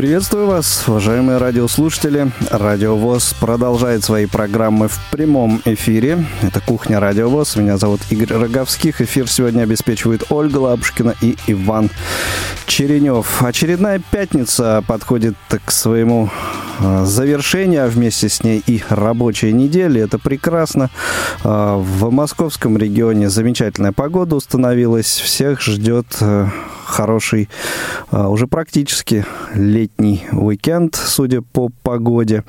Приветствую 0.00 0.46
вас, 0.46 0.88
уважаемые 0.88 1.36
радиослушатели. 1.36 2.32
Радио 2.50 2.96
ВОЗ 2.96 3.34
продолжает 3.38 4.02
свои 4.02 4.24
программы 4.24 4.88
в 4.88 4.98
прямом 5.10 5.60
эфире. 5.66 6.24
Это 6.40 6.62
«Кухня 6.62 7.00
Радио 7.00 7.28
ВОЗ». 7.28 7.56
Меня 7.56 7.76
зовут 7.76 8.00
Игорь 8.08 8.32
Роговских. 8.32 9.02
Эфир 9.02 9.28
сегодня 9.28 9.60
обеспечивает 9.60 10.24
Ольга 10.30 10.56
Лапушкина 10.56 11.16
и 11.20 11.36
Иван 11.48 11.90
Черенев. 12.64 13.42
Очередная 13.42 14.00
пятница 14.10 14.82
подходит 14.86 15.36
к 15.66 15.70
своему 15.70 16.30
а, 16.78 17.04
завершению, 17.04 17.84
а 17.84 17.88
вместе 17.88 18.30
с 18.30 18.42
ней 18.42 18.62
и 18.66 18.82
рабочей 18.88 19.52
недели. 19.52 20.00
Это 20.00 20.18
прекрасно. 20.18 20.88
А, 21.44 21.76
в 21.76 22.10
московском 22.10 22.78
регионе 22.78 23.28
замечательная 23.28 23.92
погода 23.92 24.34
установилась. 24.36 25.20
Всех 25.20 25.60
ждет 25.60 26.06
э, 26.22 26.46
хороший, 26.90 27.48
а, 28.10 28.28
уже 28.28 28.46
практически 28.46 29.24
летний 29.54 30.24
уикенд, 30.32 30.94
судя 30.94 31.42
по 31.42 31.70
погоде. 31.82 32.44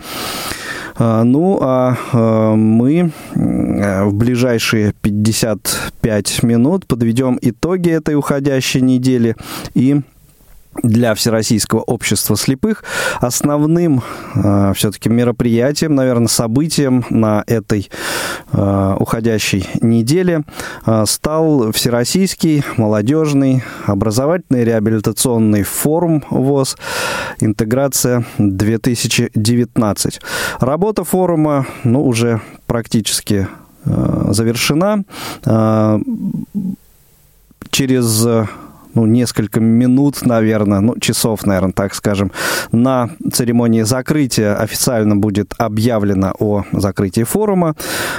А, 0.95 1.23
ну, 1.23 1.57
а, 1.61 1.97
а 2.11 2.55
мы 2.55 3.11
в 3.33 4.13
ближайшие 4.13 4.93
55 5.01 6.43
минут 6.43 6.85
подведем 6.85 7.39
итоги 7.41 7.89
этой 7.89 8.15
уходящей 8.15 8.81
недели 8.81 9.35
и 9.73 10.01
для 10.84 11.13
Всероссийского 11.16 11.81
общества 11.81 12.38
слепых. 12.38 12.84
Основным 13.20 14.03
э, 14.35 14.73
все-таки 14.75 15.09
мероприятием, 15.09 15.95
наверное, 15.95 16.27
событием 16.27 17.05
на 17.09 17.43
этой 17.45 17.89
э, 18.52 18.95
уходящей 18.99 19.68
неделе 19.82 20.43
э, 20.85 21.04
стал 21.05 21.71
Всероссийский 21.71 22.63
молодежный 22.77 23.63
образовательный 23.85 24.63
реабилитационный 24.63 25.63
форум 25.63 26.23
ВОЗ 26.29 26.77
«Интеграция 27.40 28.26
2019». 28.38 30.21
Работа 30.60 31.04
форума 31.04 31.65
ну, 31.84 32.05
уже 32.05 32.41
практически 32.65 33.48
э, 33.85 34.26
завершена. 34.29 35.04
Э, 35.45 35.99
через 37.70 38.26
ну, 38.93 39.05
несколько 39.05 39.59
минут, 39.59 40.25
наверное, 40.25 40.79
ну, 40.79 40.97
часов, 40.99 41.45
наверное, 41.45 41.73
так 41.73 41.93
скажем, 41.93 42.31
на 42.71 43.09
церемонии 43.31 43.83
закрытия 43.83 44.55
официально 44.55 45.15
будет 45.15 45.53
объявлено 45.57 46.33
о 46.39 46.63
закрытии 46.71 47.23
форума. 47.23 47.75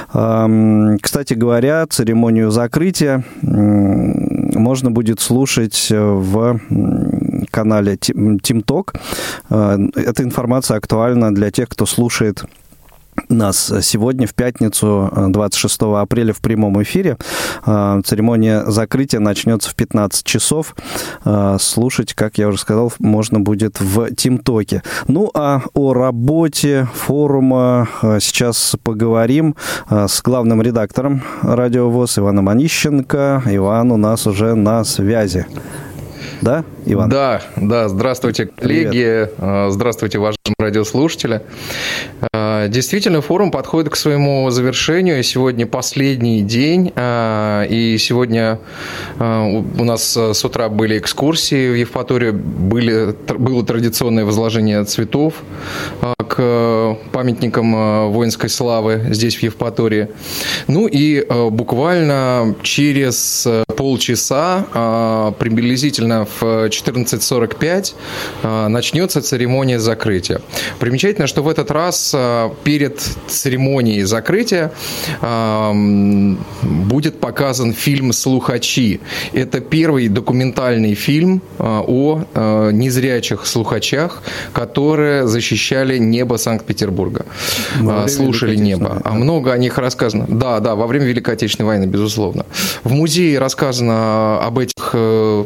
Кстати 0.09 1.33
говоря, 1.33 1.85
церемонию 1.87 2.51
закрытия 2.51 3.23
можно 3.41 4.91
будет 4.91 5.19
слушать 5.19 5.87
в 5.89 6.59
канале 7.51 7.93
TeamTalk. 7.95 8.95
Э, 9.49 9.77
эта 9.95 10.23
информация 10.23 10.77
актуальна 10.77 11.33
для 11.33 11.51
тех, 11.51 11.69
кто 11.69 11.85
слушает 11.85 12.43
нас 13.29 13.71
сегодня, 13.81 14.27
в 14.27 14.33
пятницу, 14.33 15.11
26 15.29 15.81
апреля, 15.81 16.33
в 16.33 16.39
прямом 16.39 16.81
эфире. 16.83 17.17
А, 17.65 18.01
церемония 18.03 18.63
закрытия 18.65 19.19
начнется 19.19 19.69
в 19.69 19.75
15 19.75 20.25
часов. 20.25 20.75
А, 21.23 21.57
слушать, 21.59 22.13
как 22.13 22.37
я 22.37 22.47
уже 22.47 22.57
сказал, 22.57 22.93
можно 22.99 23.39
будет 23.39 23.79
в 23.79 24.13
ТимТоке. 24.15 24.83
Ну, 25.07 25.29
а 25.33 25.61
о 25.73 25.93
работе 25.93 26.87
форума 26.93 27.87
сейчас 28.19 28.75
поговорим 28.83 29.55
с 29.89 30.21
главным 30.21 30.61
редактором 30.61 31.23
Радио 31.41 31.89
ВОЗ 31.89 32.19
Иваном 32.19 32.49
Онищенко. 32.49 33.43
Иван 33.45 33.91
у 33.91 33.97
нас 33.97 34.27
уже 34.27 34.55
на 34.55 34.83
связи. 34.83 35.45
Да, 36.41 36.65
Иван? 36.85 37.09
Да, 37.09 37.41
да. 37.55 37.89
Здравствуйте, 37.89 38.45
коллеги. 38.47 39.29
Привет. 39.37 39.73
Здравствуйте, 39.73 40.19
уважаемые 40.19 40.55
радиослушатели. 40.59 41.41
Действительно, 42.67 43.21
форум 43.21 43.51
подходит 43.51 43.91
к 43.91 43.95
своему 43.95 44.49
завершению. 44.49 45.23
Сегодня 45.23 45.65
последний 45.65 46.41
день. 46.41 46.93
И 46.95 47.97
сегодня 47.99 48.59
у 49.19 49.83
нас 49.83 50.15
с 50.15 50.45
утра 50.45 50.69
были 50.69 50.97
экскурсии 50.97 51.71
в 51.71 51.75
Евпатории. 51.75 52.31
Были, 52.31 53.15
было 53.37 53.65
традиционное 53.65 54.25
возложение 54.25 54.83
цветов 54.85 55.33
к 56.17 56.97
памятникам 57.11 58.11
воинской 58.11 58.49
славы 58.49 59.01
здесь, 59.09 59.35
в 59.35 59.43
Евпатории. 59.43 60.07
Ну 60.67 60.87
и 60.87 61.25
буквально 61.49 62.55
через 62.63 63.47
полчаса, 63.75 65.33
приблизительно 65.39 66.27
в 66.39 66.69
14.45 66.73 67.93
э, 68.43 68.67
начнется 68.67 69.21
церемония 69.21 69.79
закрытия. 69.79 70.41
Примечательно, 70.79 71.27
что 71.27 71.43
в 71.43 71.47
этот 71.47 71.71
раз 71.71 72.13
э, 72.15 72.49
перед 72.63 72.99
церемонией 73.27 74.03
закрытия 74.03 74.71
э, 75.21 75.71
будет 76.61 77.19
показан 77.19 77.73
фильм 77.73 78.13
«Слухачи». 78.13 78.99
Это 79.33 79.59
первый 79.59 80.07
документальный 80.07 80.95
фильм 80.95 81.41
о 81.59 82.23
незрячих 82.71 83.45
слухачах, 83.45 84.21
которые 84.53 85.27
защищали 85.27 85.97
небо 85.97 86.35
Санкт-Петербурга, 86.37 87.25
слушали 88.07 88.55
небо. 88.55 89.01
А 89.03 89.13
много 89.13 89.53
о 89.53 89.57
них 89.57 89.77
рассказано. 89.77 90.25
Да, 90.27 90.59
да, 90.59 90.75
во 90.75 90.87
время 90.87 91.05
Великой 91.05 91.35
Отечественной 91.35 91.67
войны, 91.67 91.85
безусловно. 91.85 92.45
В 92.83 92.91
музее 92.91 93.39
рассказано 93.39 94.39
об 94.39 94.59
этих 94.59 94.93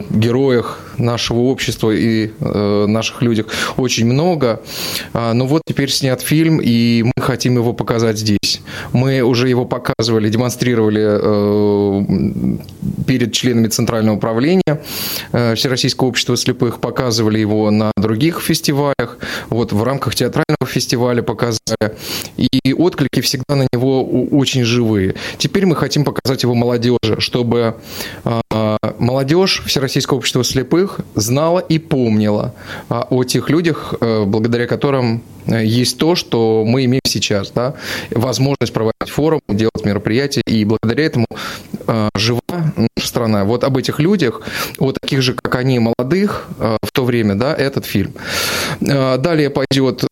героях 0.09 0.79
нашего 0.97 1.39
общества 1.39 1.91
и 1.91 2.31
э, 2.39 2.85
наших 2.87 3.21
людях 3.21 3.47
очень 3.77 4.05
много. 4.05 4.61
А, 5.13 5.33
но 5.33 5.45
вот 5.47 5.61
теперь 5.65 5.89
снят 5.89 6.21
фильм, 6.21 6.59
и 6.61 7.03
мы 7.03 7.23
хотим 7.23 7.55
его 7.55 7.73
показать 7.73 8.17
здесь. 8.17 8.61
Мы 8.93 9.21
уже 9.21 9.49
его 9.49 9.65
показывали, 9.65 10.29
демонстрировали 10.29 11.03
э, 11.03 12.57
перед 13.05 13.33
членами 13.33 13.67
Центрального 13.67 14.17
управления 14.17 14.81
э, 15.31 15.55
Всероссийского 15.55 16.07
общества 16.07 16.37
слепых, 16.37 16.79
показывали 16.79 17.39
его 17.39 17.71
на 17.71 17.91
других 17.97 18.41
фестивалях, 18.41 19.17
вот 19.49 19.73
в 19.73 19.83
рамках 19.83 20.15
театрального 20.15 20.65
фестиваля 20.65 21.21
показали. 21.21 21.57
И 22.37 22.73
отклики 22.73 23.21
всегда 23.21 23.55
на 23.55 23.67
него 23.73 24.03
очень 24.03 24.63
живые. 24.63 25.15
Теперь 25.37 25.65
мы 25.65 25.75
хотим 25.75 26.03
показать 26.03 26.43
его 26.43 26.53
молодежи, 26.53 27.19
чтобы 27.19 27.75
а, 28.23 28.41
молодежь 28.99 29.63
Всероссийского 29.65 30.17
общества 30.17 30.43
слепых 30.43 30.99
знала 31.15 31.59
и 31.59 31.79
помнила 31.79 32.53
о 32.89 33.23
тех 33.23 33.49
людях, 33.49 33.93
э, 33.99 34.23
благодаря 34.25 34.67
которым 34.67 35.21
э, 35.45 35.65
есть 35.65 35.97
то, 35.97 36.15
что 36.15 36.63
мы 36.65 36.85
имеем 36.85 37.01
сейчас, 37.05 37.51
да, 37.51 37.73
возможность 38.11 38.73
проводить 38.73 39.09
форум, 39.09 39.41
делать 39.47 39.85
мероприятия, 39.85 40.41
и 40.45 40.65
благодаря 40.65 41.05
этому 41.05 41.27
э, 41.87 42.09
жива 42.15 42.41
наша 42.49 43.07
страна. 43.07 43.43
Вот 43.45 43.63
об 43.63 43.77
этих 43.77 43.99
людях, 43.99 44.41
о 44.79 44.91
таких 44.91 45.21
же, 45.21 45.33
как 45.33 45.55
они, 45.55 45.79
молодых 45.79 46.47
в 46.57 46.91
то 46.91 47.05
время, 47.05 47.35
да, 47.35 47.53
этот 47.53 47.85
фильм. 47.85 48.13
Далее 48.79 49.49
пойдет 49.49 50.03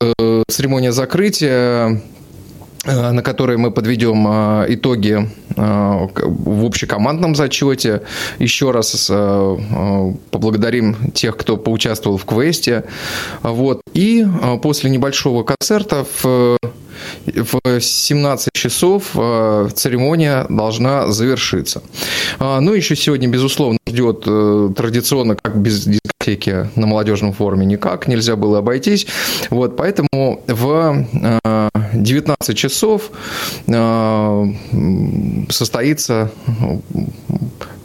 церемония 0.48 0.92
закрытия, 0.92 2.02
Э, 2.86 3.12
на 3.12 3.24
которой 3.24 3.58
мы 3.58 3.72
подведем 3.72 4.28
э, 4.28 4.66
итоги 4.70 5.28
э, 5.45 5.45
в 5.56 6.66
общекомандном 6.66 7.36
зачете. 7.36 8.02
Еще 8.40 8.72
раз 8.72 9.08
поблагодарим 10.32 11.12
тех, 11.12 11.38
кто 11.38 11.58
поучаствовал 11.58 12.18
в 12.18 12.26
квесте. 12.26 12.86
Вот. 13.42 13.82
И 13.94 14.26
после 14.62 14.90
небольшого 14.90 15.44
концерта 15.44 16.06
в 16.22 16.58
в 17.26 17.82
17 17.82 18.50
часов 18.54 19.12
церемония 19.74 20.46
должна 20.50 21.12
завершиться. 21.12 21.82
Ну, 22.40 22.74
еще 22.74 22.96
сегодня, 22.96 23.28
безусловно, 23.28 23.78
ждет 23.88 24.22
традиционно, 24.76 25.36
как 25.36 25.58
без 25.58 25.86
дискотеки 25.86 26.70
на 26.76 26.88
молодежном 26.88 27.34
форуме, 27.34 27.66
никак 27.66 28.08
нельзя 28.08 28.36
было 28.36 28.60
обойтись. 28.60 29.08
Вот, 29.50 29.76
поэтому 29.78 30.42
в 30.48 31.06
19 31.94 32.58
часов 32.58 33.12
э, 33.68 34.46
состоится 35.50 36.32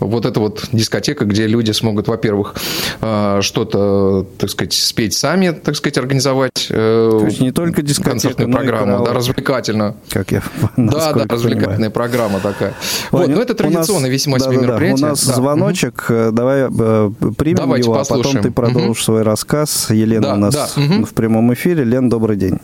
вот 0.00 0.26
эта 0.26 0.40
вот 0.40 0.68
дискотека, 0.72 1.24
где 1.24 1.46
люди 1.46 1.72
смогут, 1.72 2.08
во-первых, 2.08 2.54
э, 3.00 3.40
что-то, 3.42 4.26
так 4.38 4.50
сказать, 4.50 4.72
спеть 4.72 5.14
сами, 5.14 5.50
так 5.50 5.76
сказать, 5.76 5.98
организовать 5.98 6.68
э, 6.70 7.18
То 7.20 7.26
есть 7.26 7.40
не 7.40 7.52
только 7.52 7.82
дискотека, 7.82 8.10
концертную 8.10 8.50
программу, 8.50 9.04
да, 9.04 9.12
развлекательно. 9.12 9.96
Как 10.08 10.32
я 10.32 10.42
Да, 10.76 11.12
да, 11.12 11.24
развлекательная 11.28 11.76
понимаю. 11.76 11.90
программа 11.90 12.40
такая. 12.40 12.74
Вот, 13.10 13.28
но 13.28 13.42
это 13.42 13.54
традиционно 13.54 14.06
нас, 14.06 14.10
весьма 14.10 14.38
да, 14.38 14.46
себе 14.46 14.56
да, 14.56 14.62
мероприятие. 14.62 15.06
У 15.06 15.08
нас 15.10 15.26
да. 15.26 15.34
звоночек, 15.34 16.06
угу. 16.08 16.30
давай 16.32 16.68
примем 16.70 17.56
Давайте 17.56 17.84
его, 17.84 17.94
послушаем. 17.94 18.24
а 18.24 18.28
потом 18.28 18.42
ты 18.42 18.50
продолжишь 18.50 18.98
угу. 18.98 19.04
свой 19.04 19.22
рассказ. 19.22 19.90
Елена 19.90 20.22
да, 20.22 20.34
у 20.34 20.36
нас 20.36 20.54
да. 20.54 20.68
угу. 20.76 21.04
в 21.04 21.12
прямом 21.12 21.52
эфире. 21.52 21.84
Лен, 21.84 22.08
добрый 22.08 22.36
день. 22.36 22.58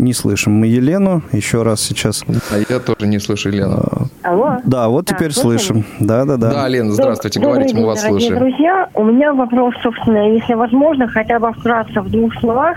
Не 0.00 0.12
слышим 0.12 0.52
мы 0.54 0.66
Елену. 0.66 1.22
Еще 1.32 1.62
раз 1.62 1.80
сейчас. 1.80 2.24
А 2.50 2.58
я 2.72 2.78
тоже 2.80 3.06
не 3.08 3.18
слышу 3.18 3.48
Елену. 3.50 4.08
Алло. 4.22 4.56
Да, 4.64 4.88
вот 4.88 5.06
Да, 5.06 5.14
теперь 5.14 5.32
слышим? 5.32 5.84
Да, 6.00 6.24
да, 6.24 6.36
да. 6.36 6.50
Да, 6.52 6.68
Лена, 6.68 6.92
здравствуйте, 6.92 7.38
Добрый 7.40 7.54
говорите, 7.54 7.74
мы 7.74 7.80
день, 7.80 7.86
вас 7.88 8.02
дорогие 8.02 8.20
слушаем. 8.28 8.40
друзья, 8.40 8.88
у 8.94 9.04
меня 9.04 9.32
вопрос, 9.32 9.74
собственно, 9.82 10.32
если 10.32 10.54
возможно, 10.54 11.06
хотя 11.08 11.38
бы 11.38 11.52
вкратце 11.52 12.00
в 12.00 12.10
двух 12.10 12.34
словах. 12.40 12.76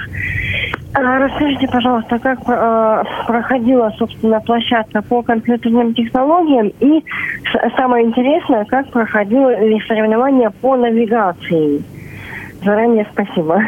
А, 0.95 1.19
Расскажите, 1.19 1.67
пожалуйста, 1.67 2.19
как 2.19 2.39
э, 2.47 3.03
проходила, 3.25 3.91
собственно, 3.97 4.39
площадка 4.41 5.01
по 5.01 5.23
компьютерным 5.23 5.95
технологиям 5.95 6.71
и 6.79 7.03
самое 7.75 8.05
интересное, 8.05 8.63
как 8.65 8.91
проходило 8.91 9.49
соревнование 9.87 10.51
по 10.51 10.75
навигации. 10.75 11.83
Заранее 12.63 13.07
спасибо. 13.11 13.61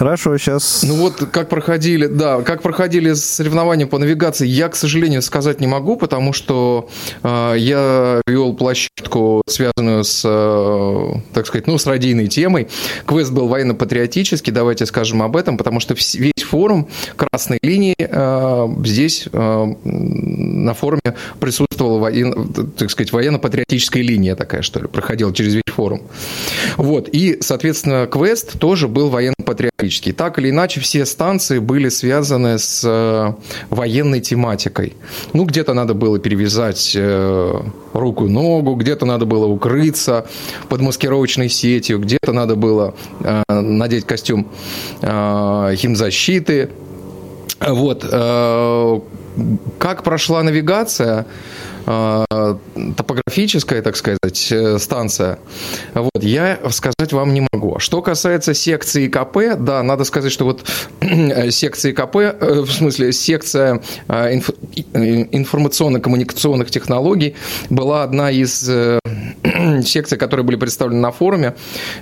Хорошо, 0.00 0.38
сейчас... 0.38 0.82
Ну 0.82 0.94
вот 0.94 1.16
как 1.30 1.50
проходили, 1.50 2.06
да, 2.06 2.40
как 2.40 2.62
проходили 2.62 3.12
соревнования 3.12 3.86
по 3.86 3.98
навигации, 3.98 4.46
я, 4.46 4.70
к 4.70 4.74
сожалению, 4.74 5.20
сказать 5.20 5.60
не 5.60 5.66
могу, 5.66 5.96
потому 5.98 6.32
что 6.32 6.88
э, 7.22 7.54
я 7.58 8.22
вел 8.26 8.54
площадку, 8.54 9.42
связанную 9.46 10.04
с, 10.04 10.22
э, 10.24 11.12
так 11.34 11.46
сказать, 11.46 11.66
ну, 11.66 11.76
с 11.76 11.84
радийной 11.84 12.28
темой. 12.28 12.68
Квест 13.04 13.30
был 13.30 13.46
военно-патриотический, 13.46 14.50
давайте 14.54 14.86
скажем 14.86 15.22
об 15.22 15.36
этом, 15.36 15.58
потому 15.58 15.80
что 15.80 15.94
весь 16.14 16.44
форум 16.48 16.88
красной 17.16 17.58
линии 17.60 17.94
э, 17.98 18.68
здесь 18.86 19.28
э, 19.30 19.74
на 19.84 20.72
форуме 20.72 21.14
присутствовала 21.40 22.08
воен- 22.08 22.72
так 22.78 22.90
сказать, 22.90 23.12
военно-патриотическая 23.12 24.02
линия 24.02 24.34
такая, 24.34 24.62
что 24.62 24.80
ли, 24.80 24.88
проходила 24.88 25.34
через 25.34 25.56
весь 25.56 25.64
форум. 25.66 26.04
Вот, 26.78 27.10
и, 27.12 27.36
соответственно, 27.42 28.06
квест 28.06 28.58
тоже 28.58 28.88
был 28.88 29.10
военно-патриотический. 29.10 29.89
Так 30.12 30.38
или 30.38 30.50
иначе, 30.50 30.80
все 30.80 31.04
станции 31.04 31.58
были 31.58 31.88
связаны 31.88 32.58
с 32.58 32.82
э, 32.84 33.32
военной 33.70 34.20
тематикой. 34.20 34.94
Ну, 35.32 35.44
где-то 35.44 35.74
надо 35.74 35.94
было 35.94 36.18
перевязать 36.18 36.92
э, 36.94 37.60
руку 37.92 38.26
и 38.26 38.30
ногу, 38.30 38.74
где-то 38.74 39.06
надо 39.06 39.26
было 39.26 39.46
укрыться 39.46 40.26
под 40.68 40.80
маскировочной 40.80 41.48
сетью, 41.48 41.98
где-то 41.98 42.32
надо 42.32 42.54
было 42.56 42.94
э, 43.20 43.42
надеть 43.48 44.06
костюм 44.06 44.48
химзащиты. 45.02 46.70
Вот. 47.60 48.04
Как 49.78 50.02
прошла 50.02 50.42
навигация? 50.42 51.26
Э, 51.86 52.56
топографическая, 52.96 53.82
так 53.82 53.96
сказать, 53.96 54.48
э, 54.50 54.78
станция, 54.78 55.38
вот, 55.94 56.22
я 56.22 56.58
сказать 56.70 57.12
вам 57.12 57.34
не 57.34 57.46
могу. 57.52 57.78
Что 57.78 58.02
касается 58.02 58.54
секции 58.54 59.08
КП, 59.08 59.56
да, 59.58 59.82
надо 59.82 60.04
сказать, 60.04 60.32
что 60.32 60.44
вот 60.44 60.64
секции 61.50 61.92
КП, 61.92 62.16
э, 62.16 62.60
в 62.62 62.70
смысле 62.70 63.12
секция 63.12 63.82
инф- 64.08 64.54
информационно-коммуникационных 65.32 66.70
технологий 66.70 67.34
была 67.68 68.02
одна 68.02 68.30
из 68.30 68.62
секций, 69.84 70.18
которые 70.18 70.44
были 70.44 70.56
представлены 70.56 71.00
на 71.00 71.10
форуме. 71.10 71.54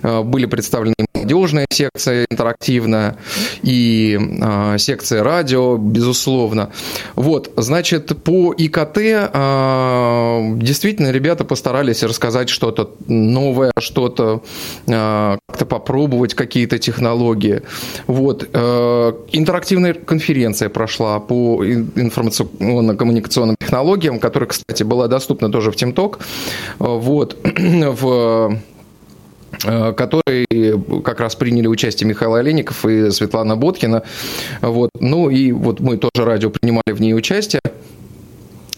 Были 0.02 0.46
представлены 0.46 0.94
молодежная 1.18 1.66
секция 1.70 2.26
интерактивная 2.30 3.16
и 3.62 4.18
э, 4.40 4.78
секция 4.78 5.22
радио, 5.22 5.76
безусловно. 5.76 6.70
Вот, 7.16 7.50
значит, 7.56 8.22
по 8.22 8.54
ИКТ 8.56 8.98
э, 8.98 10.52
действительно 10.56 11.10
ребята 11.10 11.44
постарались 11.44 12.02
рассказать 12.02 12.48
что-то 12.48 12.94
новое, 13.08 13.72
что-то 13.78 14.42
э, 14.86 15.38
как-то 15.48 15.66
попробовать 15.66 16.34
какие-то 16.34 16.78
технологии. 16.78 17.62
Вот, 18.06 18.48
э, 18.52 19.12
интерактивная 19.32 19.94
конференция 19.94 20.68
прошла 20.68 21.18
по 21.20 21.64
ин- 21.64 21.90
информационно-коммуникационным 21.96 23.56
технологиям, 23.58 24.18
которая, 24.18 24.48
кстати, 24.48 24.82
была 24.82 25.08
доступна 25.08 25.50
тоже 25.50 25.70
в 25.70 25.76
ТимТок. 25.76 26.20
Э, 26.80 26.84
Вот, 26.84 27.36
в 27.44 28.58
который 29.60 31.02
как 31.02 31.20
раз 31.20 31.34
приняли 31.34 31.66
участие 31.66 32.08
Михаил 32.08 32.34
Олейников 32.34 32.84
и 32.84 33.10
Светлана 33.10 33.56
Боткина. 33.56 34.02
Вот. 34.60 34.90
Ну 35.00 35.30
и 35.30 35.52
вот 35.52 35.80
мы 35.80 35.96
тоже 35.96 36.24
радио 36.24 36.50
принимали 36.50 36.92
в 36.92 37.00
ней 37.00 37.14
участие. 37.14 37.60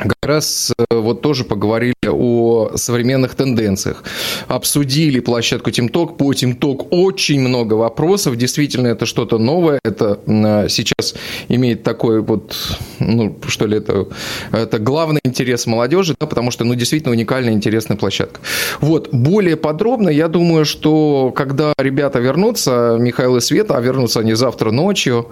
Как 0.01 0.17
раз 0.23 0.73
э, 0.79 0.85
вот 0.91 1.21
тоже 1.21 1.45
поговорили 1.45 1.95
о 2.09 2.73
современных 2.77 3.35
тенденциях. 3.35 4.03
Обсудили 4.49 5.21
площадку 5.21 5.71
TeamTalk. 5.71 6.17
По 6.17 6.33
TeamTalk 6.33 6.89
очень 6.91 7.41
много 7.41 7.75
вопросов. 7.75 8.37
Действительно, 8.37 8.89
это 8.89 9.05
что-то 9.05 9.39
новое. 9.39 9.79
Это 9.85 10.21
м, 10.27 10.69
сейчас 10.69 11.15
имеет 11.49 11.83
такой 11.83 12.21
вот, 12.23 12.57
ну, 12.99 13.37
что 13.47 13.67
ли, 13.67 13.79
это, 13.79 14.07
это 14.53 14.79
главный 14.79 15.21
интерес 15.25 15.67
молодежи, 15.67 16.17
да, 16.19 16.27
потому 16.27 16.51
что, 16.51 16.65
ну, 16.65 16.75
действительно 16.75 17.13
уникальная, 17.13 17.53
интересная 17.53 17.97
площадка. 17.97 18.41
Вот, 18.81 19.11
более 19.13 19.57
подробно, 19.57 20.09
я 20.09 20.29
думаю, 20.29 20.65
что 20.65 21.33
когда 21.37 21.75
ребята 21.79 22.21
вернутся, 22.21 22.97
Михаил 22.99 23.37
и 23.37 23.41
Света, 23.41 23.77
а 23.77 23.81
вернутся 23.81 24.21
они 24.21 24.35
завтра 24.35 24.71
ночью, 24.71 25.29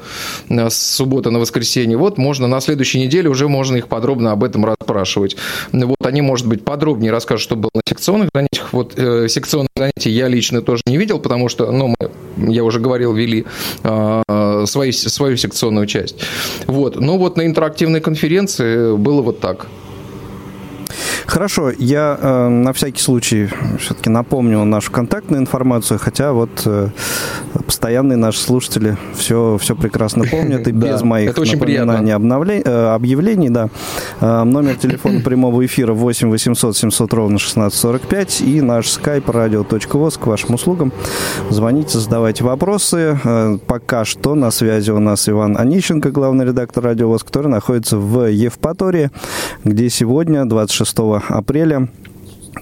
э, 0.48 0.68
с 0.68 0.76
субботы 0.76 1.30
на 1.30 1.38
воскресенье, 1.38 1.96
вот 1.96 2.18
можно 2.18 2.46
на 2.46 2.60
следующей 2.60 3.00
неделе 3.00 3.30
уже 3.30 3.48
можно 3.48 3.76
их 3.76 3.88
подробно 3.88 4.32
об 4.32 4.44
этом 4.44 4.57
расспрашивать. 4.64 5.36
Вот 5.72 6.04
они, 6.04 6.20
может 6.20 6.46
быть, 6.46 6.64
подробнее 6.64 7.12
расскажут, 7.12 7.42
что 7.42 7.56
было 7.56 7.70
на 7.74 7.82
секционных 7.88 8.30
занятиях. 8.34 8.72
Вот 8.72 8.94
э, 8.96 9.28
секционных 9.28 9.70
занятий 9.76 10.10
я 10.10 10.28
лично 10.28 10.62
тоже 10.62 10.82
не 10.86 10.96
видел, 10.96 11.18
потому 11.18 11.48
что, 11.48 11.70
ну, 11.70 11.94
мы, 11.98 12.52
я 12.52 12.64
уже 12.64 12.80
говорил, 12.80 13.12
вели 13.12 13.46
э, 13.82 14.64
свои, 14.66 14.92
свою 14.92 15.36
секционную 15.36 15.86
часть. 15.86 16.16
Вот. 16.66 17.00
Но 17.00 17.18
вот 17.18 17.36
на 17.36 17.46
интерактивной 17.46 18.00
конференции 18.00 18.96
было 18.96 19.22
вот 19.22 19.40
так. 19.40 19.66
Хорошо, 21.28 21.70
я 21.78 22.18
э, 22.18 22.48
на 22.48 22.72
всякий 22.72 23.02
случай 23.02 23.50
все-таки 23.78 24.08
напомню 24.08 24.64
нашу 24.64 24.90
контактную 24.90 25.42
информацию, 25.42 26.00
хотя 26.02 26.32
вот 26.32 26.62
э, 26.64 26.88
постоянные 27.66 28.16
наши 28.16 28.40
слушатели 28.40 28.96
все, 29.14 29.58
все 29.60 29.76
прекрасно 29.76 30.24
помнят 30.24 30.66
и 30.66 30.72
без 30.72 31.02
моих 31.02 31.36
напоминаний, 31.36 32.62
э, 32.64 32.94
объявлений, 32.94 33.50
да. 33.50 33.68
Э, 34.22 34.44
номер 34.44 34.76
телефона 34.76 35.20
прямого 35.20 35.66
эфира 35.66 35.92
8 35.92 36.30
800 36.30 36.74
700 36.74 37.12
ровно 37.12 37.36
1645 37.36 38.40
и 38.40 38.62
наш 38.62 38.86
skype 38.86 39.26
radio.voz 39.26 40.18
к 40.18 40.26
вашим 40.26 40.54
услугам. 40.54 40.92
Звоните, 41.50 41.98
задавайте 41.98 42.42
вопросы. 42.42 43.18
Э, 43.22 43.58
Пока 43.66 44.06
что 44.06 44.34
на 44.34 44.50
связи 44.50 44.92
у 44.92 44.98
нас 44.98 45.28
Иван 45.28 45.58
Онищенко, 45.58 46.10
главный 46.10 46.46
редактор 46.46 46.84
Радио 46.84 47.14
который 47.18 47.48
находится 47.48 47.98
в 47.98 48.30
Евпатории, 48.30 49.10
где 49.64 49.90
сегодня, 49.90 50.46
26 50.46 51.17
апреля, 51.28 51.88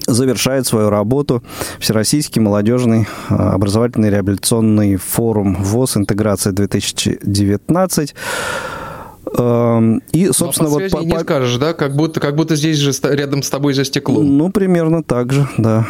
завершает 0.06 0.66
свою 0.66 0.90
работу 0.90 1.42
Всероссийский 1.80 2.40
молодежный 2.40 3.06
э, 3.30 3.34
образовательный 3.34 4.10
реабилитационный 4.10 4.96
форум 4.96 5.56
ВОЗ 5.62 5.96
«Интеграция 5.98 6.52
2019». 6.52 8.14
Эм, 9.38 10.02
И, 10.12 10.30
собственно, 10.32 10.68
Но 10.68 10.74
по 10.76 10.80
вот... 10.80 10.90
связи 10.90 10.92
по- 10.94 11.00
не 11.00 11.14
по- 11.14 11.20
скажешь, 11.20 11.56
да? 11.56 11.72
Как 11.72 11.96
будто, 11.96 12.20
как 12.20 12.36
будто 12.36 12.54
здесь 12.56 12.76
же 12.78 12.92
рядом 13.02 13.42
с 13.42 13.50
тобой 13.50 13.74
за 13.74 13.84
стеклом. 13.84 14.36
Ну, 14.36 14.50
примерно 14.50 15.02
так 15.02 15.32
же, 15.32 15.48
да. 15.58 15.86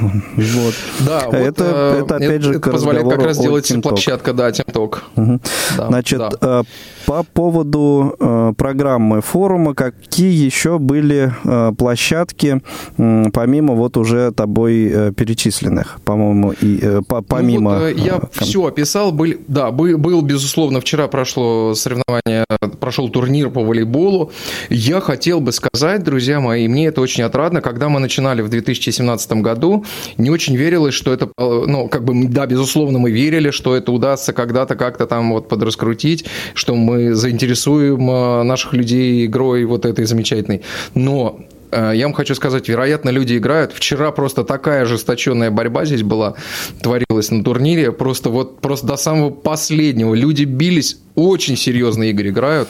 Вот. 0.00 0.74
Да, 1.06 1.22
вот, 1.26 1.34
это, 1.34 1.64
э, 1.64 2.02
это 2.04 2.16
опять 2.16 2.42
же 2.42 2.54
это 2.54 2.70
позволяет 2.70 3.08
как 3.08 3.22
раз 3.22 3.38
о 3.38 3.40
сделать 3.42 3.70
TeamTalk. 3.70 3.82
площадка, 3.82 4.32
да, 4.32 4.50
TeamTalk. 4.50 4.98
Мгм. 5.16 5.40
Да, 5.76 5.86
Значит, 5.88 6.18
да. 6.18 6.30
э, 6.40 6.62
по 7.06 7.22
поводу 7.22 8.16
э, 8.18 8.52
программы 8.56 9.20
форума, 9.20 9.74
какие 9.74 10.32
еще 10.44 10.78
были 10.78 11.32
э, 11.44 11.72
площадки, 11.78 12.60
помимо 12.96 13.74
вот 13.74 13.96
уже 13.96 14.32
тобой 14.32 14.90
э, 14.92 15.12
перечисленных, 15.12 15.98
по-моему, 16.04 16.52
и 16.52 16.78
э, 16.82 17.00
по- 17.06 17.22
помимо... 17.22 17.72
Ну 17.74 17.78
вот, 17.78 17.84
э, 17.86 17.94
я 17.94 18.16
э, 18.16 18.20
кон- 18.20 18.28
все 18.40 18.66
описал. 18.66 19.12
Был, 19.12 19.34
да, 19.48 19.70
был, 19.70 19.96
был, 19.98 20.20
безусловно, 20.22 20.80
вчера 20.80 21.06
прошло 21.08 21.74
соревнование, 21.74 22.44
прошел 22.80 23.08
турнир 23.08 23.50
по 23.50 23.62
волейболу. 23.64 24.32
Я 24.68 25.00
хотел 25.00 25.40
бы 25.40 25.52
сказать, 25.52 26.02
друзья 26.02 26.40
мои, 26.40 26.66
мне 26.68 26.86
это 26.88 27.00
очень 27.00 27.22
отрадно, 27.24 27.60
когда 27.60 27.88
мы 27.88 28.00
начинали 28.00 28.42
в 28.42 28.48
2017 28.48 29.32
году, 29.34 29.84
не 30.16 30.30
очень 30.30 30.56
верилось, 30.56 30.94
что 30.94 31.12
это, 31.12 31.26
э, 31.26 31.64
ну, 31.66 31.88
как 31.88 32.04
бы, 32.04 32.28
да, 32.28 32.46
безусловно, 32.46 32.98
мы 32.98 33.10
верили, 33.10 33.50
что 33.50 33.76
это 33.76 33.92
удастся 33.92 34.32
когда-то 34.32 34.74
как-то 34.76 35.06
там 35.06 35.32
вот 35.32 35.48
подраскрутить, 35.48 36.26
что 36.54 36.74
мы 36.74 37.14
заинтересуем 37.14 38.10
э, 38.10 38.42
наших 38.42 38.72
людей 38.72 39.26
игрой 39.26 39.64
вот 39.64 39.86
этой 39.86 40.04
замечательной. 40.04 40.62
Но 40.94 41.46
Э, 41.70 41.92
Я 41.94 42.06
вам 42.06 42.14
хочу 42.14 42.34
сказать, 42.34 42.68
вероятно, 42.68 43.10
люди 43.10 43.36
играют. 43.36 43.72
Вчера 43.72 44.12
просто 44.12 44.44
такая 44.44 44.82
ожесточенная 44.82 45.50
борьба 45.50 45.84
здесь 45.84 46.02
была, 46.02 46.34
творилась 46.80 47.30
на 47.30 47.42
турнире. 47.42 47.92
Просто 47.92 48.30
вот 48.30 48.60
просто 48.60 48.86
до 48.86 48.96
самого 48.96 49.30
последнего 49.30 50.14
люди 50.14 50.44
бились 50.44 50.98
очень 51.16 51.56
серьезные 51.56 52.10
игры 52.10 52.28
играют. 52.28 52.68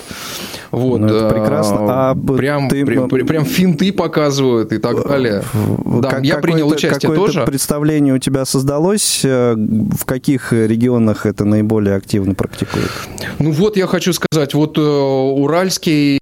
Вот, 0.70 1.00
ну, 1.00 1.06
это 1.06 1.28
прекрасно. 1.28 1.78
А 1.80 2.14
прям, 2.14 2.68
ты... 2.68 2.84
прям, 2.84 3.08
прям 3.08 3.44
финты 3.44 3.92
показывают 3.92 4.72
и 4.72 4.78
так 4.78 5.06
далее. 5.06 5.42
Да, 5.84 6.10
как, 6.10 6.24
я 6.24 6.38
принял 6.38 6.68
участие 6.68 7.14
тоже. 7.14 7.44
представление 7.44 8.14
у 8.14 8.18
тебя 8.18 8.44
создалось, 8.44 9.22
э, 9.24 9.54
в 9.56 10.04
каких 10.04 10.52
регионах 10.52 11.26
это 11.26 11.44
наиболее 11.44 11.94
активно 11.94 12.34
практикуют? 12.34 12.90
Ну 13.38 13.52
вот 13.52 13.76
я 13.76 13.86
хочу 13.86 14.12
сказать, 14.12 14.54
вот 14.54 14.78
э, 14.78 14.80
Уральский 14.80 16.18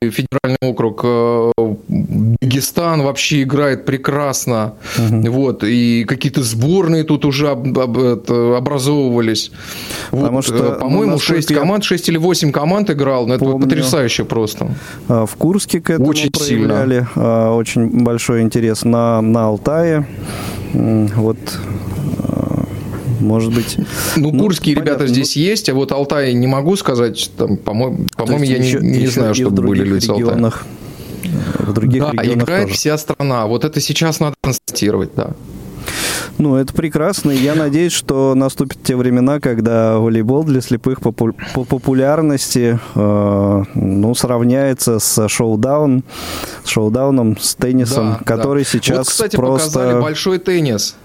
федеральный 0.00 0.58
округ, 0.60 1.00
э, 1.04 1.52
Дагестан 1.88 3.02
вообще 3.02 3.42
играет 3.42 3.84
прекрасно. 3.84 4.74
Угу. 4.98 5.30
Вот, 5.30 5.64
и 5.64 6.04
какие-то 6.04 6.42
сборные 6.42 7.04
тут 7.04 7.24
уже 7.24 7.48
образовывались. 7.48 9.50
Потому 10.10 10.36
вот, 10.36 10.44
что, 10.44 10.78
по-моему, 10.80 11.12
ну, 11.12 11.18
6 11.36 11.50
я... 11.50 11.58
команд, 11.58 11.84
6 11.84 12.08
или 12.08 12.16
8 12.16 12.52
команд 12.52 12.90
играл, 12.90 13.26
но 13.26 13.34
это 13.34 13.44
помню, 13.44 13.64
потрясающе 13.64 14.24
просто. 14.24 14.74
А, 15.08 15.26
в 15.26 15.36
Курске 15.36 15.80
к 15.80 15.90
этому 15.90 16.08
очень 16.08 16.30
проявляли 16.30 17.00
сильно. 17.00 17.08
А, 17.16 17.54
очень 17.54 17.88
большой 18.04 18.42
интерес 18.42 18.84
на, 18.84 19.20
на 19.20 19.46
Алтае. 19.46 20.06
Вот 20.72 21.38
а, 22.18 22.64
может 23.20 23.54
быть. 23.54 23.76
Ну, 24.16 24.30
ну 24.32 24.40
курские 24.40 24.74
понятно. 24.76 24.90
ребята 24.94 25.12
здесь 25.12 25.36
есть, 25.36 25.68
а 25.68 25.74
вот 25.74 25.92
Алтай 25.92 26.32
не 26.32 26.46
могу 26.46 26.76
сказать. 26.76 27.30
Там, 27.36 27.56
по-моему, 27.56 28.06
по-моему 28.16 28.44
я 28.44 28.56
еще, 28.56 28.80
не, 28.80 29.00
не 29.00 29.06
знаю, 29.06 29.34
чтобы 29.34 29.62
были 29.62 29.84
люди 29.84 30.04
с 30.04 30.08
Алтая. 30.08 30.52
В 31.58 31.72
других 31.72 32.02
да, 32.02 32.12
регионах 32.12 32.44
играет 32.44 32.64
тоже. 32.64 32.74
вся 32.74 32.98
страна. 32.98 33.46
Вот 33.46 33.64
это 33.64 33.80
сейчас 33.80 34.20
надо 34.20 34.36
констатировать, 34.40 35.10
да. 35.16 35.30
Ну, 36.38 36.56
это 36.56 36.72
прекрасно. 36.72 37.30
Я 37.30 37.54
надеюсь, 37.54 37.92
что 37.92 38.34
наступят 38.34 38.82
те 38.82 38.96
времена, 38.96 39.40
когда 39.40 39.98
волейбол 39.98 40.44
для 40.44 40.60
слепых 40.60 41.00
по, 41.00 41.12
по 41.12 41.32
популярности 41.64 42.78
э, 42.94 43.64
ну, 43.74 44.14
сравняется 44.14 44.98
с 44.98 45.28
шоу-даун, 45.28 46.04
с 46.64 46.68
шоу-дауном, 46.68 47.38
с 47.38 47.54
теннисом, 47.54 48.16
да, 48.18 48.24
который 48.24 48.64
да. 48.64 48.70
сейчас 48.70 48.98
вот, 48.98 49.08
кстати, 49.08 49.36
просто... 49.36 49.78
показали 49.78 50.00
большой 50.00 50.38
теннис. 50.38 50.96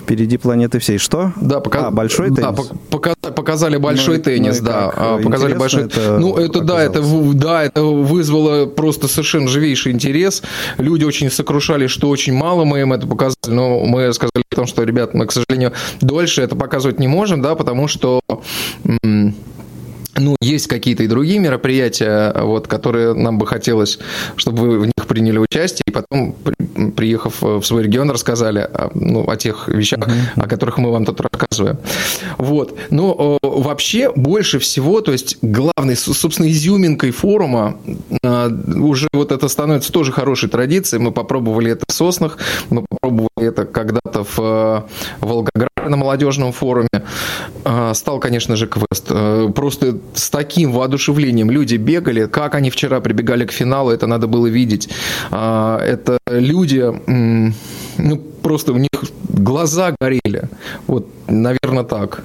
Впереди 0.00 0.36
планеты 0.36 0.78
всей. 0.78 0.98
Что? 0.98 1.32
Да, 1.40 1.60
пока... 1.60 1.88
а, 1.88 1.90
большой 1.90 2.34
теннис. 2.34 2.70
Да, 2.90 3.30
показали 3.30 3.76
большой 3.76 4.18
ну, 4.18 4.22
теннис, 4.22 4.60
ну, 4.60 4.66
да. 4.66 4.92
А, 4.94 5.18
показали 5.18 5.54
большой. 5.54 5.84
Это 5.84 6.18
ну, 6.18 6.36
это 6.36 6.60
да, 6.60 6.82
это 6.82 7.02
да, 7.34 7.64
это 7.64 7.82
вызвало 7.82 8.66
просто 8.66 9.08
совершенно 9.08 9.48
живейший 9.48 9.92
интерес. 9.92 10.42
Люди 10.78 11.04
очень 11.04 11.30
сокрушали, 11.30 11.86
что 11.86 12.08
очень 12.08 12.34
мало 12.34 12.64
мы 12.64 12.80
им 12.80 12.92
это 12.92 13.06
показали, 13.06 13.36
но 13.48 13.80
мы 13.80 14.12
сказали 14.12 14.44
о 14.50 14.54
том, 14.54 14.66
что, 14.66 14.82
ребят, 14.82 15.14
мы, 15.14 15.26
к 15.26 15.32
сожалению, 15.32 15.72
дольше 16.00 16.42
это 16.42 16.56
показывать 16.56 16.98
не 16.98 17.08
можем, 17.08 17.42
да, 17.42 17.54
потому 17.54 17.88
что 17.88 18.20
ну, 20.18 20.36
есть 20.40 20.66
какие-то 20.66 21.02
и 21.02 21.06
другие 21.06 21.38
мероприятия, 21.38 22.32
вот, 22.40 22.68
которые 22.68 23.14
нам 23.14 23.38
бы 23.38 23.46
хотелось, 23.46 23.98
чтобы 24.36 24.62
вы 24.62 24.78
в 24.80 24.86
них 24.86 25.06
приняли 25.06 25.38
участие, 25.38 25.82
и 25.86 25.90
потом, 25.90 26.34
приехав 26.96 27.40
в 27.40 27.62
свой 27.62 27.84
регион, 27.84 28.10
рассказали 28.10 28.60
о, 28.60 28.90
ну, 28.94 29.28
о 29.28 29.36
тех 29.36 29.68
вещах, 29.68 30.00
uh-huh. 30.00 30.42
о 30.42 30.48
которых 30.48 30.78
мы 30.78 30.90
вам 30.90 31.04
тут 31.04 31.20
рассказываем. 31.20 31.78
Вот. 32.38 32.76
Но 32.90 33.38
вообще 33.42 34.12
больше 34.14 34.58
всего, 34.58 35.00
то 35.00 35.12
есть 35.12 35.38
главной, 35.42 35.96
собственно, 35.96 36.50
изюминкой 36.50 37.10
форума 37.10 37.78
а, 38.22 38.48
уже 38.48 39.08
вот 39.12 39.32
это 39.32 39.48
становится 39.48 39.92
тоже 39.92 40.12
хорошей 40.12 40.48
традицией. 40.48 41.02
Мы 41.02 41.12
попробовали 41.12 41.72
это 41.72 41.84
в 41.88 41.92
Соснах, 41.92 42.38
мы 42.70 42.84
попробовали 43.06 43.48
это 43.48 43.64
когда-то 43.64 44.24
в 44.24 44.38
э, 44.38 44.82
Волгограде 45.20 45.88
на 45.88 45.96
молодежном 45.96 46.52
форуме. 46.52 46.88
А, 47.64 47.94
стал, 47.94 48.18
конечно 48.18 48.56
же, 48.56 48.66
квест. 48.66 49.06
Э, 49.10 49.48
просто 49.54 49.98
с 50.14 50.30
таким 50.30 50.72
воодушевлением 50.72 51.50
люди 51.50 51.76
бегали, 51.76 52.26
как 52.26 52.54
они 52.54 52.70
вчера 52.70 53.00
прибегали 53.00 53.44
к 53.44 53.52
финалу, 53.52 53.90
это 53.90 54.06
надо 54.06 54.26
было 54.26 54.46
видеть. 54.46 54.88
А, 55.30 55.78
это 55.78 56.18
люди, 56.28 56.84
ну, 57.06 58.18
просто 58.42 58.72
у 58.72 58.78
них 58.78 58.90
глаза 59.28 59.94
горели. 60.00 60.48
Вот, 60.86 61.06
наверное, 61.28 61.84
так 61.84 62.22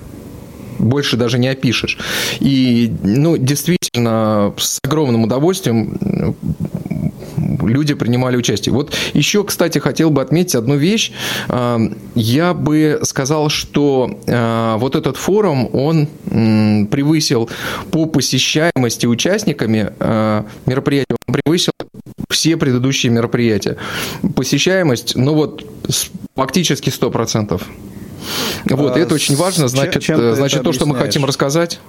больше 0.79 1.17
даже 1.17 1.37
не 1.37 1.47
опишешь. 1.47 1.99
И, 2.39 2.91
ну, 3.03 3.37
действительно, 3.37 4.53
с 4.57 4.79
огромным 4.83 5.23
удовольствием 5.23 6.35
люди 7.61 7.93
принимали 7.93 8.37
участие. 8.37 8.73
Вот 8.73 8.93
еще, 9.13 9.43
кстати, 9.43 9.79
хотел 9.79 10.09
бы 10.09 10.21
отметить 10.21 10.55
одну 10.55 10.75
вещь. 10.75 11.11
А, 11.47 11.79
я 12.15 12.53
бы 12.53 12.99
сказал, 13.03 13.49
что 13.49 14.19
а, 14.27 14.77
вот 14.77 14.95
этот 14.95 15.17
форум, 15.17 15.69
он 15.73 16.07
превысил 16.25 17.49
по 17.91 18.05
посещаемости 18.05 19.05
участниками 19.05 19.91
а, 19.99 20.45
мероприятия, 20.65 21.15
он 21.27 21.35
превысил 21.35 21.71
все 22.29 22.57
предыдущие 22.57 23.11
мероприятия. 23.11 23.77
Посещаемость, 24.35 25.15
ну 25.15 25.33
вот, 25.33 25.65
фактически 26.35 26.89
100%. 26.89 27.61
Вот, 28.65 28.95
а, 28.95 28.99
это 28.99 29.15
очень 29.15 29.35
важно. 29.35 29.67
Значит, 29.67 30.03
чем 30.03 30.35
значит 30.35 30.63
то, 30.63 30.71
что 30.71 30.85
мы 30.85 30.95
хотим 30.95 31.25
рассказать. 31.25 31.79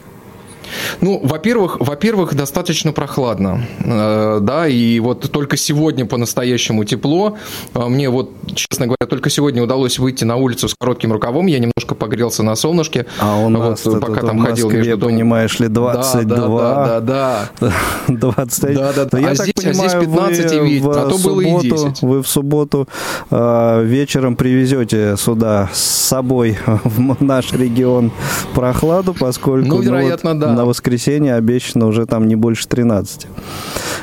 Ну, 1.01 1.21
во-первых, 1.23 1.79
во-первых, 1.81 2.35
достаточно 2.35 2.93
прохладно, 2.93 3.67
э, 3.85 4.39
да, 4.41 4.69
и 4.69 5.01
вот 5.01 5.31
только 5.31 5.57
сегодня 5.57 6.07
по-настоящему 6.07 6.85
тепло. 6.85 7.37
Э, 7.75 7.87
мне 7.87 8.11
вот, 8.11 8.31
честно 8.55 8.87
говоря, 8.87 9.07
только 9.09 9.31
сегодня 9.31 9.63
удалось 9.63 9.99
выйти 9.99 10.25
на 10.25 10.37
улицу 10.37 10.69
с 10.69 10.75
коротким 10.79 11.13
рукавом, 11.13 11.47
я 11.47 11.59
немножко 11.59 11.95
погрелся 11.95 12.43
на 12.43 12.55
солнышке. 12.57 13.07
А 13.21 13.39
у 13.39 13.49
нас 13.49 13.85
вот, 13.85 14.01
пока 14.01 14.21
там 14.21 14.41
ходил 14.41 14.67
Москве, 14.67 14.79
между 14.79 14.97
домом. 14.99 15.15
понимаешь 15.15 15.61
ли, 15.61 15.69
22. 15.69 16.37
Да, 16.37 17.01
да, 17.01 17.01
да, 17.01 17.49
да. 17.61 17.73
21. 18.09 18.73
Да, 18.83 18.93
да, 18.93 19.05
да. 19.05 19.19
Я 19.19 19.31
а, 19.31 19.35
так 19.35 19.47
здесь, 19.47 19.55
понимаю, 19.55 19.87
а 19.87 19.89
здесь 19.89 20.47
15 20.47 20.53
и 20.53 20.59
видно, 20.61 20.91
а 20.91 21.09
то 21.09 21.19
субботу, 21.19 21.35
было 21.35 21.61
и 21.61 21.71
10. 21.71 22.03
Вы 22.03 22.23
в 22.23 22.29
субботу 22.29 22.89
э, 23.31 23.85
вечером 23.85 24.35
привезете 24.35 25.15
сюда 25.17 25.71
с 25.73 25.81
собой 25.81 26.59
в 26.67 27.23
наш 27.23 27.53
регион 27.53 28.11
прохладу, 28.55 29.15
поскольку... 29.15 29.69
Ну, 29.69 29.81
вероятно, 29.83 30.35
ну, 30.35 30.47
вот, 30.47 30.57
да 30.57 30.62
на 30.63 30.67
воскресенье 30.67 31.35
обещано 31.35 31.87
уже 31.87 32.07
там 32.07 32.29
не 32.29 32.37
больше 32.37 32.69
13. 32.69 33.27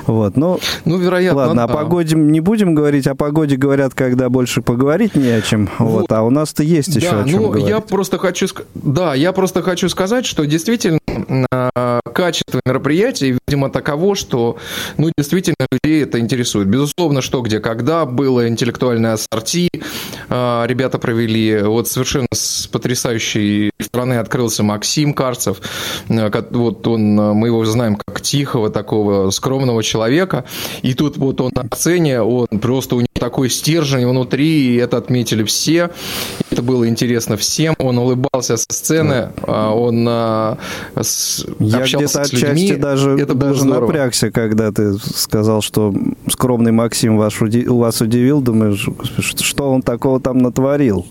Вот, 0.08 0.36
ну, 0.36 0.60
ну 0.84 0.98
вероятно. 0.98 1.40
Ладно, 1.40 1.56
да. 1.56 1.64
о 1.64 1.68
погоде 1.68 2.16
не 2.18 2.42
будем 2.42 2.76
говорить, 2.76 3.08
о 3.08 3.16
погоде 3.16 3.56
говорят, 3.56 3.94
когда 3.94 4.30
больше 4.30 4.62
поговорить 4.62 5.16
не 5.16 5.30
о 5.30 5.42
чем. 5.42 5.70
Вот, 5.80 6.02
вот 6.02 6.12
а 6.12 6.24
у 6.24 6.30
нас-то 6.30 6.64
есть 6.64 6.96
еще 6.96 7.12
да, 7.12 7.22
о 7.22 7.30
чем 7.30 7.42
ну, 7.42 7.48
говорить. 7.48 7.70
Я 7.70 7.80
просто 7.80 8.18
хочу, 8.18 8.48
да, 8.76 9.16
я 9.16 9.32
просто 9.32 9.62
хочу 9.62 9.88
сказать, 9.88 10.26
что 10.26 10.46
действительно 10.46 11.00
качество 12.14 12.60
мероприятия, 12.66 13.38
видимо, 13.48 13.70
таково, 13.70 14.16
что, 14.16 14.58
ну, 14.98 15.12
действительно, 15.18 15.56
людей 15.72 16.04
это 16.04 16.20
интересует. 16.20 16.68
Безусловно, 16.68 17.22
что, 17.22 17.42
где, 17.42 17.60
когда 17.60 18.06
было 18.06 18.48
интеллектуальное 18.48 19.14
ассорти, 19.14 19.70
а, 20.30 20.66
ребята 20.68 21.00
провели, 21.00 21.62
вот 21.62 21.88
совершенно 21.88 22.28
с 22.34 22.68
потрясающей 22.68 23.72
стороны 23.82 24.16
открылся 24.16 24.64
Максим 24.64 25.14
Карцев, 25.14 25.62
э, 26.10 26.30
вот 26.52 26.88
он, 26.88 27.20
э, 27.20 27.34
мы 27.34 27.48
его 27.48 27.66
знаем 27.66 27.96
как 27.96 28.22
тихого, 28.22 28.70
такого 28.70 29.30
скромного 29.32 29.84
человека, 29.84 30.46
и 30.82 30.94
тут 30.94 31.18
вот 31.18 31.42
он 31.42 31.52
на 31.56 31.68
сцене, 31.76 32.22
он 32.22 32.48
просто 32.48 32.96
у 32.96 33.00
него 33.00 33.08
такой 33.14 33.50
стержень 33.50 34.08
внутри, 34.08 34.76
и 34.76 34.76
это 34.76 34.98
отметили 34.98 35.44
все, 35.44 35.90
это 36.60 36.68
было 36.68 36.88
интересно 36.90 37.38
всем, 37.38 37.74
он 37.78 37.98
улыбался 37.98 38.58
со 38.58 38.66
сцены, 38.70 39.30
а 39.48 39.74
он 39.74 40.06
а, 40.10 40.58
с, 40.96 41.46
Я 41.60 41.84
где-то 41.84 42.22
отчасти 42.22 42.76
даже, 42.76 43.12
это 43.12 43.34
даже 43.34 43.66
напрягся, 43.66 44.30
когда 44.30 44.72
ты 44.72 44.98
сказал, 44.98 45.62
что 45.62 45.94
скромный 46.30 46.74
Максим 46.74 47.18
вас, 47.18 47.34
у 47.42 47.78
вас 47.78 48.02
удивил, 48.02 48.42
думаешь, 48.42 48.90
что 49.20 49.72
он 49.72 49.82
такого 49.82 50.20
там 50.20 50.40
натворил? 50.40 51.06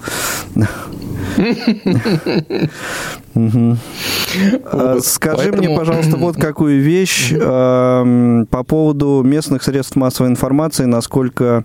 А, 4.71 4.99
скажи 5.00 5.52
мне, 5.52 5.75
пожалуйста, 5.75 6.17
вот 6.17 6.37
какую 6.40 6.83
вещь 6.83 7.33
по 7.33 8.64
поводу 8.67 9.23
местных 9.25 9.62
средств 9.62 9.97
массовой 9.97 10.28
информации, 10.28 10.85
насколько 10.85 11.64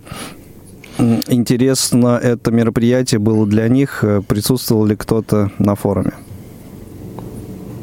интересно 0.98 2.20
это 2.22 2.52
мероприятие 2.52 3.20
было 3.20 3.46
для 3.46 3.68
них, 3.68 4.04
присутствовал 4.28 4.86
ли 4.86 4.96
кто-то 4.96 5.52
на 5.60 5.76
форуме? 5.76 6.14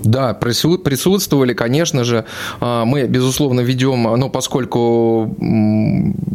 Да, 0.04 0.34
присутствовали, 0.34 1.52
конечно 1.52 2.04
же. 2.04 2.24
А, 2.60 2.84
мы, 2.84 3.06
безусловно, 3.06 3.60
ведем, 3.60 4.02
но 4.02 4.28
поскольку 4.28 5.34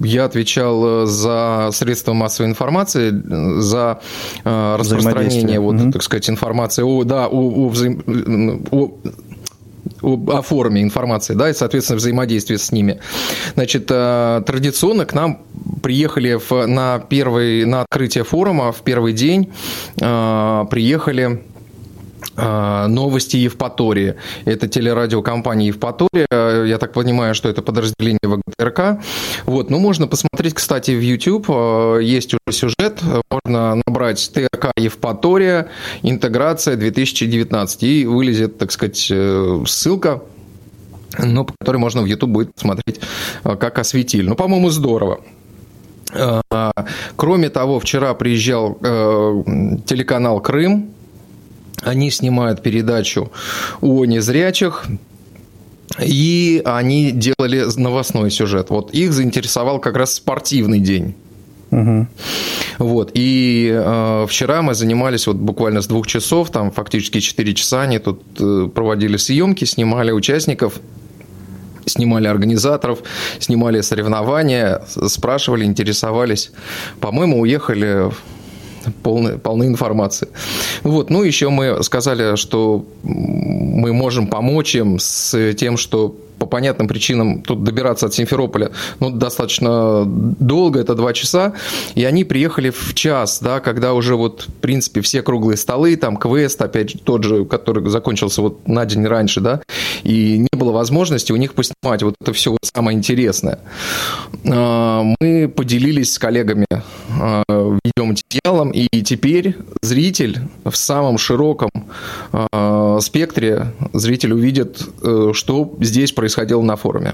я 0.03 0.25
отвечал 0.25 1.05
за 1.05 1.70
средства 1.72 2.13
массовой 2.13 2.50
информации, 2.50 3.12
за 3.60 4.00
а, 4.44 4.77
распространение, 4.77 5.60
вот, 5.60 5.75
угу. 5.75 5.91
так 5.91 6.03
сказать, 6.03 6.29
информации 6.29 6.84
о, 6.84 7.03
да, 7.03 7.27
о, 7.27 7.65
о, 7.65 7.70
взаим... 7.70 8.63
о 8.72 8.91
о 10.06 10.42
форме 10.42 10.82
информации, 10.82 11.34
да, 11.34 11.50
и, 11.50 11.54
соответственно, 11.54 11.98
взаимодействие 11.98 12.60
с 12.60 12.72
ними. 12.72 13.00
Значит, 13.56 13.88
а, 13.92 14.42
традиционно 14.42 15.06
к 15.06 15.14
нам 15.14 15.42
приехали 15.82 16.36
в, 16.36 16.66
на, 16.68 17.00
первый, 17.00 17.66
на 17.66 17.82
открытие 17.82 18.24
форума 18.24 18.72
в 18.72 18.82
первый 18.82 19.14
день, 19.14 19.52
приехали 19.96 21.24
а, 21.24 21.55
Новости 22.36 23.38
Евпатории. 23.38 24.15
Это 24.46 24.67
телерадиокомпания 24.67 25.67
Евпатория. 25.67 26.27
Я 26.65 26.77
так 26.77 26.91
понимаю, 26.94 27.36
что 27.36 27.50
это 27.50 27.62
подразделение 27.62 28.20
ВГТРК. 28.24 29.01
Вот. 29.46 29.70
Ну, 29.70 29.79
можно 29.79 30.08
посмотреть, 30.08 30.53
кстати, 30.53 30.91
в 30.91 31.01
YouTube. 31.01 31.46
А, 31.50 31.98
есть 32.00 32.34
уже 32.34 32.58
сюжет. 32.58 33.01
Можно 33.29 33.82
набрать 33.88 34.32
ТРК 34.34 34.72
Евпатория, 34.77 35.70
интеграция 36.03 36.75
2019. 36.75 37.84
И 37.84 38.05
вылезет, 38.05 38.58
так 38.58 38.72
сказать, 38.72 39.08
э, 39.12 39.63
ссылка 39.67 40.22
ну, 41.17 41.46
по 41.46 41.53
которой 41.58 41.77
можно 41.77 42.01
в 42.01 42.05
YouTube 42.05 42.32
будет 42.32 42.53
посмотреть, 42.53 43.00
а, 43.44 43.55
как 43.55 43.79
осветили. 43.79 44.27
Ну, 44.27 44.36
по-моему, 44.36 44.70
здорово. 44.70 45.22
Кроме 47.15 47.50
того, 47.50 47.79
вчера 47.79 48.13
приезжал 48.13 48.77
э, 48.82 49.44
телеканал 49.86 50.39
«Крым», 50.39 50.95
они 51.82 52.12
снимают 52.12 52.62
передачу 52.62 53.32
о 53.82 54.05
незрячих, 54.05 54.86
и 56.03 56.62
они 56.65 57.12
делали 57.12 57.65
новостной 57.77 58.32
сюжет. 58.32 58.70
Вот 58.70 58.91
их 58.91 59.13
заинтересовал 59.13 59.79
как 59.79 59.96
раз 59.96 60.15
спортивный 60.15 60.79
день. 60.79 61.15
Угу. 61.72 62.08
Вот. 62.79 63.12
И 63.13 63.72
э, 63.74 64.25
вчера 64.29 64.62
мы 64.62 64.75
занимались 64.75 65.27
вот 65.27 65.38
буквально 65.38 65.82
с 65.82 65.88
двух 65.88 66.08
часов, 66.08 66.51
там 66.51 66.72
фактически 66.72 67.20
4 67.20 67.53
часа 67.53 67.82
они 67.82 68.00
тут 68.00 68.22
э, 68.39 68.70
проводили 68.74 69.17
съемки, 69.17 69.65
снимали 69.65 70.12
участников 70.12 70.79
снимали 71.88 72.27
организаторов, 72.27 73.00
снимали 73.39 73.82
соревнования, 73.82 74.82
спрашивали, 75.08 75.65
интересовались. 75.65 76.51
По-моему, 77.00 77.39
уехали 77.39 78.10
полны, 79.04 79.38
полны 79.38 79.65
информации. 79.65 80.27
Вот. 80.84 81.10
Ну, 81.10 81.24
еще 81.24 81.50
мы 81.50 81.84
сказали, 81.84 82.36
что 82.36 82.86
мы 83.04 83.94
можем 83.94 84.27
помочь 84.27 84.75
им 84.75 85.00
с 85.00 85.54
тем, 85.54 85.77
что 85.77 86.15
по 86.38 86.46
понятным 86.46 86.88
причинам 86.88 87.42
тут 87.42 87.63
добираться 87.63 88.06
от 88.06 88.13
Симферополя 88.13 88.72
ну, 89.00 89.10
достаточно 89.10 90.04
долго, 90.06 90.80
это 90.80 90.96
два 90.96 91.13
часа, 91.13 91.54
и 91.96 92.04
они 92.04 92.24
приехали 92.24 92.70
в 92.70 92.94
час, 92.94 93.39
да, 93.42 93.60
когда 93.60 93.94
уже 93.94 94.15
вот, 94.15 94.46
в 94.48 94.54
принципе, 94.62 95.01
все 95.01 95.22
круглые 95.22 95.58
столы, 95.58 95.96
там 95.96 96.18
квест, 96.18 96.62
опять 96.62 96.92
же, 96.92 97.00
тот 97.00 97.24
же, 97.24 97.46
который 97.46 97.88
закончился 97.89 98.42
вот 98.42 98.68
на 98.68 98.86
день 98.86 99.06
раньше, 99.06 99.42
да, 99.42 99.62
и 100.04 100.38
не 100.39 100.58
было 100.58 100.72
возможности 100.72 101.32
у 101.32 101.38
них 101.38 101.54
поснимать 101.54 102.04
вот 102.04 102.15
это 102.20 102.34
все 102.34 102.51
вот 102.51 102.60
самое 102.63 102.98
интересное. 102.98 103.60
А, 104.48 105.04
мы 105.20 105.48
поделились 105.48 106.13
с 106.13 106.20
коллегами 106.20 106.68
а, 106.70 107.44
видеоматериалом, 107.84 108.72
и 108.72 108.88
теперь 109.01 109.56
зритель 109.82 110.39
в 110.63 110.75
самом 110.75 111.18
широком 111.18 111.70
а, 112.32 113.00
спектре, 113.00 113.74
зритель 113.94 114.34
увидит, 114.34 114.82
э, 115.04 115.32
что 115.34 115.75
здесь 115.80 116.12
происходит 116.12 116.25
происходило 116.25 116.63
на 116.63 116.75
форуме. 116.75 117.13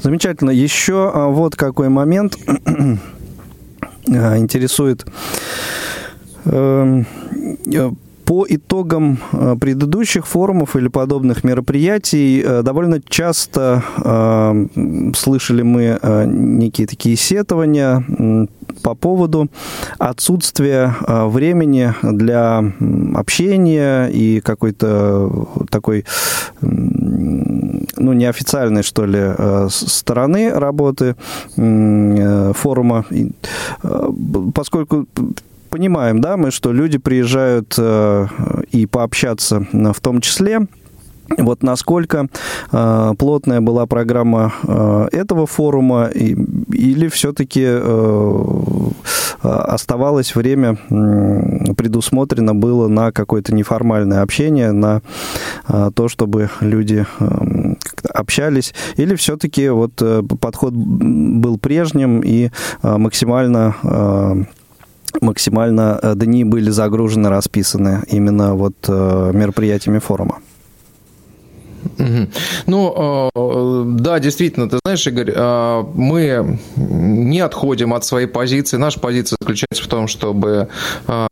Замечательно. 0.00 0.50
Еще 0.50 1.10
а, 1.12 1.26
вот 1.26 1.56
какой 1.56 1.88
момент 1.88 2.36
а, 4.08 4.38
интересует. 4.38 5.04
Э, 8.30 8.40
по 8.40 8.46
итогам 8.48 9.18
э, 9.32 9.56
предыдущих 9.60 10.26
форумов 10.26 10.76
или 10.76 10.88
подобных 10.88 11.42
мероприятий 11.42 12.42
э, 12.44 12.62
довольно 12.62 13.00
часто 13.02 13.82
слышали 15.16 15.62
мы 15.62 15.98
некие 16.26 16.86
такие 16.86 17.16
сетования 17.16 18.04
по 18.82 18.94
поводу 18.94 19.48
отсутствия 19.98 20.94
времени 21.06 21.92
для 22.02 22.64
общения 23.14 24.06
и 24.06 24.40
какой-то 24.40 25.48
такой 25.70 26.04
ну, 28.00 28.12
неофициальной, 28.12 28.82
что 28.82 29.06
ли, 29.06 29.18
э, 29.20 29.68
стороны 29.70 30.50
работы 30.50 31.16
э, 31.56 32.52
форума, 32.54 33.04
э, 33.10 34.10
поскольку 34.54 35.06
понимаем, 35.70 36.20
да, 36.20 36.36
мы, 36.36 36.50
что 36.50 36.72
люди 36.72 36.98
приезжают 36.98 37.78
и 38.70 38.86
пообщаться 38.86 39.66
в 39.72 40.00
том 40.00 40.20
числе, 40.20 40.66
вот 41.38 41.62
насколько 41.62 42.26
э, 42.72 43.12
плотная 43.18 43.60
была 43.60 43.86
программа 43.86 44.52
э, 44.64 45.08
этого 45.12 45.46
форума, 45.46 46.06
и, 46.06 46.36
или 46.72 47.08
все-таки 47.08 47.64
э, 47.64 48.44
оставалось 49.42 50.34
время 50.34 50.76
э, 50.90 51.74
предусмотрено 51.74 52.54
было 52.54 52.88
на 52.88 53.12
какое-то 53.12 53.54
неформальное 53.54 54.22
общение, 54.22 54.72
на 54.72 55.02
э, 55.68 55.90
то, 55.94 56.08
чтобы 56.08 56.50
люди 56.60 57.06
э, 57.20 57.74
общались, 58.12 58.74
или 58.96 59.14
все-таки 59.14 59.68
вот 59.68 59.92
э, 60.02 60.22
подход 60.40 60.74
был 60.74 61.58
прежним 61.58 62.20
и 62.20 62.50
э, 62.82 62.96
максимально 62.96 63.76
э, 63.82 64.44
максимально 65.20 66.00
дни 66.14 66.44
были 66.44 66.70
загружены, 66.70 67.28
расписаны 67.28 68.02
именно 68.08 68.54
вот 68.54 68.74
мероприятиями 68.88 69.98
форума? 69.98 70.38
Ну, 72.66 73.30
э, 73.34 73.84
да, 74.00 74.18
действительно, 74.18 74.68
ты 74.68 74.78
знаешь, 74.84 75.06
Игорь, 75.06 75.32
э, 75.34 75.84
мы 75.94 76.58
не 76.76 77.40
отходим 77.40 77.94
от 77.94 78.04
своей 78.04 78.26
позиции. 78.26 78.76
Наша 78.76 79.00
позиция 79.00 79.36
заключается 79.40 79.82
в 79.84 79.86
том, 79.86 80.06
чтобы 80.06 80.68
э, 81.06 81.26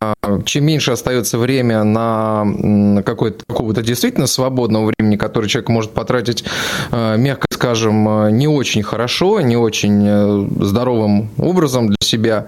чем 0.44 0.64
меньше 0.64 0.92
остается 0.92 1.38
время 1.38 1.84
на 1.84 3.02
какое-то 3.04 3.44
какого-то 3.46 3.82
действительно 3.82 4.26
свободного 4.26 4.92
времени, 4.98 5.16
которое 5.16 5.48
человек 5.48 5.68
может 5.68 5.90
потратить, 5.92 6.44
мягко 6.92 7.47
скажем, 7.58 8.28
не 8.36 8.46
очень 8.46 8.84
хорошо, 8.84 9.40
не 9.40 9.56
очень 9.56 10.48
здоровым 10.64 11.30
образом 11.38 11.88
для 11.88 11.96
себя. 12.00 12.46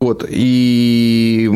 Вот. 0.00 0.24
И 0.26 1.50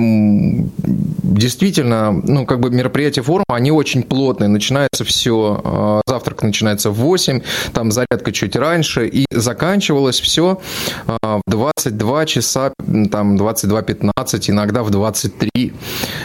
действительно, 1.23 2.13
ну, 2.13 2.45
как 2.45 2.61
бы 2.61 2.71
мероприятия 2.71 3.23
форума, 3.23 3.45
они 3.49 3.73
очень 3.73 4.03
плотные. 4.03 4.49
Начинается 4.49 5.05
все 5.05 5.57
Э, 5.65 6.01
завтрак 6.07 6.43
начинается 6.43 6.91
в 6.91 6.95
8, 6.95 7.43
там 7.73 7.93
зарядка 7.93 8.33
чуть 8.33 8.57
раньше, 8.57 9.07
и 9.07 9.27
заканчивалось 9.31 10.21
все 10.21 10.61
э, 11.07 11.17
в 11.23 11.51
22 11.51 12.27
часа, 12.27 12.73
там 13.11 13.37
22.15, 13.37 14.51
иногда 14.51 14.83
в 14.83 14.91
23. 14.91 15.73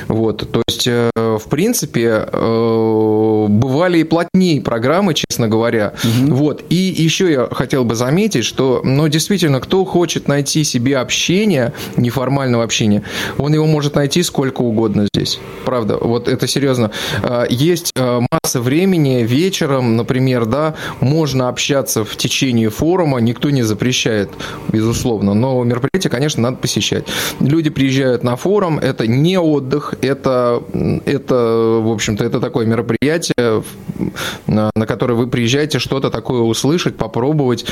Вот, 0.08 0.52
то 0.52 0.64
есть, 0.68 0.88
э, 0.88 1.10
в 1.16 1.50
принципе, 1.50 2.28
бывали 2.32 4.00
и 4.00 4.04
плотнее 4.04 4.62
программы, 4.62 5.14
честно 5.14 5.48
говоря. 5.48 5.94
Угу. 6.04 6.36
Вот, 6.42 6.64
и 6.70 6.76
еще 6.76 7.32
я 7.32 7.48
хотел 7.52 7.86
бы 7.86 7.94
заметить, 7.94 8.46
что, 8.46 8.82
ну, 8.84 9.08
действительно, 9.08 9.60
кто 9.60 9.86
хочет 9.86 10.28
найти 10.28 10.64
себе 10.64 10.98
общение, 10.98 11.72
неформального 11.98 12.64
общения, 12.64 13.04
он 13.38 13.54
его 13.54 13.68
может 13.68 13.94
найти 13.94 14.24
сколько 14.24 14.62
угодно 14.62 15.08
здесь. 15.14 15.40
Правда, 15.66 15.98
вот 16.02 16.28
это 16.28 16.48
серьезно. 16.48 16.90
Есть 17.48 17.94
масса 17.96 18.60
времени, 18.60 19.22
вечером, 19.22 19.96
например, 19.96 20.48
да, 20.48 20.74
можно 21.00 21.48
общаться 21.48 22.04
в 22.04 22.18
течение 22.18 22.72
форума, 22.72 23.20
никто 23.20 23.52
не 23.52 23.62
запрещает, 23.62 24.32
безусловно, 24.70 25.36
но 25.36 25.64
мероприятие, 25.64 26.10
конечно, 26.10 26.42
надо 26.42 26.58
посещать. 26.58 27.06
Люди 27.40 27.70
приезжают 27.70 28.24
на 28.24 28.36
форум, 28.36 28.80
это 28.80 29.06
не 29.06 29.38
отдых, 29.38 29.94
это, 30.02 30.64
это 31.06 31.36
в 31.84 31.92
общем-то, 31.92 32.24
это 32.26 32.40
такое 32.40 32.66
мероприятие, 32.66 33.64
на 34.48 34.72
которое 34.88 35.14
вы 35.14 35.28
приезжаете 35.28 35.78
что-то 35.78 36.10
такое 36.10 36.31
услышать, 36.40 36.98
попробовать, 36.98 37.66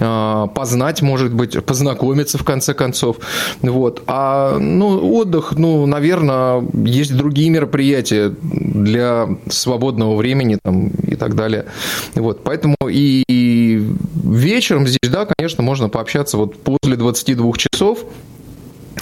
а, 0.00 0.46
познать, 0.48 1.02
может 1.02 1.32
быть, 1.32 1.64
познакомиться 1.64 2.38
в 2.38 2.44
конце 2.44 2.74
концов. 2.74 3.16
Вот. 3.62 4.02
А 4.06 4.58
ну, 4.58 5.16
отдых, 5.16 5.52
ну, 5.56 5.86
наверное, 5.86 6.64
есть 6.84 7.16
другие 7.16 7.50
мероприятия 7.50 8.32
для 8.42 9.28
свободного 9.48 10.16
времени 10.16 10.58
там, 10.62 10.88
и 10.88 11.16
так 11.16 11.34
далее. 11.34 11.66
Вот, 12.14 12.42
поэтому 12.44 12.76
и 12.88 13.86
вечером 14.24 14.86
здесь, 14.86 15.10
да, 15.10 15.26
конечно, 15.26 15.62
можно 15.62 15.88
пообщаться 15.88 16.36
вот 16.36 16.56
после 16.58 16.96
22 16.96 17.52
часов, 17.56 18.04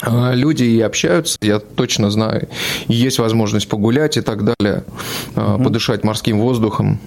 а, 0.01 0.33
Люди 0.33 0.63
и 0.63 0.81
общаются, 0.81 1.37
я 1.41 1.59
точно 1.59 2.11
знаю. 2.11 2.47
есть 2.87 3.19
возможность 3.19 3.67
погулять 3.67 4.17
и 4.17 4.21
так 4.21 4.43
далее, 4.43 4.83
угу. 5.35 5.63
подышать 5.63 6.03
морским 6.03 6.39
воздухом. 6.39 6.99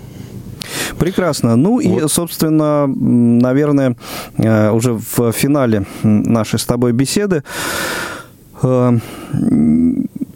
Прекрасно. 0.98 1.56
Ну 1.56 1.80
вот. 1.82 2.04
и, 2.04 2.08
собственно, 2.08 2.86
наверное, 2.86 3.96
э, 4.36 4.70
уже 4.70 4.94
в 4.94 5.32
финале 5.32 5.86
нашей 6.02 6.58
с 6.58 6.66
тобой 6.66 6.92
беседы 6.92 7.42
э, 8.62 8.98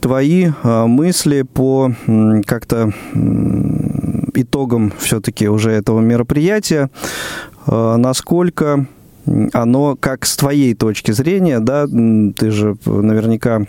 твои 0.01 0.51
мысли 0.62 1.42
по 1.42 1.92
как-то 2.45 2.92
итогом 4.35 4.92
все-таки 4.99 5.49
уже 5.49 5.71
этого 5.71 6.01
мероприятия, 6.01 6.90
э, 7.66 7.97
насколько 7.97 8.87
оно, 9.53 9.97
как 9.99 10.27
с 10.27 10.37
твоей 10.37 10.75
точки 10.75 11.12
зрения, 11.12 11.61
да, 11.61 11.87
ты 11.87 12.51
же 12.51 12.77
наверняка 12.85 13.66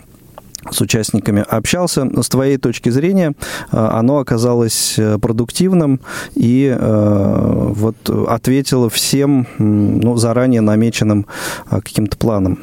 с 0.70 0.80
участниками 0.80 1.44
общался. 1.48 2.08
С 2.22 2.28
твоей 2.28 2.56
точки 2.56 2.88
зрения, 2.88 3.34
оно 3.70 4.18
оказалось 4.18 4.98
продуктивным 5.20 6.00
и 6.34 6.76
вот 6.80 7.96
ответило 8.28 8.88
всем 8.90 9.46
ну, 9.58 10.16
заранее 10.16 10.60
намеченным 10.60 11.26
каким-то 11.68 12.16
планам? 12.16 12.58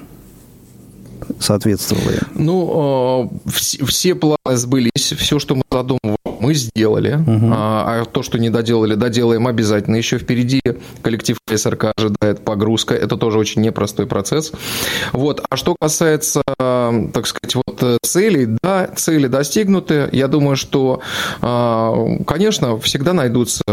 соответствовало 1.39 2.11
Ну, 2.35 3.31
все, 3.47 3.85
все 3.85 4.15
планы 4.15 4.37
сбылись, 4.57 5.13
все, 5.17 5.39
что 5.39 5.55
мы 5.55 5.63
задумывали, 5.71 6.17
мы 6.41 6.53
сделали. 6.53 7.15
Угу. 7.15 7.53
А, 7.53 8.01
а 8.01 8.05
то, 8.05 8.23
что 8.23 8.39
не 8.39 8.49
доделали, 8.49 8.95
доделаем 8.95 9.47
обязательно. 9.47 9.95
Еще 9.95 10.17
впереди 10.17 10.61
коллектив 11.01 11.37
СРК 11.53 11.93
ожидает 11.95 12.43
погрузка. 12.43 12.95
Это 12.95 13.17
тоже 13.17 13.37
очень 13.37 13.61
непростой 13.61 14.07
процесс. 14.07 14.51
Вот. 15.13 15.43
А 15.49 15.55
что 15.55 15.75
касается, 15.79 16.41
так 16.57 17.27
сказать, 17.27 17.55
вот 17.55 17.99
целей, 18.03 18.57
да, 18.61 18.87
цели 18.95 19.27
достигнуты. 19.27 20.09
Я 20.11 20.27
думаю, 20.27 20.55
что, 20.55 21.01
а, 21.41 21.93
конечно, 22.25 22.79
всегда 22.79 23.13
найдутся 23.13 23.63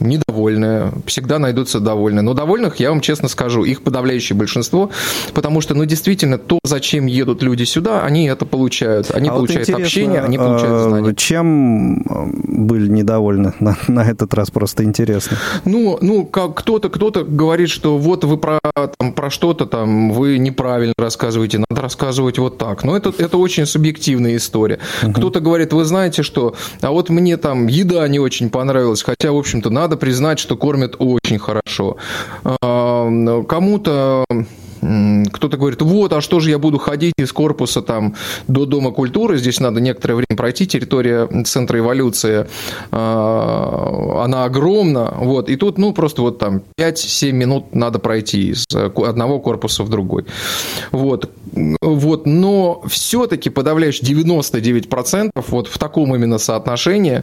недовольные, 0.00 0.92
всегда 1.06 1.38
найдутся 1.38 1.80
довольные. 1.80 2.22
Но 2.22 2.34
довольных, 2.34 2.76
я 2.76 2.90
вам 2.90 3.00
честно 3.00 3.28
скажу, 3.28 3.64
их 3.64 3.82
подавляющее 3.82 4.36
большинство, 4.36 4.90
потому 5.34 5.60
что, 5.60 5.74
ну, 5.74 5.84
действительно, 5.84 6.38
то, 6.38 6.58
зачем 6.64 7.06
едут 7.06 7.42
люди 7.42 7.64
сюда, 7.64 8.02
они 8.02 8.26
это 8.26 8.44
получают. 8.46 9.10
Они 9.10 9.28
а 9.28 9.32
получают 9.32 9.68
вот 9.68 9.80
общение, 9.80 10.20
они 10.20 10.38
получают 10.38 10.74
а, 10.74 10.88
знания. 10.88 11.14
Чем 11.14 12.04
были 12.08 12.88
недовольны 12.88 13.54
на, 13.60 13.76
на 13.88 14.08
этот 14.08 14.34
раз, 14.34 14.50
просто 14.50 14.84
интересно. 14.84 15.36
Ну, 15.64 15.98
ну 16.00 16.24
как 16.24 16.54
кто-то 16.54 16.88
кто-то 16.88 17.24
говорит, 17.24 17.68
что 17.68 17.98
вот 17.98 18.24
вы 18.24 18.36
про, 18.36 18.58
там, 18.98 19.12
про 19.12 19.30
что-то 19.30 19.66
там, 19.66 20.12
вы 20.12 20.38
неправильно 20.38 20.94
рассказываете, 20.98 21.58
надо 21.68 21.82
рассказывать 21.82 22.38
вот 22.38 22.58
так. 22.58 22.84
Но 22.84 22.96
это, 22.96 23.12
это 23.18 23.38
очень 23.38 23.66
субъективная 23.66 24.36
история. 24.36 24.78
Угу. 25.02 25.12
Кто-то 25.12 25.40
говорит, 25.40 25.72
вы 25.72 25.84
знаете 25.84 26.22
что, 26.22 26.54
а 26.80 26.90
вот 26.90 27.10
мне 27.10 27.36
там 27.36 27.66
еда 27.66 28.06
не 28.08 28.18
очень 28.18 28.50
понравилась, 28.50 29.02
хотя, 29.02 29.32
в 29.32 29.36
общем-то, 29.36 29.70
надо 29.70 29.96
признать, 29.96 30.38
что 30.38 30.56
кормят 30.56 30.96
очень 30.98 31.38
хорошо. 31.38 31.96
А, 32.44 33.42
кому-то 33.48 34.24
кто-то 34.80 35.56
говорит, 35.56 35.82
вот, 35.82 36.12
а 36.12 36.20
что 36.20 36.40
же 36.40 36.50
я 36.50 36.58
буду 36.58 36.78
ходить 36.78 37.14
из 37.18 37.32
корпуса 37.32 37.82
там 37.82 38.14
до 38.46 38.66
Дома 38.66 38.90
культуры, 38.90 39.38
здесь 39.38 39.60
надо 39.60 39.80
некоторое 39.80 40.14
время 40.14 40.36
пройти, 40.36 40.66
территория 40.66 41.28
Центра 41.44 41.78
эволюции, 41.78 42.46
а, 42.90 44.22
она 44.24 44.44
огромна, 44.44 45.14
вот, 45.18 45.48
и 45.48 45.56
тут, 45.56 45.78
ну, 45.78 45.92
просто 45.92 46.22
вот 46.22 46.38
там 46.38 46.62
5-7 46.78 47.32
минут 47.32 47.74
надо 47.74 47.98
пройти 47.98 48.50
из 48.50 48.64
одного 48.72 49.40
корпуса 49.40 49.82
в 49.82 49.88
другой. 49.88 50.26
Вот, 50.92 51.30
вот, 51.80 52.26
но 52.26 52.82
все-таки 52.88 53.50
подавляющий 53.50 54.06
99% 54.06 55.30
вот 55.48 55.68
в 55.68 55.78
таком 55.78 56.14
именно 56.14 56.38
соотношении 56.38 57.22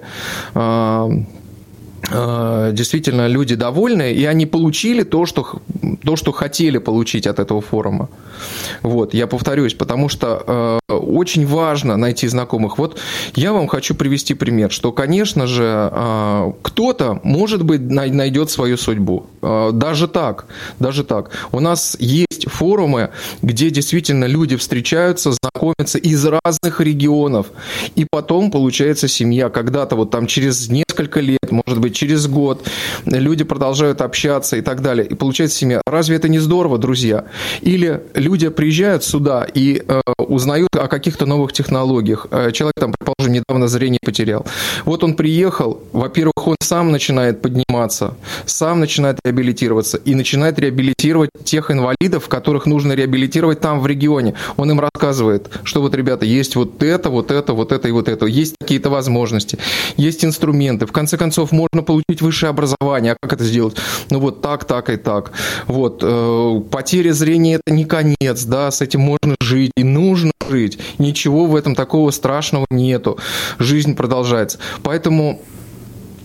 а, 0.53 1.09
действительно 2.09 3.27
люди 3.27 3.55
довольны, 3.55 4.13
и 4.13 4.25
они 4.25 4.45
получили 4.45 5.03
то, 5.03 5.25
что, 5.25 5.61
то, 6.03 6.15
что 6.15 6.31
хотели 6.31 6.77
получить 6.77 7.27
от 7.27 7.39
этого 7.39 7.61
форума. 7.61 8.09
Вот, 8.81 9.13
я 9.13 9.27
повторюсь, 9.27 9.73
потому 9.73 10.09
что 10.09 10.79
э, 10.89 10.93
очень 10.93 11.45
важно 11.47 11.97
найти 11.97 12.27
знакомых. 12.27 12.77
Вот 12.77 12.99
я 13.35 13.53
вам 13.53 13.67
хочу 13.67 13.95
привести 13.95 14.33
пример, 14.33 14.71
что, 14.71 14.91
конечно 14.91 15.47
же, 15.47 15.89
э, 15.91 16.51
кто-то, 16.61 17.19
может 17.23 17.63
быть, 17.63 17.81
найдет 17.81 18.49
свою 18.49 18.77
судьбу. 18.77 19.25
Э, 19.41 19.71
даже 19.73 20.07
так, 20.07 20.45
даже 20.79 21.03
так. 21.03 21.31
У 21.51 21.59
нас 21.59 21.97
есть 21.99 22.49
форумы, 22.49 23.09
где 23.41 23.69
действительно 23.69 24.25
люди 24.25 24.55
встречаются, 24.55 25.31
знакомятся 25.31 25.97
из 25.97 26.25
разных 26.25 26.81
регионов, 26.81 27.47
и 27.95 28.05
потом 28.09 28.51
получается 28.51 29.07
семья. 29.07 29.49
Когда-то 29.49 29.95
вот 29.95 30.11
там 30.11 30.27
через 30.27 30.69
несколько 30.69 31.19
лет, 31.19 31.51
может 31.51 31.79
быть, 31.79 31.94
через 31.95 32.27
год 32.27 32.67
люди 33.05 33.43
продолжают 33.43 34.01
общаться 34.01 34.57
и 34.57 34.61
так 34.61 34.81
далее. 34.81 35.07
И 35.07 35.15
получается 35.15 35.57
семья. 35.57 35.81
Разве 35.87 36.17
это 36.17 36.29
не 36.29 36.39
здорово, 36.39 36.77
друзья? 36.77 37.25
Или 37.61 38.01
люди 38.13 38.49
приезжают 38.49 39.03
сюда 39.03 39.47
и 39.53 39.81
э, 39.87 40.01
узнают 40.17 40.69
о 40.75 40.87
каких-то 40.87 41.25
новых 41.25 41.53
технологиях. 41.53 42.27
Э, 42.31 42.51
человек 42.51 42.75
там, 42.79 42.93
предположим, 42.93 43.33
недавно 43.33 43.67
зрение 43.67 43.99
потерял. 44.03 44.45
Вот 44.85 45.03
он 45.03 45.15
приехал, 45.15 45.81
во-первых, 45.93 46.47
он 46.47 46.55
сам 46.61 46.91
начинает 46.91 47.41
подниматься, 47.41 48.15
сам 48.45 48.79
начинает 48.79 49.19
реабилитироваться 49.23 49.97
и 49.97 50.15
начинает 50.15 50.59
реабилитировать 50.59 51.29
тех 51.43 51.71
инвалидов, 51.71 52.27
которых 52.27 52.65
нужно 52.65 52.93
реабилитировать 52.93 53.59
там 53.61 53.79
в 53.79 53.87
регионе. 53.87 54.33
Он 54.57 54.71
им 54.71 54.79
рассказывает, 54.79 55.49
что 55.63 55.81
вот, 55.81 55.95
ребята, 55.95 56.25
есть 56.25 56.55
вот 56.55 56.83
это, 56.83 57.09
вот 57.09 57.31
это, 57.31 57.53
вот 57.53 57.71
это 57.71 57.87
и 57.87 57.91
вот 57.91 58.09
это. 58.09 58.25
Есть 58.25 58.55
какие-то 58.59 58.89
возможности, 58.89 59.57
есть 59.97 60.25
инструменты. 60.25 60.85
В 60.85 60.91
конце 60.91 61.17
концов, 61.17 61.51
можно 61.75 61.83
получить 61.83 62.21
высшее 62.21 62.49
образование. 62.49 63.13
А 63.13 63.17
как 63.21 63.33
это 63.33 63.43
сделать? 63.43 63.75
Ну 64.09 64.19
вот 64.19 64.41
так, 64.41 64.65
так 64.65 64.89
и 64.89 64.95
так. 64.95 65.31
Вот. 65.67 65.99
Э, 66.01 66.61
потеря 66.71 67.11
зрения– 67.11 67.55
это 67.65 67.75
не 67.75 67.85
конец, 67.85 68.43
да, 68.45 68.71
с 68.71 68.81
этим 68.81 69.01
можно 69.01 69.35
жить 69.41 69.71
и 69.75 69.83
нужно 69.83 70.31
жить. 70.49 70.79
Ничего 70.99 71.45
в 71.45 71.55
этом 71.55 71.75
такого 71.75 72.11
страшного 72.11 72.65
нету. 72.69 73.17
Жизнь 73.59 73.95
продолжается. 73.95 74.59
Поэтому, 74.83 75.41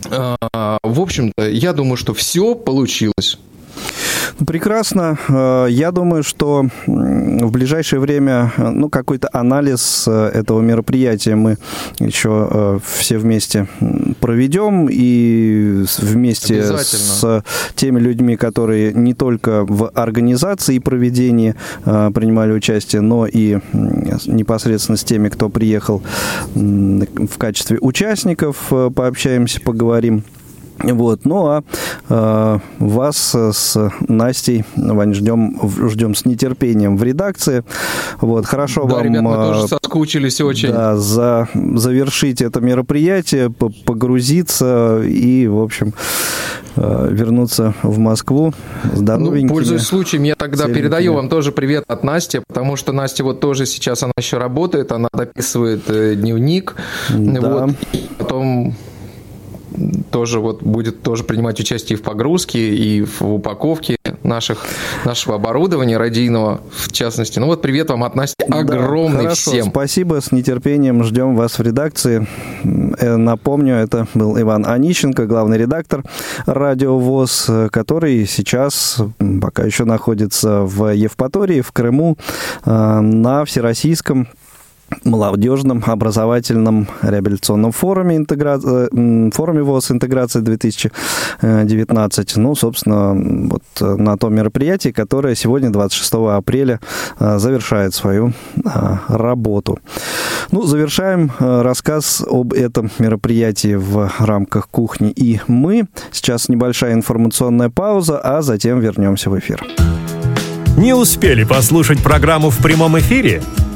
э, 0.09 0.37
в 0.83 1.01
общем-то, 1.01 1.49
я 1.49 1.73
думаю, 1.73 1.97
что 1.97 2.15
все 2.15 2.55
получилось. 2.55 3.39
Прекрасно. 4.47 5.19
Э, 5.29 5.67
я 5.69 5.93
думаю, 5.93 6.23
что 6.23 6.67
в 6.87 7.51
ближайшее 7.51 8.01
время 8.01 8.53
э, 8.57 8.71
ну, 8.71 8.89
какой-то 8.89 9.29
анализ 9.33 10.05
э, 10.07 10.31
этого 10.35 10.61
мероприятия 10.61 11.35
мы 11.35 11.59
еще 11.99 12.81
все 12.85 13.19
вместе 13.19 13.67
проведем 14.21 14.89
и 14.91 15.85
вместе 15.99 16.77
с 16.77 17.43
теми 17.75 18.01
людьми, 18.01 18.37
которые 18.37 18.93
не 18.93 19.15
только 19.15 19.65
в 19.65 19.89
организации 19.89 20.77
и 20.77 20.79
проведении 20.79 21.55
принимали 21.85 22.53
участие, 22.53 23.03
но 23.03 23.27
и 23.27 23.59
непосредственно 23.73 24.97
с 24.97 25.05
теми, 25.05 25.29
кто 25.29 25.49
приехал 25.49 26.03
в 26.55 27.39
качестве 27.39 27.79
участников, 27.81 28.73
пообщаемся, 28.95 29.61
поговорим. 29.61 30.25
Вот. 30.83 31.25
Ну 31.25 31.47
а 31.47 31.63
э, 32.09 32.59
вас 32.79 33.35
с 33.35 33.91
Настей, 34.09 34.65
Вань, 34.77 35.15
ждем, 35.15 35.59
ждем 35.89 36.15
с 36.15 36.25
нетерпением 36.25 36.97
в 36.97 37.03
редакции. 37.03 37.65
Вот. 38.21 38.47
Хорошо 38.47 38.85
да, 38.85 38.95
вам... 38.97 39.05
ребят, 39.05 39.23
мы 39.23 39.35
тоже 39.35 39.69
соскучились 39.69 40.41
очень. 40.41 40.73
Да, 40.73 40.97
за, 40.97 41.49
завершить 41.55 42.41
это 42.41 42.61
мероприятие, 42.61 43.51
погрузиться 43.51 45.03
и, 45.03 45.47
в 45.47 45.61
общем, 45.61 45.93
э, 46.77 47.09
вернуться 47.11 47.75
в 47.83 47.99
Москву 47.99 48.55
здоровенькими. 48.95 49.49
Ну, 49.49 49.55
пользуясь 49.55 49.83
случаем, 49.83 50.23
я 50.23 50.35
тогда 50.35 50.67
передаю 50.69 51.15
вам 51.15 51.29
тоже 51.29 51.53
привет 51.53 51.85
от 51.89 52.05
Насти, 52.05 52.41
потому 52.47 52.77
что 52.77 52.93
Настя 52.93 53.25
вот 53.25 53.41
тоже 53.41 53.67
сейчас, 53.67 54.03
она 54.03 54.13
еще 54.17 54.39
работает, 54.39 54.93
она 54.93 55.09
дописывает 55.13 55.89
э, 55.89 56.15
дневник. 56.15 56.77
Да. 57.11 57.67
Вот. 57.67 57.75
Потом 58.19 58.75
тоже 60.11 60.41
вот 60.41 60.63
будет 60.63 61.03
тоже 61.03 61.25
принимать 61.25 61.61
участие 61.61 61.97
и 61.97 62.01
в 62.01 62.03
погрузке, 62.03 62.75
и 62.75 63.03
в 63.03 63.23
упаковке 63.23 63.97
наших, 64.23 64.67
нашего 65.05 65.37
оборудования 65.37 65.97
радийного, 65.97 66.61
в 66.71 66.93
частности. 66.93 67.39
Ну 67.39 67.47
вот 67.47 67.63
привет 67.63 67.91
вам 67.91 68.05
от 68.05 68.15
Насти 68.15 68.45
огромный 68.49 69.17
да, 69.17 69.23
хорошо, 69.23 69.51
всем. 69.51 69.71
Спасибо, 69.71 70.21
с 70.21 70.33
нетерпением 70.33 71.05
ждем 71.05 71.37
вас 71.37 71.59
в 71.59 71.63
редакции. 71.63 72.27
Э, 72.65 73.17
напомню, 73.17 73.77
это 73.77 74.07
был 74.15 74.39
Иван 74.41 74.67
Онищенко, 74.67 75.27
главный 75.27 75.59
редактор 75.59 76.03
Радио 76.47 76.99
ВОЗ, 76.99 77.51
который 77.71 78.27
сейчас 78.27 78.99
пока 79.41 79.65
еще 79.65 79.85
находится 79.85 80.63
в 80.63 80.93
Евпатории, 80.93 81.61
в 81.61 81.73
Крыму, 81.73 82.17
э, 82.65 83.01
на 83.01 83.45
Всероссийском 83.45 84.29
молодежном 85.05 85.83
образовательном 85.87 86.89
реабилитационном 87.03 87.73
форуме, 87.73 88.17
интегра... 88.17 88.59
Э, 88.63 89.31
форуме 89.33 89.63
ВОЗ 89.63 89.91
«Интеграция 89.93 90.43
2019». 90.43 92.33
Ну, 92.37 92.55
собственно, 92.55 93.15
вот 93.51 93.63
э, 93.81 93.85
на 93.97 94.17
том 94.17 94.35
мероприятии, 94.35 94.91
которое 94.91 95.35
сегодня, 95.35 95.71
26 95.71 96.13
апреля, 96.37 96.81
э, 97.19 97.39
завершает 97.39 97.95
свою 97.95 98.33
работу. 99.09 99.79
Ну, 100.51 100.63
завершаем 100.63 101.31
рассказ 101.39 102.23
об 102.27 102.53
этом 102.53 102.91
мероприятии 102.99 103.75
в 103.75 104.11
рамках 104.19 104.69
«Кухни 104.69 105.11
и 105.11 105.41
мы». 105.47 105.87
Сейчас 106.13 106.49
небольшая 106.49 106.95
информационная 106.95 107.71
пауза, 107.71 108.19
а 108.19 108.43
затем 108.43 108.81
вернемся 108.81 109.31
в 109.31 109.39
эфир. 109.39 109.65
Не 110.77 110.95
успели 110.95 111.45
послушать 111.45 112.03
программу 112.03 112.51
в 112.51 112.59
прямом 112.59 112.99
эфире? 112.99 113.43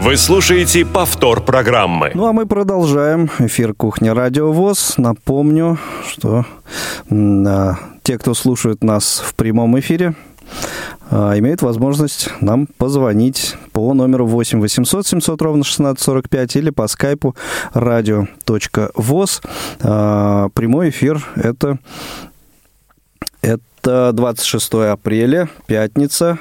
Вы 0.00 0.16
слушаете 0.16 0.84
повтор 0.84 1.42
программы. 1.42 2.12
Ну 2.14 2.26
а 2.26 2.32
мы 2.32 2.46
продолжаем 2.46 3.30
эфир 3.38 3.74
Кухня 3.74 4.14
Радио 4.14 4.52
ВОЗ. 4.52 4.94
Напомню, 4.98 5.78
что 6.08 6.44
а, 7.10 7.74
те, 8.02 8.18
кто 8.18 8.34
слушает 8.34 8.84
нас 8.84 9.22
в 9.24 9.34
прямом 9.34 9.78
эфире, 9.80 10.14
а, 11.10 11.36
имеют 11.38 11.62
возможность 11.62 12.28
нам 12.40 12.66
позвонить 12.66 13.56
по 13.72 13.94
номеру 13.94 14.26
8 14.26 14.60
800 14.60 15.06
700 15.06 15.42
ровно 15.42 15.62
1645 15.62 16.56
или 16.56 16.70
по 16.70 16.86
скайпу 16.86 17.34
radio.voz. 17.74 19.42
А, 19.80 20.48
прямой 20.50 20.90
эфир 20.90 21.24
это, 21.36 21.78
это 23.40 24.12
26 24.12 24.74
апреля, 24.92 25.48
пятница, 25.66 26.38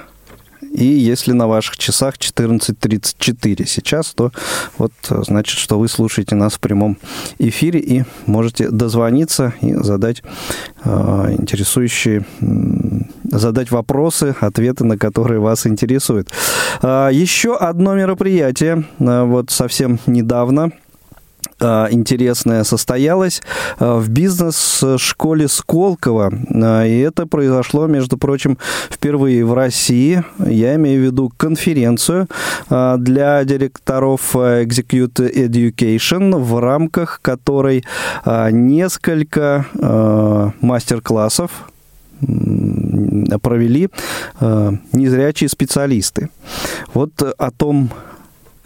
и 0.74 0.86
если 0.86 1.32
на 1.32 1.48
ваших 1.48 1.78
часах 1.78 2.16
14.34 2.18 3.66
сейчас, 3.66 4.14
то 4.14 4.32
вот 4.78 4.92
значит, 5.10 5.58
что 5.58 5.80
вы 5.80 5.88
слушаете 5.88 6.36
нас 6.36 6.54
в 6.54 6.60
прямом 6.60 6.98
эфире 7.40 7.80
и 7.80 8.04
можете 8.26 8.70
дозвониться 8.70 9.54
и 9.62 9.74
задать 9.74 10.24
э, 10.84 11.36
интересующие, 11.38 12.26
задать 13.24 13.72
вопросы, 13.72 14.36
ответы 14.40 14.84
на 14.86 14.98
которые 14.98 15.40
вас 15.40 15.66
интересуют. 15.68 16.30
Э, 16.82 17.10
еще 17.12 17.56
одно 17.56 17.96
мероприятие, 17.96 18.86
э, 19.00 19.24
вот 19.24 19.52
совсем 19.52 20.00
недавно– 20.08 20.72
а, 20.82 20.85
интересное 21.62 22.64
состоялось 22.64 23.42
а, 23.80 23.98
в 24.00 24.10
бизнес-школе 24.10 25.48
Сколково. 25.48 26.34
А, 26.50 26.86
и 26.86 27.00
это 27.00 27.26
произошло, 27.26 27.88
между 27.88 28.18
прочим, 28.18 28.58
впервые 28.90 29.46
в 29.46 29.54
России. 29.54 30.24
Я 30.40 30.76
имею 30.76 31.02
в 31.02 31.06
виду 31.06 31.32
конференцию 31.38 32.28
для 32.70 33.44
директоров 33.44 34.36
Execute 34.36 35.34
Education, 35.34 36.38
в 36.38 36.60
рамках 36.60 37.20
которой 37.22 37.84
несколько 38.26 39.66
мастер-классов 40.62 41.52
провели 43.42 43.90
незрячие 44.94 45.50
специалисты. 45.50 46.30
Вот 46.94 47.12
о 47.22 47.52
том, 47.52 47.90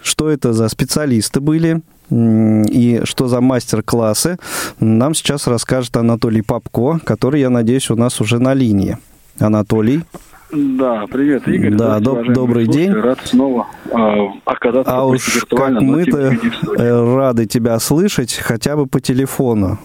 что 0.02 0.30
это 0.30 0.54
за 0.54 0.70
специалисты 0.70 1.40
были, 1.40 1.82
и 2.12 3.02
что 3.04 3.28
за 3.28 3.40
мастер-классы, 3.40 4.38
нам 4.80 5.14
сейчас 5.14 5.48
расскажет 5.48 5.96
Анатолий 5.96 6.42
Попко, 6.42 7.00
который, 7.04 7.42
я 7.42 7.50
надеюсь, 7.50 7.90
у 7.92 7.96
нас 7.96 8.20
уже 8.20 8.40
на 8.40 8.54
линии. 8.54 8.98
Анатолий. 9.38 10.04
Да, 10.52 11.06
привет, 11.12 11.48
Игорь. 11.48 11.76
Да, 11.76 12.00
доб- 12.00 12.34
добрый 12.34 12.66
день. 12.66 12.92
Рад 12.92 13.20
снова 13.24 13.68
э, 13.86 13.98
оказаться 14.46 14.92
а 14.92 15.06
уж 15.06 15.46
как 15.48 15.80
мы-то 15.80 16.36
э, 16.78 17.16
рады 17.16 17.46
тебя 17.46 17.78
слышать 17.78 18.34
хотя 18.34 18.76
бы 18.76 18.88
по 18.88 19.00
телефону. 19.00 19.78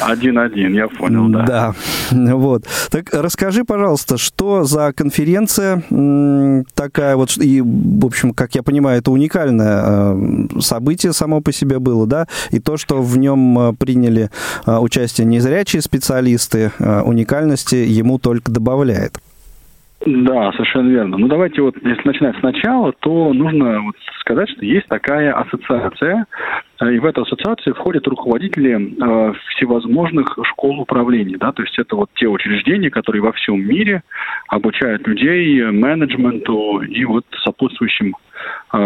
Один-один, 0.00 0.74
я 0.74 0.86
понял, 0.86 1.28
да. 1.28 1.74
Да, 2.10 2.36
вот. 2.36 2.66
Так 2.90 3.08
расскажи, 3.12 3.64
пожалуйста, 3.64 4.16
что 4.16 4.62
за 4.62 4.92
конференция 4.92 5.82
такая 6.74 7.16
вот, 7.16 7.36
и, 7.38 7.60
в 7.60 8.06
общем, 8.06 8.34
как 8.34 8.54
я 8.54 8.62
понимаю, 8.62 9.00
это 9.00 9.10
уникальное 9.10 9.82
э, 10.14 10.60
событие 10.60 11.12
само 11.12 11.40
по 11.40 11.52
себе 11.52 11.80
было, 11.80 12.06
да, 12.06 12.28
и 12.52 12.60
то, 12.60 12.76
что 12.76 13.02
в 13.02 13.18
нем 13.18 13.58
э, 13.58 13.72
приняли 13.72 14.30
участие 14.66 15.26
незрячие 15.26 15.82
специалисты, 15.82 16.70
уникальности 16.78 17.74
ему 17.74 18.18
только 18.18 18.52
добавляет. 18.52 19.18
Да, 20.06 20.52
совершенно 20.52 20.88
верно. 20.90 21.18
Ну 21.18 21.26
давайте 21.26 21.60
вот, 21.60 21.74
если 21.82 22.02
начинать 22.06 22.36
сначала, 22.38 22.92
то 23.00 23.32
нужно 23.32 23.80
вот 23.80 23.96
сказать, 24.20 24.48
что 24.48 24.64
есть 24.64 24.86
такая 24.86 25.32
ассоциация, 25.32 26.26
э, 26.80 26.92
и 26.94 26.98
в 27.00 27.04
эту 27.04 27.22
ассоциацию 27.22 27.74
входят 27.74 28.06
руководители 28.06 28.74
э, 28.76 29.32
всевозможных 29.56 30.38
школ 30.44 30.80
управления, 30.80 31.36
да, 31.36 31.50
то 31.50 31.62
есть 31.62 31.76
это 31.78 31.96
вот 31.96 32.10
те 32.14 32.28
учреждения, 32.28 32.90
которые 32.90 33.22
во 33.22 33.32
всем 33.32 33.60
мире 33.60 34.02
обучают 34.48 35.06
людей 35.08 35.64
менеджменту 35.64 36.80
и 36.80 37.04
вот 37.04 37.24
сопутствующим 37.42 38.14
э, 38.14 38.27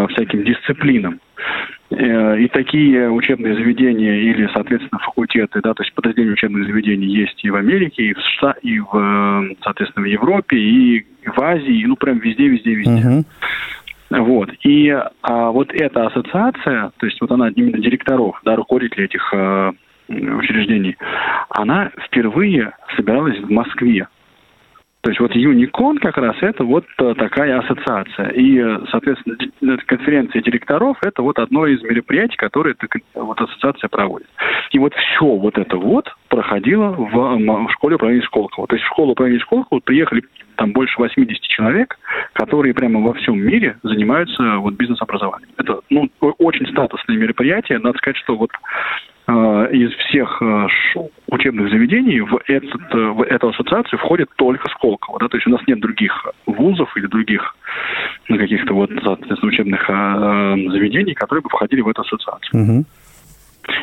всяким 0.09 0.43
дисциплинам. 0.43 1.19
Э, 1.91 2.39
и 2.39 2.47
такие 2.47 3.09
учебные 3.09 3.55
заведения 3.55 4.15
или, 4.15 4.49
соответственно, 4.53 4.99
факультеты, 4.99 5.61
да, 5.61 5.73
то 5.73 5.83
есть 5.83 5.93
подразделения 5.93 6.33
учебных 6.33 6.65
заведений 6.65 7.07
есть 7.07 7.43
и 7.43 7.49
в 7.49 7.55
Америке, 7.55 8.03
и 8.03 8.13
в 8.13 8.21
США, 8.21 8.55
и 8.61 8.79
в, 8.79 9.55
соответственно, 9.61 10.05
в 10.05 10.09
Европе, 10.09 10.57
и 10.57 11.05
в 11.25 11.39
Азии, 11.39 11.85
ну, 11.85 11.95
прям 11.95 12.19
везде, 12.19 12.47
везде, 12.47 12.73
везде. 12.73 12.91
Uh-huh. 12.91 13.25
Вот. 14.21 14.49
И 14.63 14.89
а, 14.89 15.51
вот 15.51 15.71
эта 15.73 16.07
ассоциация, 16.07 16.91
то 16.97 17.05
есть 17.05 17.19
вот 17.21 17.31
она 17.31 17.49
именно 17.49 17.79
директоров, 17.79 18.39
да, 18.43 18.55
руководителей 18.55 19.05
этих 19.05 19.33
а, 19.33 19.71
учреждений, 20.07 20.97
она 21.49 21.91
впервые 22.05 22.73
собиралась 22.95 23.39
в 23.39 23.49
Москве. 23.49 24.07
То 25.03 25.09
есть 25.09 25.19
вот 25.19 25.35
Юникон 25.35 25.97
как 25.97 26.17
раз 26.17 26.37
это 26.39 26.63
вот 26.63 26.85
э, 26.97 27.13
такая 27.15 27.59
ассоциация. 27.59 28.29
И, 28.29 28.57
э, 28.57 28.79
соответственно, 28.89 29.35
э, 29.37 29.77
конференция 29.85 30.41
директоров 30.41 30.97
это 31.03 31.21
вот 31.21 31.39
одно 31.39 31.67
из 31.67 31.83
мероприятий, 31.83 32.37
которые 32.37 32.73
эта 32.79 32.87
вот 33.15 33.39
ассоциация 33.41 33.89
проводит. 33.89 34.29
И 34.71 34.79
вот 34.79 34.93
все 34.93 35.25
вот 35.25 35.57
это 35.57 35.75
вот 35.75 36.07
проходило 36.29 36.91
в, 36.91 37.69
школе 37.73 37.97
управления 37.97 38.23
Сколково. 38.23 38.65
То 38.65 38.75
есть 38.75 38.85
в 38.85 38.91
школу 38.93 39.11
управления 39.11 39.41
Сколково 39.41 39.81
приехали 39.81 40.23
там 40.55 40.71
больше 40.71 40.97
80 40.97 41.41
человек, 41.41 41.97
которые 42.31 42.73
прямо 42.73 43.01
во 43.01 43.13
всем 43.13 43.37
мире 43.37 43.77
занимаются 43.83 44.55
вот 44.59 44.75
бизнес-образованием. 44.75 45.49
Это 45.57 45.81
ну, 45.89 46.09
очень 46.37 46.65
статусное 46.67 47.17
мероприятие. 47.17 47.79
Надо 47.79 47.97
сказать, 47.97 48.17
что 48.17 48.37
вот 48.37 48.51
из 49.31 49.91
всех 49.93 50.41
э, 50.41 50.67
учебных 51.29 51.69
заведений 51.69 52.19
в, 52.19 52.41
этот, 52.47 52.81
э, 52.93 52.97
в 52.97 53.21
эту 53.23 53.49
ассоциацию 53.49 53.97
входит 53.99 54.29
только 54.35 54.67
Сколково. 54.69 55.17
Да? 55.19 55.29
То 55.29 55.37
есть 55.37 55.47
у 55.47 55.49
нас 55.49 55.61
нет 55.65 55.79
других 55.79 56.11
вузов 56.45 56.95
или 56.97 57.05
других 57.05 57.55
ну, 58.27 58.37
каких-то 58.37 58.73
вот, 58.73 58.89
соответственно, 59.01 59.51
учебных 59.51 59.87
заведений, 59.87 61.13
которые 61.13 61.41
бы 61.41 61.49
входили 61.49 61.81
в 61.81 61.87
эту 61.87 62.01
ассоциацию. 62.01 62.63
Угу. 62.63 62.85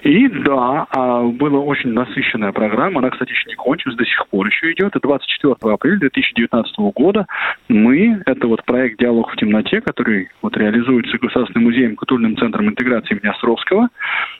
И 0.02 0.28
да, 0.28 0.86
а, 0.90 1.22
была 1.24 1.60
очень 1.60 1.92
насыщенная 1.92 2.52
программа. 2.52 2.98
Она, 2.98 3.10
кстати, 3.10 3.30
еще 3.30 3.48
не 3.48 3.54
кончилась, 3.54 3.96
до 3.96 4.04
сих 4.04 4.26
пор 4.28 4.46
еще 4.46 4.72
идет. 4.72 4.94
И 4.96 5.00
24 5.00 5.54
апреля 5.72 5.98
2019 5.98 6.78
года 6.94 7.26
мы, 7.68 8.22
это 8.26 8.46
вот 8.46 8.64
проект 8.64 8.98
«Диалог 8.98 9.32
в 9.32 9.36
темноте», 9.36 9.80
который 9.80 10.28
вот 10.42 10.56
реализуется 10.56 11.18
Государственным 11.18 11.68
музеем 11.68 11.96
культурным 11.96 12.36
центром 12.36 12.68
интеграции 12.68 13.14
имени 13.14 13.30
Островского, 13.30 13.88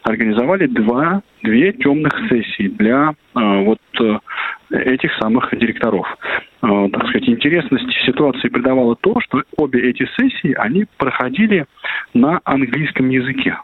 организовали 0.04 0.66
два, 0.66 1.22
две 1.42 1.72
темных 1.72 2.12
сессии 2.28 2.68
для 2.68 3.14
а, 3.34 3.56
вот 3.62 3.80
э, 4.00 4.18
этих 4.70 5.12
самых 5.20 5.56
директоров. 5.56 6.06
А, 6.62 6.88
так 6.88 7.08
сказать, 7.08 7.28
интересность 7.28 7.90
ситуации 8.04 8.48
придавала 8.48 8.96
то, 8.96 9.20
что 9.20 9.42
обе 9.56 9.88
эти 9.88 10.06
сессии, 10.18 10.52
они 10.52 10.86
проходили 10.98 11.66
на 12.12 12.40
английском 12.44 13.08
языке. 13.08 13.56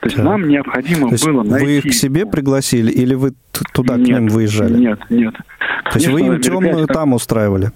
То 0.00 0.06
есть 0.06 0.16
да. 0.16 0.24
нам 0.24 0.48
необходимо 0.48 1.10
То 1.10 1.26
было 1.26 1.42
найти... 1.42 1.64
Вы 1.64 1.78
их 1.78 1.84
к 1.84 1.92
себе 1.92 2.26
пригласили 2.26 2.90
или 2.90 3.14
вы 3.14 3.32
туда 3.72 3.96
нет, 3.96 4.06
к 4.06 4.10
ним 4.10 4.28
выезжали? 4.28 4.78
Нет, 4.78 5.00
нет. 5.10 5.34
То 5.90 5.98
есть 5.98 6.08
вы 6.08 6.20
им 6.20 6.40
темную 6.40 6.86
там 6.86 7.12
устраивали? 7.12 7.70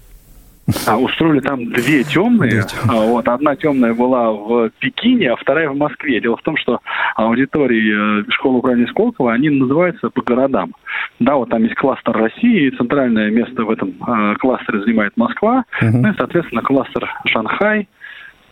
А, 0.85 0.97
устроили 0.97 1.39
там 1.39 1.71
две 1.71 2.03
темные. 2.03 2.63
А, 2.87 2.93
вот, 2.93 3.27
одна 3.27 3.55
темная 3.55 3.93
была 3.93 4.31
в 4.31 4.69
Пекине, 4.79 5.31
а 5.31 5.35
вторая 5.35 5.69
в 5.69 5.77
Москве. 5.77 6.21
Дело 6.21 6.37
в 6.37 6.41
том, 6.41 6.57
что 6.57 6.79
аудитории 7.15 8.21
э, 8.21 8.25
школы 8.29 8.59
управления 8.59 8.87
Сколково, 8.87 9.33
они 9.33 9.49
называются 9.49 10.09
по 10.09 10.21
городам. 10.21 10.73
Да, 11.19 11.35
вот 11.35 11.49
там 11.49 11.63
есть 11.63 11.75
кластер 11.75 12.13
России, 12.13 12.67
и 12.67 12.77
центральное 12.77 13.31
место 13.31 13.63
в 13.63 13.69
этом 13.69 13.89
э, 13.89 14.35
кластере 14.35 14.81
занимает 14.81 15.17
Москва, 15.17 15.63
uh-huh. 15.81 15.89
ну 15.91 16.11
и, 16.11 16.15
соответственно, 16.17 16.61
кластер 16.61 17.09
Шанхай, 17.25 17.87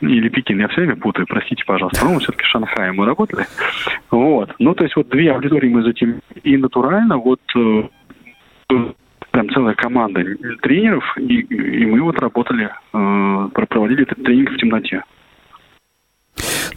или 0.02 0.30
Пекин, 0.30 0.60
я 0.60 0.68
все 0.68 0.82
время 0.82 0.96
путаю, 0.96 1.26
простите, 1.28 1.64
пожалуйста. 1.66 2.00
По-моему, 2.00 2.20
все-таки 2.20 2.44
в 2.44 2.48
Шанхае 2.48 2.92
мы 2.92 3.06
работали. 3.06 3.46
Вот. 4.12 4.54
Ну, 4.60 4.74
то 4.74 4.84
есть 4.84 4.96
вот 4.96 5.10
две 5.10 5.32
аудитории 5.32 5.70
мы 5.70 5.84
затем 5.84 6.22
и 6.44 6.58
натурально 6.58 7.18
вот 7.18 7.42
э, 7.56 7.84
прям 9.32 9.50
целая 9.50 9.76
команда 9.76 10.24
тренеров, 10.62 11.04
и, 11.18 11.42
и 11.42 11.86
мы 11.86 12.02
вот 12.02 12.20
работали, 12.20 12.70
э, 12.94 13.50
проводили 13.68 14.04
этот 14.04 14.24
тренинг 14.24 14.52
в 14.52 14.58
темноте. 14.58 15.04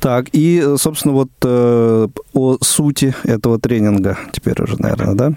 Так, 0.01 0.27
и, 0.33 0.63
собственно, 0.77 1.15
вот 1.15 1.29
э, 1.45 2.07
о 2.33 2.57
сути 2.63 3.15
этого 3.25 3.59
тренинга 3.59 4.17
теперь 4.33 4.63
уже, 4.63 4.81
наверное, 4.81 5.15
да? 5.15 5.33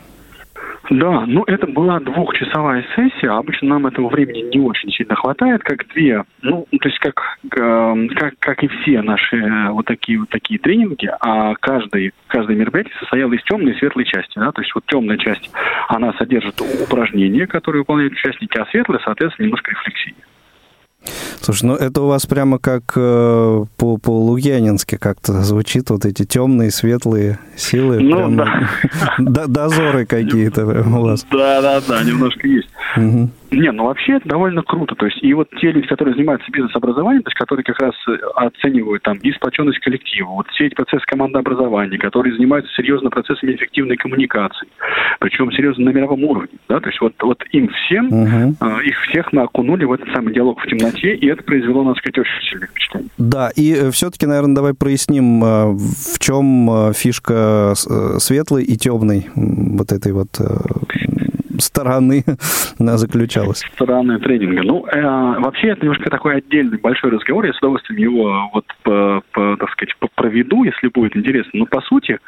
Да, 0.94 1.26
ну 1.26 1.44
это 1.48 1.66
была 1.66 2.00
двухчасовая 2.00 2.86
сессия. 2.96 3.32
Обычно 3.32 3.70
нам 3.70 3.88
этого 3.88 4.10
времени 4.10 4.56
не 4.56 4.62
очень 4.62 4.92
сильно 4.92 5.16
хватает, 5.16 5.64
как 5.64 5.88
две. 5.88 6.24
Ну, 6.44 6.68
то 6.70 6.88
есть 6.88 7.00
как, 7.00 7.40
э, 7.52 8.08
как, 8.16 8.34
как 8.38 8.64
и 8.64 8.68
все 8.68 9.02
наши 9.02 9.38
э, 9.38 9.70
вот 9.72 9.88
такие 9.88 10.20
вот 10.20 10.30
такие 10.30 10.60
тренинги, 10.60 11.10
а 11.20 11.56
каждый, 11.56 12.14
каждое 12.28 12.56
мероприятие 12.56 12.94
состояло 13.00 13.34
из 13.34 13.42
темной 13.44 13.72
и 13.72 13.78
светлой 13.80 14.06
части. 14.06 14.38
Да? 14.38 14.52
То 14.52 14.62
есть 14.62 14.76
вот 14.76 14.84
темная 14.86 15.18
часть, 15.18 15.50
она 15.88 16.14
содержит 16.14 16.62
упражнения, 16.62 17.48
которые 17.48 17.82
выполняют 17.82 18.14
участники, 18.14 18.56
а 18.60 18.66
светлая, 18.68 19.02
соответственно, 19.04 19.46
немножко 19.46 19.72
рефлексии. 19.72 20.14
Слушай, 21.42 21.66
ну 21.66 21.76
это 21.76 22.02
у 22.02 22.08
вас 22.08 22.26
прямо 22.26 22.60
как 22.60 22.94
э, 22.96 23.66
по, 23.78 23.98
по 23.98 24.10
лукьянински 24.10 24.98
как-то 24.98 25.42
звучит, 25.42 25.90
вот 25.90 26.06
эти 26.06 26.26
темные, 26.26 26.72
светлые 26.72 27.40
силы. 27.56 28.00
Ну, 28.00 28.16
прям, 28.16 28.38
да. 28.38 28.70
Дозоры 29.48 30.06
какие-то 30.06 30.66
у 30.66 31.02
вас. 31.02 31.26
Да, 31.32 31.62
да, 31.62 31.82
да, 31.88 32.04
немножко 32.04 32.48
есть. 32.48 32.70
Угу. 32.96 33.30
Не, 33.54 33.72
ну 33.72 33.86
вообще 33.86 34.14
это 34.14 34.28
довольно 34.28 34.62
круто. 34.64 34.96
То 34.96 35.06
есть 35.06 35.20
и 35.22 35.34
вот 35.34 35.50
те 35.62 35.72
люди, 35.72 35.88
которые 35.88 36.16
занимаются 36.16 36.50
бизнес-образованием, 36.52 37.24
то 37.24 37.30
есть 37.30 37.38
которые 37.38 37.64
как 37.64 37.80
раз 37.80 37.94
э, 38.08 38.18
оценивают 38.36 39.04
там 39.04 39.18
и 39.18 39.32
сплоченность 39.32 39.80
коллектива, 39.80 40.30
вот 40.30 40.48
все 40.50 40.68
эти 40.68 40.76
процессы 40.76 41.04
командообразования, 41.06 41.98
которые 41.98 42.36
занимаются 42.36 42.74
серьезно 42.74 43.10
процессами 43.10 43.54
эффективной 43.54 43.98
коммуникации, 43.98 44.68
причем 45.20 45.52
серьезно 45.52 45.86
на 45.86 45.90
мировом 45.90 46.24
уровне, 46.24 46.58
да, 46.70 46.80
то 46.80 46.90
есть 46.90 47.00
вот, 47.02 47.14
вот 47.22 47.44
им 47.52 47.70
всем, 47.70 48.08
угу. 48.08 48.56
э, 48.60 48.84
их 48.86 49.00
всех 49.10 49.32
мы 49.34 49.44
окунули 49.44 49.86
в 49.86 49.92
этот 49.92 50.10
самый 50.14 50.34
диалог 50.34 50.60
в 50.60 50.68
темноте, 50.68 51.16
и 51.16 51.28
это 51.28 51.44
произвело, 51.44 51.84
надо 51.84 52.00
сказать, 52.00 52.18
очень 52.20 52.50
сильное 52.50 52.68
впечатление. 52.68 53.10
Да, 53.18 53.50
и 53.56 53.74
э, 53.74 53.92
все-таки, 53.92 54.26
наверное, 54.26 54.56
давай 54.56 54.74
проясним, 54.74 55.44
э, 55.44 55.66
в 55.74 56.20
чем 56.20 56.94
фишка 56.94 57.74
светлой 57.76 58.64
и 58.64 58.78
темной 58.78 59.28
вот 59.36 59.92
этой 59.92 60.12
вот 60.12 60.30
стороны 61.60 62.24
заключалась? 62.78 63.64
Стороны 63.76 64.20
тренинга. 64.20 64.64
Ну, 64.64 64.86
э, 64.88 65.02
вообще 65.40 65.70
это 65.70 65.82
немножко 65.82 66.10
такой 66.10 66.38
отдельный 66.38 66.78
большой 66.78 67.12
разговор. 67.12 67.46
Я 67.46 67.54
с 67.54 67.58
удовольствием 67.60 68.00
его 68.00 68.50
вот, 68.54 68.66
по, 68.84 69.22
по, 69.32 69.58
так 69.58 69.70
сказать, 69.72 69.94
проведу, 70.16 70.64
если 70.64 70.88
будет 70.88 71.16
интересно. 71.18 71.52
Но 71.54 71.66
по 71.66 71.82
сути, 71.82 72.20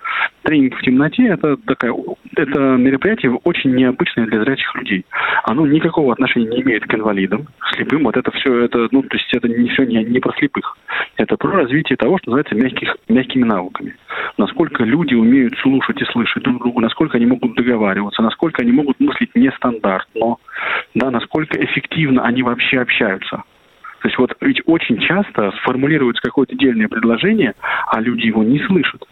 тренинг 0.44 0.76
в 0.78 0.82
темноте 0.82 1.28
это 1.28 1.58
такая, 1.58 1.94
это 2.36 2.60
мероприятие 2.60 3.34
очень 3.44 3.74
необычное 3.76 4.26
для 4.28 4.44
зрячих 4.44 4.74
людей. 4.76 5.06
Оно 5.44 5.66
никакого 5.66 6.14
отношения 6.14 6.48
не 6.48 6.62
имеет 6.62 6.86
к 6.86 6.94
инвалидам, 6.94 7.48
слепым. 7.74 8.04
Вот 8.04 8.18
это 8.18 8.32
все, 8.32 8.66
это, 8.66 8.88
ну, 8.92 9.02
то 9.04 9.16
есть 9.16 9.34
это 9.34 9.48
не 9.48 9.70
все 9.70 9.86
не, 9.86 10.04
не 10.04 10.20
про 10.20 10.34
слепых. 10.38 10.78
Это 11.18 11.38
про 11.38 11.52
развитие 11.52 11.98
того, 11.98 12.18
что 12.18 12.32
называется 12.32 12.56
мягких, 12.56 12.98
мягкими 13.08 13.44
навыками. 13.44 13.96
Насколько 14.38 14.84
люди 14.84 15.14
умеют 15.14 15.58
слушать 15.60 16.02
и 16.02 16.06
слышать 16.06 16.44
друг 16.44 16.60
друга, 16.60 16.82
насколько 16.82 17.18
они 17.18 17.26
могут 17.26 17.56
договариваться, 17.56 18.22
насколько 18.22 18.62
они 18.62 18.72
могут 18.72 19.00
мыслить 19.00 19.34
нестандартно, 19.34 20.36
да, 20.94 21.10
насколько 21.10 21.64
эффективно 21.64 22.24
они 22.24 22.44
вообще 22.44 22.80
общаются. 22.80 23.44
То 24.02 24.08
есть 24.10 24.18
вот 24.18 24.36
ведь 24.42 24.62
очень 24.66 25.00
часто 25.00 25.52
сформулируется 25.62 26.22
какое-то 26.22 26.54
отдельное 26.54 26.88
предложение, 26.88 27.54
а 27.88 28.02
люди 28.02 28.28
его 28.28 28.44
не 28.44 28.60
слышат. 28.60 29.04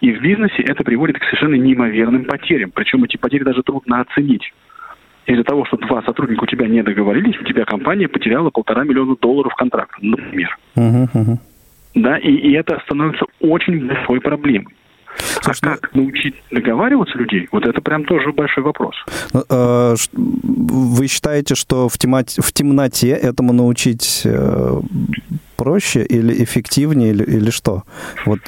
И 0.00 0.10
в 0.10 0.20
бизнесе 0.20 0.62
это 0.62 0.82
приводит 0.82 1.18
к 1.18 1.24
совершенно 1.24 1.54
неимоверным 1.54 2.24
потерям. 2.24 2.72
Причем 2.74 3.04
эти 3.04 3.18
потери 3.18 3.44
даже 3.44 3.62
трудно 3.62 4.00
оценить. 4.00 4.52
Из-за 5.26 5.44
того, 5.44 5.64
что 5.66 5.76
два 5.76 6.02
сотрудника 6.02 6.42
у 6.42 6.46
тебя 6.46 6.66
не 6.66 6.82
договорились, 6.82 7.38
у 7.40 7.44
тебя 7.44 7.64
компания 7.64 8.08
потеряла 8.08 8.50
полтора 8.50 8.82
миллиона 8.82 9.14
долларов 9.20 9.54
контракта, 9.54 9.98
например. 10.00 10.58
Uh-huh, 10.76 11.06
uh-huh. 11.14 11.51
Да, 11.94 12.16
и, 12.18 12.30
и 12.30 12.52
это 12.52 12.80
становится 12.84 13.26
очень 13.40 13.86
большой 13.86 14.20
проблемой. 14.20 14.74
Слушай, 15.16 15.60
а 15.62 15.76
как 15.76 15.94
научить 15.94 16.34
договариваться 16.50 17.18
людей, 17.18 17.48
вот 17.52 17.66
это 17.66 17.80
прям 17.80 18.04
тоже 18.04 18.32
большой 18.32 18.64
вопрос. 18.64 18.94
Ну, 19.32 19.42
э, 19.48 19.94
вы 20.12 21.06
считаете, 21.06 21.54
что 21.54 21.88
в, 21.88 21.98
темати... 21.98 22.40
в 22.40 22.52
темноте 22.52 23.10
этому 23.10 23.52
научить 23.52 24.22
э, 24.24 24.80
проще 25.56 26.04
или 26.04 26.42
эффективнее, 26.42 27.10
или, 27.10 27.24
или 27.24 27.50
что? 27.50 27.82
Вот 28.26 28.40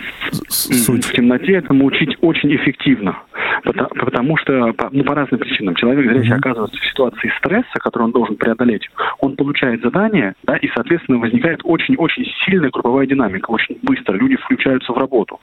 суть. 0.48 1.04
В 1.04 1.12
темноте 1.12 1.52
этому 1.52 1.84
учить 1.84 2.16
очень 2.20 2.54
эффективно. 2.56 3.18
Потому, 3.62 3.88
потому 3.88 4.36
что, 4.36 4.74
ну, 4.90 5.04
по 5.04 5.14
разным 5.14 5.40
причинам. 5.40 5.74
Человек 5.74 6.10
зрячий 6.10 6.32
uh-huh. 6.32 6.38
оказывается 6.38 6.76
в 6.76 6.86
ситуации 6.86 7.32
стресса, 7.38 7.78
который 7.78 8.04
он 8.04 8.12
должен 8.12 8.36
преодолеть. 8.36 8.88
Он 9.20 9.36
получает 9.36 9.80
задание, 9.82 10.34
да, 10.42 10.56
и, 10.56 10.68
соответственно, 10.74 11.18
возникает 11.18 11.60
очень-очень 11.62 12.26
сильная 12.44 12.70
групповая 12.70 13.06
динамика. 13.06 13.50
Очень 13.50 13.78
быстро 13.82 14.14
люди 14.14 14.36
включаются 14.36 14.92
в 14.92 14.98
работу. 14.98 15.40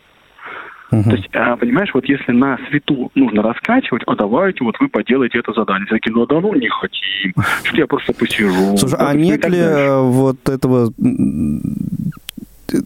Угу. 0.91 1.04
То 1.04 1.15
есть, 1.15 1.30
а, 1.34 1.56
понимаешь, 1.56 1.89
вот 1.93 2.06
если 2.06 2.32
на 2.32 2.58
свету 2.69 3.12
нужно 3.15 3.41
раскачивать, 3.41 4.04
а 4.08 4.15
давайте 4.15 4.63
вот 4.63 4.75
вы 4.80 4.89
поделаете 4.89 5.39
это 5.39 5.54
задание. 5.54 5.86
Все 5.86 5.95
такие, 5.95 6.13
ну 6.13 6.25
да 6.25 6.39
ну 6.39 6.54
не 6.54 6.67
хотим, 6.67 7.34
что 7.63 7.77
я 7.77 7.88
просто 7.88 8.13
посижу. 8.13 8.77
Слушай, 8.77 8.97
а 8.99 9.13
нет 9.13 9.47
ли 9.47 9.60
дальше. 9.60 9.91
вот 10.01 10.49
этого 10.49 10.91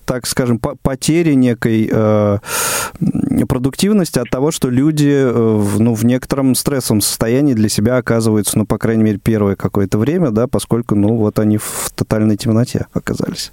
так 0.06 0.26
скажем, 0.26 0.60
потери 0.60 1.34
некой 1.34 1.90
э, 1.92 2.38
продуктивности 3.48 4.20
от 4.20 4.30
того, 4.30 4.52
что 4.52 4.70
люди 4.70 5.12
э, 5.12 5.64
ну, 5.80 5.94
в 5.94 6.06
некотором 6.06 6.56
стрессовом 6.56 7.02
состоянии 7.02 7.54
для 7.54 7.70
себя 7.70 7.98
оказываются, 7.98 8.58
ну, 8.58 8.66
по 8.66 8.78
крайней 8.78 9.04
мере, 9.04 9.20
первое 9.20 9.56
какое-то 9.56 9.98
время, 9.98 10.32
да, 10.32 10.48
поскольку, 10.48 10.96
ну, 10.96 11.16
вот 11.16 11.40
они 11.40 11.58
в 11.58 11.92
тотальной 11.96 12.38
темноте 12.38 12.88
оказались. 12.94 13.52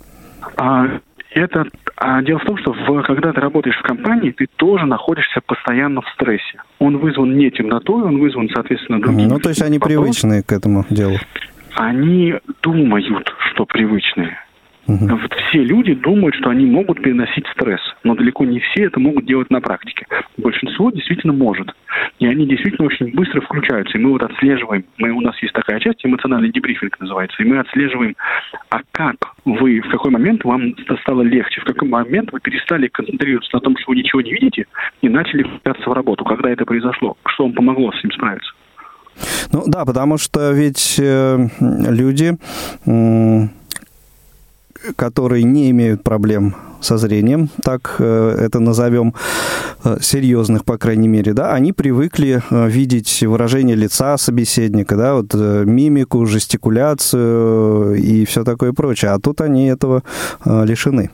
А, 0.56 1.00
это 1.34 1.66
а 1.96 2.20
дело 2.22 2.40
в 2.40 2.44
том, 2.44 2.58
что 2.58 2.72
в, 2.72 3.02
когда 3.02 3.32
ты 3.32 3.40
работаешь 3.40 3.76
в 3.76 3.82
компании, 3.82 4.32
ты 4.32 4.46
тоже 4.56 4.86
находишься 4.86 5.40
постоянно 5.40 6.00
в 6.02 6.08
стрессе. 6.14 6.62
Он 6.78 6.98
вызван 6.98 7.36
не 7.36 7.50
темнотой, 7.50 8.02
он 8.02 8.18
вызван, 8.18 8.50
соответственно, 8.52 9.00
другим. 9.00 9.28
Ну, 9.28 9.38
то 9.38 9.50
есть 9.50 9.62
они 9.62 9.78
привычные 9.78 10.42
к 10.42 10.52
этому 10.52 10.84
делу. 10.90 11.16
Они 11.74 12.34
думают, 12.62 13.32
что 13.52 13.64
привычные. 13.66 14.36
Угу. 14.88 15.06
Вот 15.06 15.32
все 15.48 15.62
люди 15.62 15.94
думают, 15.94 16.34
что 16.34 16.50
они 16.50 16.66
могут 16.66 17.02
переносить 17.02 17.46
стресс, 17.48 17.80
но 18.02 18.14
далеко 18.14 18.44
не 18.44 18.58
все 18.58 18.84
это 18.84 18.98
могут 18.98 19.26
делать 19.26 19.50
на 19.50 19.60
практике. 19.60 20.06
Большинство 20.36 20.90
действительно 20.90 21.32
может. 21.32 21.68
И 22.18 22.26
они 22.26 22.46
действительно 22.46 22.88
очень 22.88 23.12
быстро 23.14 23.40
включаются. 23.42 23.96
И 23.96 24.00
мы 24.00 24.10
вот 24.10 24.22
отслеживаем, 24.22 24.84
мы, 24.98 25.10
у 25.10 25.20
нас 25.20 25.40
есть 25.40 25.54
такая 25.54 25.78
часть, 25.78 26.04
эмоциональный 26.04 26.50
дебрифинг 26.50 26.98
называется, 26.98 27.42
и 27.42 27.46
мы 27.46 27.58
отслеживаем, 27.58 28.16
а 28.70 28.80
как 28.90 29.16
вы, 29.44 29.80
в 29.80 29.90
какой 29.90 30.10
момент 30.10 30.44
вам 30.44 30.74
стало 31.02 31.22
легче, 31.22 31.60
в 31.60 31.64
какой 31.64 31.88
момент 31.88 32.32
вы 32.32 32.40
перестали 32.40 32.88
концентрироваться 32.88 33.50
на 33.54 33.60
том, 33.60 33.76
что 33.76 33.90
вы 33.92 33.96
ничего 33.96 34.20
не 34.20 34.32
видите, 34.32 34.66
и 35.00 35.08
начали 35.08 35.44
включаться 35.44 35.88
в 35.88 35.92
работу. 35.92 36.24
Когда 36.24 36.50
это 36.50 36.64
произошло? 36.64 37.16
Что 37.26 37.44
вам 37.44 37.52
помогло 37.52 37.92
с 37.92 37.98
этим 37.98 38.12
справиться? 38.12 38.52
Ну 39.52 39.64
да, 39.66 39.84
потому 39.84 40.18
что 40.18 40.52
ведь 40.52 40.98
э, 40.98 41.38
люди... 41.60 42.32
Э 42.86 43.61
которые 44.96 45.44
не 45.44 45.70
имеют 45.70 46.02
проблем 46.02 46.54
со 46.80 46.96
зрением, 46.98 47.48
так 47.64 47.96
э, 47.98 48.36
это 48.40 48.60
назовем, 48.60 49.14
э, 49.84 49.96
серьезных, 50.00 50.64
по 50.64 50.78
крайней 50.78 51.08
мере, 51.08 51.32
да, 51.32 51.54
они 51.54 51.72
привыкли 51.72 52.42
э, 52.50 52.68
видеть 52.68 53.22
выражение 53.22 53.76
лица 53.76 54.16
собеседника, 54.16 54.96
да, 54.96 55.14
вот 55.14 55.34
мимику, 55.34 56.26
жестикуляцию 56.26 57.94
и 57.96 58.24
все 58.24 58.44
такое 58.44 58.72
прочее, 58.72 59.12
а 59.12 59.18
тут 59.18 59.40
они 59.40 59.66
этого 59.66 60.02
лишены. 60.44 61.10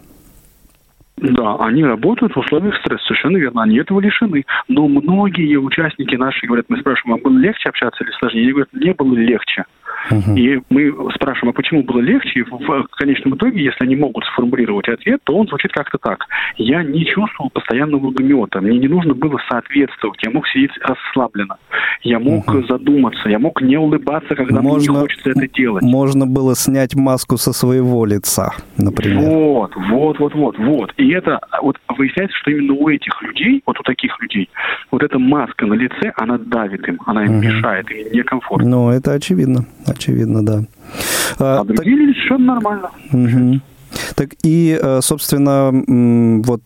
Да, 1.21 1.57
они 1.57 1.85
работают 1.85 2.35
в 2.35 2.39
условиях 2.39 2.77
стресса, 2.77 3.05
совершенно 3.07 3.39
верно, 3.39 3.63
они 3.63 3.79
этого 3.79 4.01
лишены. 4.01 4.45
Но 4.69 4.87
многие 4.87 5.57
участники 5.57 6.15
наши 6.15 6.47
говорят, 6.47 6.67
мы 6.69 6.79
спрашиваем, 6.79 7.19
а 7.19 7.23
было 7.23 7.37
легче 7.39 7.69
общаться 7.69 8.05
или 8.05 8.13
сложнее? 8.13 8.43
Они 8.43 8.53
говорят, 8.53 8.73
не 8.73 8.95
было 8.95 9.15
легче. 9.15 9.65
Угу. 10.11 10.37
И 10.37 10.61
мы 10.71 10.93
спрашиваем, 11.15 11.51
а 11.51 11.53
почему 11.53 11.83
было 11.83 12.01
легче? 12.01 12.45
В 12.45 12.87
конечном 12.97 13.37
итоге, 13.37 13.63
если 13.63 13.85
они 13.85 13.97
могут 13.97 14.25
сформулировать 14.25 14.89
ответ, 14.89 15.21
то 15.25 15.37
он 15.37 15.47
звучит 15.49 15.73
как-то 15.73 15.99
так. 15.99 16.25
Я 16.57 16.83
не 16.83 17.05
чувствовал 17.05 17.51
постоянного 17.51 18.11
гнета, 18.13 18.61
мне 18.61 18.79
не 18.79 18.89
нужно 18.89 19.15
было 19.15 19.39
соответствовать, 19.49 20.19
я 20.23 20.31
мог 20.31 20.47
сидеть 20.49 20.71
расслабленно, 20.81 21.57
я 22.03 22.19
мог 22.19 22.49
угу. 22.49 22.63
задуматься, 22.67 23.29
я 23.29 23.39
мог 23.39 23.61
не 23.61 23.77
улыбаться, 23.77 24.35
когда 24.35 24.61
можно, 24.61 24.93
мне 24.93 25.01
не 25.01 25.03
хочется 25.03 25.31
это 25.31 25.49
делать. 25.49 25.83
Можно 25.83 26.27
было 26.27 26.55
снять 26.55 26.95
маску 26.95 27.37
со 27.37 27.53
своего 27.53 28.05
лица, 28.07 28.53
например. 28.77 29.21
Вот, 29.21 29.73
вот, 29.77 30.19
вот, 30.19 30.35
вот, 30.35 30.59
вот. 30.59 30.93
И 30.97 31.11
это, 31.11 31.41
вот 31.63 31.77
выясняется, 31.97 32.37
что 32.39 32.51
именно 32.51 32.75
у 32.75 32.89
этих 32.89 33.21
людей, 33.23 33.63
вот 33.67 33.79
у 33.81 33.83
таких 33.83 34.19
людей, 34.21 34.49
вот 34.91 35.03
эта 35.03 35.19
маска 35.19 35.67
на 35.67 35.75
лице, 35.75 36.13
она 36.17 36.39
давит 36.39 36.89
им, 36.89 36.99
она 37.07 37.25
им 37.25 37.39
угу. 37.39 37.47
мешает, 37.47 37.91
им 37.91 38.13
некомфортно. 38.13 38.69
Ну, 38.69 38.91
это 38.91 39.13
очевидно 39.13 39.67
очевидно, 39.89 40.45
да. 40.45 40.65
А, 41.39 41.61
а 41.61 41.65
другие 41.65 41.97
так... 41.97 42.15
совершенно 42.15 42.55
нормально. 42.55 42.91
Угу. 43.13 43.61
Так 44.15 44.35
и, 44.43 44.79
э, 44.81 45.01
собственно, 45.03 45.71
вот 46.43 46.61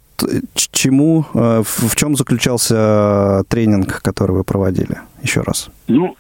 чему, 0.83 1.25
э, 1.35 1.63
в 1.65 1.97
чем 1.97 2.17
заключался 2.17 3.45
тренинг, 3.49 4.03
который 4.03 4.33
вы 4.33 4.45
проводили? 4.45 4.99
Еще 5.23 5.41
раз. 5.41 5.71
Ну, 5.89 6.17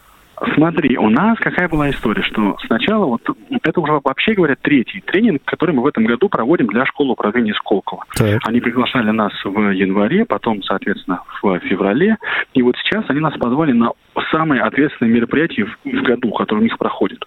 Смотри, 0.55 0.97
у 0.97 1.09
нас 1.09 1.39
какая 1.39 1.69
была 1.69 1.91
история, 1.91 2.23
что 2.23 2.57
сначала, 2.67 3.07
вот 3.07 3.23
это 3.51 3.81
уже 3.81 4.01
вообще 4.03 4.35
говоря, 4.35 4.57
третий 4.61 5.01
тренинг, 5.01 5.43
который 5.45 5.75
мы 5.75 5.83
в 5.83 5.87
этом 5.87 6.05
году 6.05 6.29
проводим 6.29 6.67
для 6.67 6.85
школы 6.87 7.13
управления 7.13 7.55
Сколково. 7.55 8.05
Так. 8.15 8.41
Они 8.45 8.61
приглашали 8.61 9.11
нас 9.11 9.33
в 9.45 9.71
январе, 9.71 10.25
потом, 10.25 10.63
соответственно, 10.63 11.23
в 11.43 11.59
феврале, 11.61 12.17
и 12.55 12.63
вот 12.63 12.77
сейчас 12.79 13.05
они 13.09 13.21
нас 13.21 13.35
позвали 13.39 13.73
на 13.73 13.93
самое 14.31 14.63
ответственное 14.63 15.13
мероприятие 15.13 15.67
в, 15.67 15.77
в 15.85 16.03
году, 16.03 16.33
которое 16.33 16.61
у 16.61 16.65
них 16.65 16.77
проходит. 16.79 17.25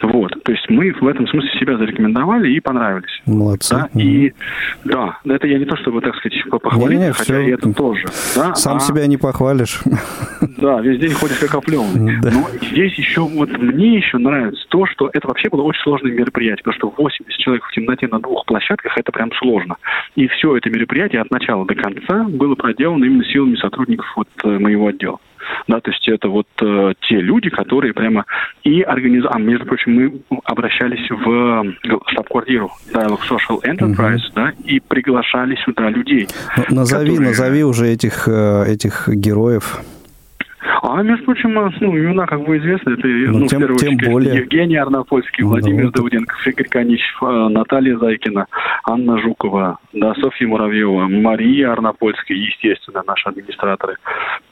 Вот, 0.00 0.32
то 0.44 0.52
есть 0.52 0.64
мы 0.68 0.92
в 0.92 1.06
этом 1.06 1.26
смысле 1.26 1.50
себя 1.58 1.76
зарекомендовали 1.76 2.52
и 2.52 2.60
понравились. 2.60 3.20
Молодцы. 3.26 3.74
Да? 3.74 3.88
Mm-hmm. 3.92 4.02
И 4.02 4.34
да, 4.84 5.18
это 5.24 5.46
я 5.48 5.58
не 5.58 5.64
то 5.64 5.76
чтобы, 5.76 6.00
так 6.00 6.14
сказать, 6.16 6.38
похвалить, 6.50 6.98
не, 6.98 7.06
не, 7.06 7.12
хотя 7.12 7.42
все... 7.42 7.54
это 7.54 7.72
тоже. 7.74 8.04
Да? 8.36 8.54
Сам 8.54 8.76
а... 8.76 8.80
себя 8.80 9.06
не 9.06 9.16
похвалишь. 9.16 9.80
Да, 10.58 10.80
весь 10.80 11.00
день 11.00 11.12
ходишь 11.12 11.38
как 11.38 11.54
оплеванный. 11.54 12.20
Да. 12.20 12.30
Но 12.30 12.46
здесь 12.62 12.94
еще, 12.94 13.20
вот 13.20 13.50
мне 13.58 13.96
еще 13.96 14.18
нравится 14.18 14.64
то, 14.68 14.86
что 14.86 15.10
это 15.12 15.28
вообще 15.28 15.48
было 15.48 15.62
очень 15.62 15.82
сложное 15.82 16.12
мероприятие, 16.12 16.64
потому 16.64 16.74
что 16.74 17.02
80 17.02 17.38
человек 17.38 17.64
в 17.64 17.72
темноте 17.72 18.08
на 18.08 18.20
двух 18.20 18.44
площадках, 18.46 18.96
это 18.96 19.12
прям 19.12 19.30
сложно. 19.34 19.76
И 20.16 20.26
все 20.28 20.56
это 20.56 20.70
мероприятие 20.70 21.22
от 21.22 21.30
начала 21.30 21.64
до 21.64 21.74
конца 21.74 22.24
было 22.24 22.54
проделано 22.54 23.04
именно 23.04 23.24
силами 23.24 23.56
сотрудников 23.56 24.06
вот 24.16 24.28
э, 24.44 24.58
моего 24.58 24.88
отдела. 24.88 25.18
Да, 25.66 25.80
то 25.80 25.90
есть 25.90 26.08
это 26.08 26.28
вот 26.28 26.46
э, 26.62 26.94
те 27.08 27.20
люди, 27.20 27.50
которые 27.50 27.92
прямо 27.92 28.24
и 28.64 28.82
организуют... 28.82 29.34
А, 29.34 29.38
между 29.38 29.66
прочим, 29.66 29.94
мы 29.94 30.38
обращались 30.44 31.08
в 31.10 31.30
э, 31.30 31.98
штаб-квартиру 32.06 32.70
Dialog 32.92 33.20
Social 33.28 33.62
Enterprise, 33.62 34.26
угу. 34.26 34.34
да, 34.34 34.52
и 34.64 34.80
приглашали 34.80 35.56
сюда 35.64 35.90
людей. 35.90 36.28
Ну, 36.68 36.76
назови, 36.76 37.10
которые... 37.10 37.28
назови 37.28 37.64
уже 37.64 37.88
этих, 37.88 38.28
э, 38.28 38.64
этих 38.66 39.08
героев. 39.08 39.80
А, 40.82 41.02
между 41.02 41.24
прочим, 41.24 41.54
ну, 41.54 41.96
имена 41.96 42.26
как 42.26 42.44
бы 42.44 42.58
известны. 42.58 42.92
Это, 42.92 43.06
ну, 43.06 43.38
ну 43.38 43.46
тем, 43.46 43.58
в 43.58 43.60
первую 43.60 43.78
тем 43.78 43.94
очередь, 43.94 44.10
более. 44.10 44.36
Евгений 44.36 44.76
Арнопольский, 44.76 45.44
ну, 45.44 45.50
Владимир 45.50 45.84
ну, 45.84 45.90
Давыденко, 45.90 46.34
Игорь 46.46 46.68
Канич, 46.68 47.00
э, 47.22 47.48
Наталья 47.48 47.96
Зайкина, 47.98 48.46
Анна 48.84 49.18
Жукова, 49.20 49.78
да, 49.92 50.14
Софья 50.14 50.46
Муравьева, 50.46 51.08
Мария 51.08 51.72
Арнопольская, 51.72 52.36
естественно, 52.36 53.02
наши 53.06 53.28
администраторы. 53.28 53.96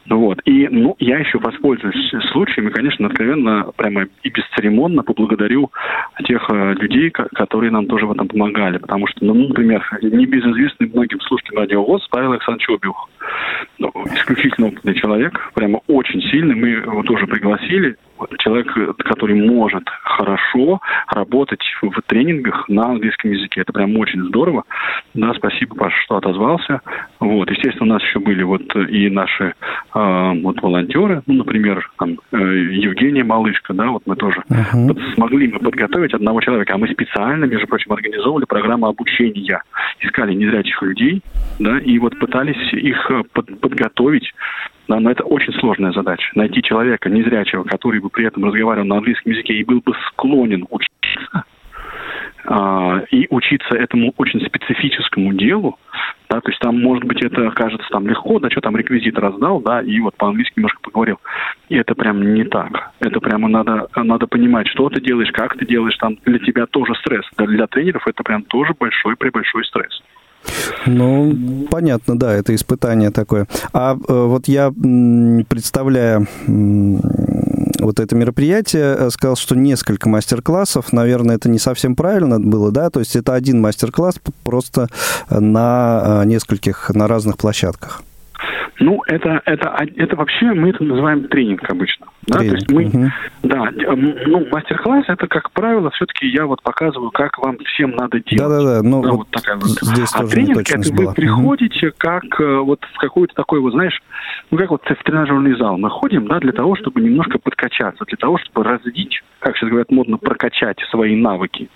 Вот. 0.09 0.41
И, 0.45 0.69
ну, 0.71 0.95
я 0.99 1.19
еще 1.19 1.39
воспользуюсь 1.39 2.13
случаем 2.33 2.69
и, 2.69 2.73
конечно, 2.73 3.07
откровенно, 3.07 3.73
прямо 3.77 4.07
и 4.23 4.31
бесцеремонно 4.31 5.03
поблагодарю 5.03 5.71
тех 6.25 6.45
э, 6.51 6.75
людей, 6.75 7.11
которые 7.11 7.71
нам 7.71 7.87
тоже 7.87 8.07
в 8.07 8.13
этом 8.13 8.29
помогали. 8.29 8.79
Потому 8.79 9.07
что, 9.09 9.25
ну, 9.25 9.35
например, 9.35 9.85
небезызвестный 10.03 10.89
многим 10.89 11.21
слушателям 11.21 11.63
радиовоз 11.63 12.07
Павел 12.11 12.33
Александрович 12.33 12.69
Обиух. 12.69 13.09
Ну, 13.79 13.93
исключительно 14.15 14.69
опытный 14.69 14.95
человек, 14.95 15.53
прямо 15.55 15.81
очень 15.87 16.23
сильный. 16.23 16.55
Мы 16.55 16.69
его 16.69 17.03
тоже 17.03 17.27
пригласили 17.27 17.97
человек, 18.39 18.73
который 18.99 19.41
может 19.41 19.85
хорошо 20.03 20.81
работать 21.09 21.63
в 21.83 22.03
тренингах 22.07 22.69
на 22.69 22.91
английском 22.91 23.33
языке. 23.33 23.61
Это 23.61 23.73
прям 23.73 23.97
очень 23.99 24.23
здорово. 24.25 24.65
Да, 25.15 25.33
спасибо, 25.35 25.75
Паша, 25.77 25.97
что 26.03 26.17
отозвался. 26.17 26.81
Вот, 27.21 27.51
естественно, 27.51 27.91
у 27.91 27.95
нас 27.95 28.03
еще 28.03 28.19
были 28.19 28.43
вот 28.43 28.75
и 28.75 29.09
наши 29.11 29.55
э, 29.95 30.33
вот 30.43 30.63
волонтеры, 30.63 31.23
ну, 31.27 31.35
например, 31.35 31.91
там, 31.99 32.19
э, 32.33 32.37
Евгения 32.37 33.25
Малышка, 33.25 33.73
да, 33.75 33.89
вот 33.89 34.03
мы 34.07 34.17
тоже 34.17 34.43
uh-huh. 34.49 34.87
вот 34.89 34.99
смогли 35.15 35.49
мы 35.49 35.59
подготовить 35.59 36.15
одного 36.15 36.41
человека, 36.41 36.75
а 36.75 36.79
мы 36.79 36.89
специально, 36.89 37.45
между 37.45 37.67
прочим, 37.67 37.93
организовывали 37.93 38.45
программу 38.45 38.87
обучения. 38.87 39.63
Искали 40.01 40.35
незрячих 40.35 40.81
людей, 40.83 41.23
да, 41.59 41.79
и 41.79 41.99
вот 41.99 42.19
пытались 42.19 42.73
их 42.73 43.11
э, 43.11 43.23
под, 43.33 43.61
подготовить 43.61 44.33
да, 44.89 45.01
но 45.01 45.11
это 45.11 45.25
очень 45.25 45.53
сложная 45.55 45.93
задача. 45.93 46.31
Найти 46.35 46.63
человека 46.63 47.11
незрячего, 47.11 47.65
который 47.65 48.01
бы 48.01 48.09
при 48.09 48.27
этом 48.27 48.45
разговаривал 48.45 48.87
на 48.87 48.97
английском 48.97 49.33
языке 49.33 49.55
и 49.55 49.65
был 49.65 49.81
бы 49.85 49.95
склонен 50.09 50.67
учиться, 50.71 51.45
а, 52.45 53.01
и 53.11 53.27
учиться 53.31 53.77
этому 53.77 54.15
очень 54.17 54.41
специфическому 54.41 55.33
делу, 55.35 55.79
да, 56.29 56.41
то 56.41 56.51
есть 56.51 56.61
там, 56.61 56.81
может 56.81 57.05
быть, 57.05 57.23
это 57.23 57.51
кажется 57.51 57.87
там 57.91 58.07
легко, 58.07 58.39
да, 58.39 58.51
что 58.51 58.61
там 58.61 58.77
реквизит 58.77 59.19
раздал, 59.19 59.61
да, 59.61 59.81
и 59.81 59.99
вот 60.01 60.17
по-английски 60.17 60.55
немножко 60.57 60.81
поговорил. 60.81 61.19
И 61.69 61.77
это 61.77 61.95
прям 61.95 62.35
не 62.35 62.45
так. 62.45 62.93
Это 63.01 63.21
прямо 63.21 63.49
надо, 63.49 63.89
надо 63.97 64.27
понимать, 64.27 64.69
что 64.69 64.89
ты 64.89 65.01
делаешь, 65.01 65.31
как 65.33 65.57
ты 65.57 65.67
делаешь, 65.67 65.97
там 65.97 66.17
для 66.25 66.39
тебя 66.39 66.67
тоже 66.67 66.95
стресс. 66.97 67.25
Для 67.39 67.67
тренеров 67.67 68.07
это 68.07 68.23
прям 68.23 68.43
тоже 68.43 68.75
большой-пребольшой 68.79 69.65
стресс. 69.65 70.03
Ну, 70.87 71.67
понятно, 71.71 72.19
да, 72.19 72.35
это 72.35 72.55
испытание 72.55 73.11
такое. 73.11 73.47
А 73.73 73.95
э, 73.95 73.97
вот 74.09 74.49
я, 74.49 74.71
представляя 74.71 76.27
вот 76.47 78.01
это 78.01 78.15
мероприятие, 78.15 78.97
э, 78.99 79.11
сказал, 79.11 79.37
что 79.37 79.57
несколько 79.57 80.09
мастер-классов, 80.09 80.93
наверное, 80.93 81.37
это 81.37 81.49
не 81.49 81.59
совсем 81.59 81.97
правильно 81.97 82.39
было, 82.41 82.71
да, 82.71 82.91
то 82.91 83.01
есть 83.01 83.17
это 83.17 83.35
один 83.35 83.61
мастер-класс 83.61 84.21
просто 84.45 84.89
на 85.31 86.23
э, 86.23 86.27
нескольких, 86.27 86.91
на 86.95 87.09
разных 87.09 87.37
площадках. 87.37 88.03
Ну, 88.79 89.03
это, 89.07 89.41
это, 89.47 89.75
это 89.97 90.17
вообще 90.17 90.53
мы 90.53 90.71
это 90.71 90.85
называем 90.85 91.29
тренинг 91.29 91.69
обычно. 91.71 92.07
Да, 92.27 92.39
то 92.39 92.45
есть 92.45 92.71
мы, 92.73 92.87
угу. 92.87 93.11
да, 93.45 93.71
ну, 93.73 94.47
мастер-класс 94.51 95.05
это, 95.07 95.29
как 95.29 95.53
правило, 95.53 95.91
все-таки 95.91 96.27
я 96.27 96.47
вот 96.47 96.61
показываю, 96.63 97.11
как 97.13 97.39
вам 97.39 97.57
всем 97.59 97.93
надо 97.93 98.19
делать. 98.21 98.39
Да-да-да, 98.39 98.83
ну, 98.83 99.03
да, 99.03 99.11
вот, 99.11 99.19
вот 99.19 99.31
такая 99.31 99.57
вот. 99.57 99.69
здесь 99.69 100.11
а 100.13 100.23
тоже 100.23 100.33
тренинг 100.33 100.69
это 100.69 100.93
вы 100.93 101.05
была. 101.05 101.15
приходите 101.15 101.89
угу. 101.89 101.95
как 101.99 102.41
э, 102.41 102.59
вот 102.59 102.81
в 102.93 102.99
какой-то 102.99 103.35
такой, 103.35 103.61
вот 103.61 103.73
знаешь, 103.73 104.01
ну, 104.51 104.59
как 104.59 104.71
вот 104.71 104.83
в 104.85 105.05
тренажерный 105.05 105.57
зал 105.57 105.79
мы 105.79 105.89
ходим, 105.89 106.27
да, 106.27 106.41
для 106.41 106.53
того, 106.53 106.75
чтобы 106.75 107.01
немножко 107.01 107.39
подкачаться, 107.39 108.05
для 108.05 108.17
того, 108.17 108.39
чтобы 108.39 108.65
развить, 108.65 109.23
как 109.39 109.57
сейчас 109.57 109.71
говорят, 109.71 109.93
модно 109.93 110.19
прокачать 110.19 110.79
свои 110.91 111.15
навыки. 111.15 111.69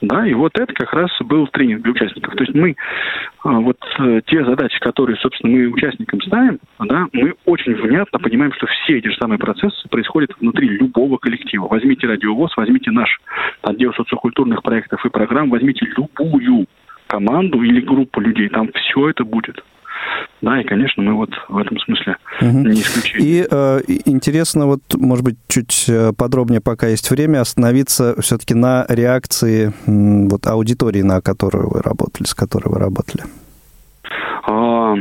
Да, 0.00 0.24
и 0.26 0.34
вот 0.34 0.56
это 0.58 0.72
как 0.74 0.92
раз 0.92 1.10
был 1.20 1.48
тренинг 1.48 1.82
для 1.82 1.90
участников. 1.90 2.34
То 2.36 2.44
есть 2.44 2.54
мы 2.54 2.70
э, 2.70 2.74
вот 3.42 3.78
э, 3.98 4.20
те 4.26 4.44
задачи, 4.44 4.78
которые, 4.78 5.16
собственно, 5.16 5.52
мы 5.52 5.66
участникам 5.66 6.20
ставим, 6.22 6.60
да, 6.78 7.06
мы 7.12 7.34
очень 7.46 7.74
внятно 7.74 8.20
понимаем, 8.20 8.52
что 8.52 8.66
все 8.66 8.98
эти 8.98 9.08
же 9.08 9.16
самые 9.16 9.38
процессы 9.38 9.87
происходит 9.88 10.30
внутри 10.40 10.68
любого 10.68 11.18
коллектива. 11.18 11.68
Возьмите 11.68 12.06
радиовоз, 12.06 12.56
возьмите 12.56 12.90
наш 12.90 13.20
отдел 13.62 13.92
социокультурных 13.94 14.62
проектов 14.62 15.04
и 15.04 15.10
программ, 15.10 15.50
возьмите 15.50 15.86
любую 15.96 16.66
команду 17.06 17.62
или 17.62 17.80
группу 17.80 18.20
людей, 18.20 18.48
там 18.48 18.70
все 18.72 19.08
это 19.08 19.24
будет. 19.24 19.62
Да, 20.40 20.60
и, 20.60 20.64
конечно, 20.64 21.02
мы 21.02 21.14
вот 21.14 21.30
в 21.48 21.58
этом 21.58 21.78
смысле 21.80 22.16
угу. 22.40 22.68
не 22.68 22.80
исключение. 22.80 23.28
И 23.28 23.46
э, 23.50 23.80
интересно, 24.04 24.66
вот, 24.66 24.80
может 24.94 25.24
быть, 25.24 25.36
чуть 25.48 25.86
э, 25.88 26.12
подробнее, 26.16 26.60
пока 26.60 26.86
есть 26.86 27.10
время, 27.10 27.40
остановиться 27.40 28.14
все-таки 28.20 28.54
на 28.54 28.86
реакции 28.88 29.72
вот, 29.86 30.46
аудитории, 30.46 31.02
на 31.02 31.20
которую 31.20 31.70
вы 31.70 31.82
работали, 31.82 32.26
с 32.26 32.34
которой 32.34 32.68
вы 32.72 32.78
работали. 32.78 33.24
А, 34.44 34.94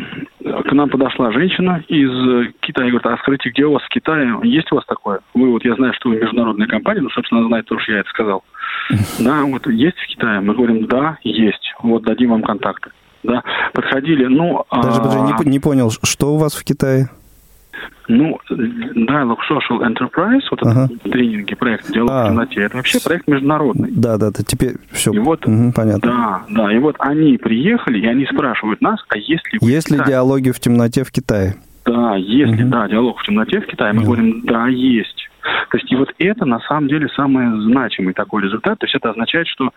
к 0.44 0.72
нам 0.74 0.90
подошла 0.90 1.32
женщина 1.32 1.84
из 1.88 2.54
Китая 2.60 2.88
и 2.88 2.92
говорит, 2.92 3.06
а 3.06 3.18
скажите, 3.18 3.50
где 3.50 3.66
у 3.66 3.74
вас 3.74 3.84
в 3.84 3.90
Китае? 3.90 4.38
Есть 4.44 4.72
у 4.72 4.76
вас 4.76 4.86
такое? 4.86 5.20
Вы 5.34 5.52
вот, 5.52 5.64
я 5.64 5.76
знаю, 5.76 5.94
что 5.94 6.10
вы 6.10 6.18
международная 6.18 6.68
компания, 6.68 7.02
ну, 7.02 7.10
собственно, 7.10 7.40
она 7.42 7.50
знает 7.50 7.66
то, 7.66 7.80
что 7.80 7.92
я 7.92 8.00
это 8.00 8.10
сказал. 8.10 8.44
Да, 9.20 9.44
вот 9.44 9.68
есть 9.68 9.98
в 9.98 10.08
Китае? 10.08 10.40
Мы 10.42 10.54
говорим, 10.54 10.86
да, 10.88 11.18
есть. 11.24 11.74
Вот 11.82 12.04
дадим 12.04 12.32
вам 12.32 12.44
контакты. 12.44 12.92
Да, 13.24 13.44
подходили, 13.74 14.26
ну... 14.26 14.64
Даже, 14.72 15.02
а... 15.02 15.04
даже 15.04 15.20
не, 15.20 15.50
не 15.50 15.60
понял, 15.60 15.90
что 16.04 16.34
у 16.34 16.38
вас 16.38 16.54
в 16.54 16.64
Китае? 16.64 17.10
Ну, 18.08 18.40
Dialog 18.50 19.38
Social 19.50 19.82
Enterprise, 19.82 20.44
вот 20.50 20.62
ага. 20.64 20.86
этот 20.86 21.12
тренинги, 21.12 21.56
проект 21.56 21.92
«Диалог 21.92 22.12
а. 22.12 22.26
в 22.26 22.28
темноте», 22.30 22.62
это 22.62 22.78
вообще 22.78 23.00
проект 23.04 23.28
международный. 23.28 23.92
Да, 23.92 24.18
да, 24.18 24.32
да, 24.32 24.44
теперь 24.46 24.76
все 24.92 25.12
и 25.12 25.20
вот, 25.20 25.46
угу, 25.46 25.74
понятно. 25.76 26.10
Да, 26.10 26.42
да, 26.50 26.74
и 26.74 26.80
вот 26.80 26.96
они 27.00 27.38
приехали, 27.38 28.00
и 28.00 28.06
они 28.06 28.26
спрашивают 28.26 28.82
нас, 28.82 29.04
а 29.10 29.18
есть 29.18 29.52
ли... 29.52 29.60
Есть 29.62 29.92
ли 29.92 30.00
диалоги 30.06 30.52
в 30.52 30.60
темноте 30.60 31.04
в 31.04 31.12
Китае? 31.12 31.56
Да, 31.86 32.16
если, 32.16 32.64
угу. 32.64 32.72
да, 32.72 32.88
диалог 32.88 33.20
в 33.20 33.24
темноте 33.24 33.62
в 33.62 33.66
Китае, 33.66 33.94
мы 33.94 34.00
да. 34.00 34.06
говорим, 34.06 34.42
да, 34.44 34.68
есть. 34.68 35.30
То 35.70 35.78
есть 35.78 35.92
и 35.92 35.96
вот 35.96 36.14
это 36.20 36.46
на 36.46 36.60
самом 36.62 36.88
деле 36.88 37.08
самый 37.10 37.62
значимый 37.64 38.14
такой 38.14 38.44
результат. 38.44 38.80
То 38.80 38.86
есть 38.86 38.96
это 38.96 39.10
означает, 39.10 39.48
что 39.48 39.72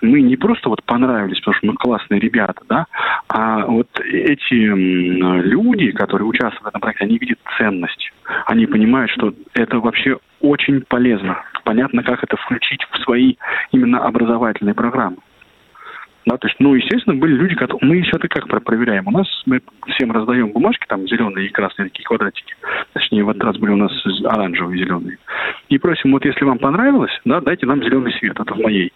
мы 0.00 0.20
не 0.20 0.36
просто 0.36 0.68
вот 0.68 0.82
понравились, 0.84 1.38
потому 1.38 1.54
что 1.54 1.66
мы 1.66 1.74
классные 1.74 2.20
ребята, 2.20 2.62
да, 2.68 2.86
а 3.28 3.66
вот 3.66 3.88
эти 4.00 4.54
люди, 4.54 5.90
которые 5.92 6.26
участвуют 6.26 6.64
в 6.64 6.68
этом 6.68 6.80
проекте, 6.80 7.04
они 7.04 7.18
видят 7.18 7.38
ценность. 7.58 8.12
Они 8.46 8.66
понимают, 8.66 9.10
что 9.10 9.32
это 9.54 9.78
вообще 9.78 10.18
очень 10.40 10.82
полезно. 10.82 11.42
Понятно, 11.64 12.02
как 12.02 12.22
это 12.22 12.36
включить 12.36 12.82
в 12.90 12.98
свои 13.02 13.36
именно 13.72 14.04
образовательные 14.04 14.74
программы. 14.74 15.16
Да, 16.26 16.36
то 16.38 16.48
есть, 16.48 16.58
ну, 16.58 16.74
естественно, 16.74 17.14
были 17.14 17.34
люди, 17.34 17.54
которые... 17.54 17.88
Мы 17.88 17.96
еще 17.98 18.16
это 18.16 18.26
как 18.26 18.48
проверяем? 18.64 19.06
У 19.06 19.12
нас 19.12 19.28
мы 19.46 19.60
всем 19.86 20.10
раздаем 20.10 20.50
бумажки, 20.50 20.84
там, 20.88 21.06
зеленые 21.06 21.46
и 21.46 21.52
красные 21.52 21.88
такие 21.88 22.04
квадратики. 22.04 22.56
Точнее, 22.94 23.22
в 23.22 23.28
этот 23.30 23.44
раз 23.44 23.56
были 23.58 23.70
у 23.70 23.76
нас 23.76 23.92
оранжевые 24.24 24.84
зеленые. 24.84 25.18
И 25.68 25.78
просим, 25.78 26.10
вот 26.12 26.24
если 26.24 26.44
вам 26.44 26.58
понравилось, 26.58 27.12
да, 27.24 27.40
дайте 27.40 27.66
нам 27.66 27.80
зеленый 27.80 28.12
свет. 28.18 28.40
Это 28.40 28.54
в 28.54 28.58
моей 28.58 28.92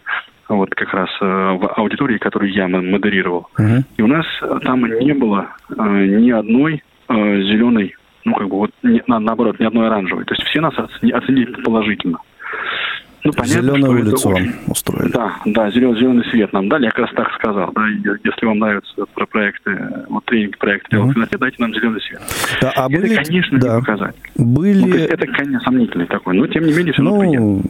вот 0.49 0.71
как 0.71 0.93
раз 0.93 1.09
э, 1.21 1.25
в 1.25 1.73
аудитории, 1.77 2.19
которую 2.19 2.53
я 2.53 2.67
модерировал. 2.67 3.47
Uh-huh. 3.57 3.85
И 3.97 4.03
у 4.03 4.09
нас 4.09 4.27
там 4.65 4.85
не 4.85 5.13
было 5.13 5.51
э, 5.69 6.07
ни 6.07 6.33
одной 6.33 6.83
э, 7.09 7.15
зеленой 7.43 7.95
Ну, 8.25 8.35
как 8.35 8.49
бы 8.49 8.57
вот, 8.57 8.73
наоборот, 9.07 9.61
ни 9.61 9.65
одной 9.65 9.87
оранжевой. 9.87 10.25
То 10.25 10.35
есть 10.35 10.45
все 10.49 10.61
нас 10.61 10.75
оценили 10.77 11.53
положительно. 11.63 12.19
Ну, 13.23 13.33
понятно, 13.33 13.63
Зеленую 13.63 13.93
улицу 13.93 14.29
вам 14.29 14.43
очень... 14.43 14.55
устроили. 14.67 15.13
Да, 15.13 15.37
да, 15.45 15.71
зеленый, 15.71 15.99
зеленый 15.99 16.25
свет 16.31 16.53
нам 16.53 16.69
дали. 16.69 16.85
Я 16.85 16.91
как 16.91 17.01
раз 17.01 17.11
так 17.15 17.33
сказал. 17.35 17.71
Да, 17.73 17.87
если 17.89 18.47
вам 18.47 18.59
нравятся 18.59 19.07
про 19.15 19.27
проекты, 19.27 19.71
вот 20.09 20.25
тренинг 20.25 20.59
проекты 20.59 20.97
делать 20.97 21.17
mm-hmm. 21.17 21.39
дайте 21.39 21.57
нам 21.59 21.75
зеленый 21.75 22.01
свет. 22.01 22.21
Да, 22.61 22.73
а 22.77 22.89
были... 22.89 23.15
Это, 23.15 23.25
конечно, 23.25 23.59
да. 23.59 23.75
не 23.75 23.81
показать. 23.81 24.17
Были... 24.37 24.91
Ну, 24.91 24.97
это, 24.97 25.27
конечно, 25.27 25.61
сомнительный 25.61 26.07
такой, 26.07 26.35
но 26.35 26.47
тем 26.47 26.65
не 26.65 26.73
менее 26.73 26.93
все 26.93 27.03
равно 27.03 27.23
ну, 27.23 27.63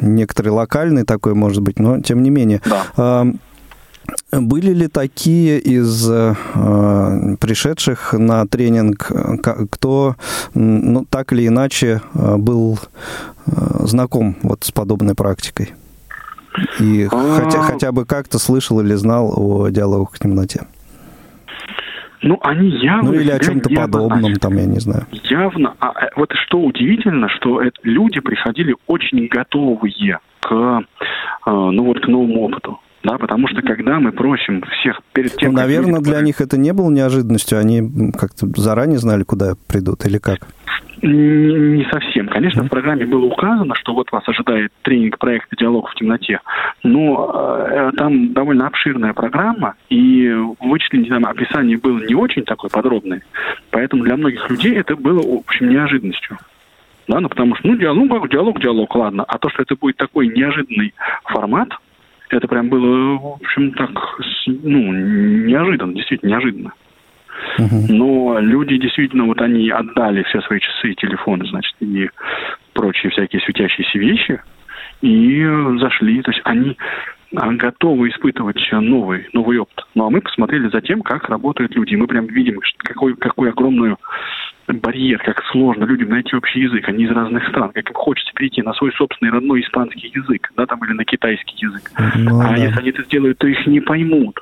некоторый 0.00 0.48
локальный 0.48 1.04
такой, 1.04 1.34
может 1.34 1.62
быть, 1.62 1.78
но 1.78 2.00
тем 2.00 2.22
не 2.22 2.30
менее. 2.30 2.60
Да. 2.64 3.26
Были 4.32 4.72
ли 4.72 4.88
такие 4.88 5.58
из 5.60 6.10
э, 6.10 6.34
пришедших 7.40 8.12
на 8.14 8.46
тренинг, 8.46 9.10
кто 9.70 10.16
ну, 10.54 11.04
так 11.08 11.32
или 11.32 11.46
иначе 11.46 12.00
э, 12.14 12.36
был 12.36 12.78
э, 13.46 13.50
знаком 13.86 14.36
вот 14.42 14.64
с 14.64 14.72
подобной 14.72 15.14
практикой? 15.14 15.72
И 16.80 17.08
а... 17.10 17.40
хотя, 17.40 17.62
хотя 17.62 17.92
бы 17.92 18.04
как-то 18.04 18.38
слышал 18.38 18.80
или 18.80 18.94
знал 18.94 19.32
о 19.36 19.68
диалогах 19.68 20.14
в 20.14 20.18
темноте? 20.18 20.62
Ну, 22.22 22.38
они 22.42 22.70
явно... 22.70 23.12
Ну, 23.12 23.20
или 23.20 23.30
о 23.30 23.38
чем-то 23.38 23.68
подобном, 23.68 24.34
там, 24.36 24.56
я 24.56 24.64
не 24.64 24.80
знаю. 24.80 25.06
Явно. 25.24 25.74
А, 25.78 25.88
а 25.88 26.08
вот 26.16 26.32
что 26.46 26.58
удивительно, 26.58 27.28
что 27.28 27.60
это, 27.60 27.78
люди 27.82 28.20
приходили 28.20 28.74
очень 28.86 29.28
готовые 29.28 30.20
к, 30.40 30.52
э, 31.46 31.50
ну, 31.50 31.84
вот, 31.84 32.00
к 32.00 32.08
новому 32.08 32.44
опыту 32.44 32.80
да, 33.04 33.18
потому 33.18 33.46
что 33.48 33.60
когда 33.60 34.00
мы 34.00 34.12
просим 34.12 34.62
всех 34.62 35.00
перед 35.12 35.36
тем... 35.36 35.52
Ну, 35.52 35.58
наверное, 35.58 35.96
люди, 35.96 36.04
для 36.04 36.20
них 36.22 36.40
это 36.40 36.56
не 36.56 36.72
было 36.72 36.90
неожиданностью, 36.90 37.58
они 37.58 38.10
как-то 38.12 38.46
заранее 38.56 38.98
знали, 38.98 39.24
куда 39.24 39.52
придут 39.68 40.06
или 40.06 40.16
как? 40.16 40.38
Не 41.02 41.86
совсем. 41.92 42.28
Конечно, 42.28 42.62
mm-hmm. 42.62 42.66
в 42.66 42.70
программе 42.70 43.04
было 43.04 43.26
указано, 43.26 43.74
что 43.74 43.92
вот 43.92 44.10
вас 44.10 44.26
ожидает 44.26 44.72
тренинг 44.80 45.18
проекта 45.18 45.54
«Диалог 45.54 45.90
в 45.90 45.94
темноте», 45.96 46.40
но 46.82 47.66
э, 47.68 47.90
там 47.98 48.32
довольно 48.32 48.68
обширная 48.68 49.12
программа, 49.12 49.74
и 49.90 50.32
вычисление 50.60 51.10
там 51.10 51.26
описание 51.26 51.76
было 51.76 51.98
не 51.98 52.14
очень 52.14 52.44
такое 52.44 52.70
подробное, 52.70 53.20
поэтому 53.70 54.02
для 54.04 54.16
многих 54.16 54.48
людей 54.48 54.76
это 54.76 54.96
было, 54.96 55.20
в 55.20 55.40
общем, 55.40 55.68
неожиданностью. 55.68 56.38
Да, 57.06 57.20
ну 57.20 57.28
потому 57.28 57.54
что, 57.56 57.68
ну, 57.68 57.76
диалог, 57.76 58.30
диалог, 58.30 58.58
диалог, 58.60 58.94
ладно. 58.96 59.24
А 59.28 59.36
то, 59.36 59.50
что 59.50 59.62
это 59.62 59.76
будет 59.76 59.98
такой 59.98 60.28
неожиданный 60.28 60.94
формат, 61.24 61.68
это 62.34 62.48
прям 62.48 62.68
было, 62.68 63.18
в 63.18 63.26
общем, 63.40 63.72
так, 63.72 63.90
ну, 64.46 64.92
неожиданно, 64.92 65.94
действительно 65.94 66.30
неожиданно. 66.30 66.72
Uh-huh. 67.58 67.86
Но 67.88 68.38
люди 68.40 68.78
действительно, 68.78 69.24
вот 69.24 69.40
они 69.40 69.70
отдали 69.70 70.22
все 70.24 70.40
свои 70.42 70.60
часы 70.60 70.94
телефоны, 70.94 71.46
значит, 71.46 71.74
и 71.80 72.08
прочие 72.72 73.10
всякие 73.10 73.42
светящиеся 73.42 73.98
вещи, 73.98 74.40
и 75.02 75.44
зашли. 75.78 76.22
То 76.22 76.30
есть 76.30 76.40
они 76.44 76.76
готовы 77.34 78.08
испытывать 78.08 78.60
новый, 78.72 79.28
новый 79.32 79.58
опыт. 79.58 79.86
Ну 79.94 80.06
а 80.06 80.10
мы 80.10 80.20
посмотрели 80.20 80.68
за 80.68 80.80
тем, 80.80 81.02
как 81.02 81.28
работают 81.28 81.74
люди. 81.74 81.94
И 81.94 81.96
мы 81.96 82.06
прям 82.06 82.26
видим, 82.26 82.60
какой, 82.78 83.16
какую 83.16 83.50
огромную 83.50 83.98
барьер, 84.68 85.18
как 85.18 85.42
сложно 85.50 85.84
людям 85.84 86.10
найти 86.10 86.34
общий 86.36 86.60
язык, 86.60 86.88
они 86.88 87.04
из 87.04 87.10
разных 87.10 87.46
стран, 87.48 87.70
как 87.72 87.88
им 87.88 87.94
хочется 87.94 88.32
перейти 88.34 88.62
на 88.62 88.72
свой 88.74 88.92
собственный 88.92 89.32
родной 89.32 89.60
испанский 89.60 90.10
язык, 90.14 90.50
да, 90.56 90.66
там, 90.66 90.82
или 90.84 90.92
на 90.92 91.04
китайский 91.04 91.56
язык. 91.58 91.90
Ну, 92.16 92.40
а 92.40 92.48
да. 92.48 92.56
если 92.56 92.78
они 92.78 92.90
это 92.90 93.02
сделают, 93.04 93.38
то 93.38 93.46
их 93.46 93.66
не 93.66 93.80
поймут. 93.80 94.40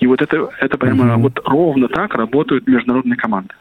И 0.00 0.06
вот 0.06 0.22
это, 0.22 0.50
это 0.60 0.76
прямо 0.78 1.14
угу. 1.14 1.22
вот 1.22 1.40
ровно 1.44 1.88
так 1.88 2.14
работают 2.14 2.66
международные 2.66 3.16
команды. 3.16 3.54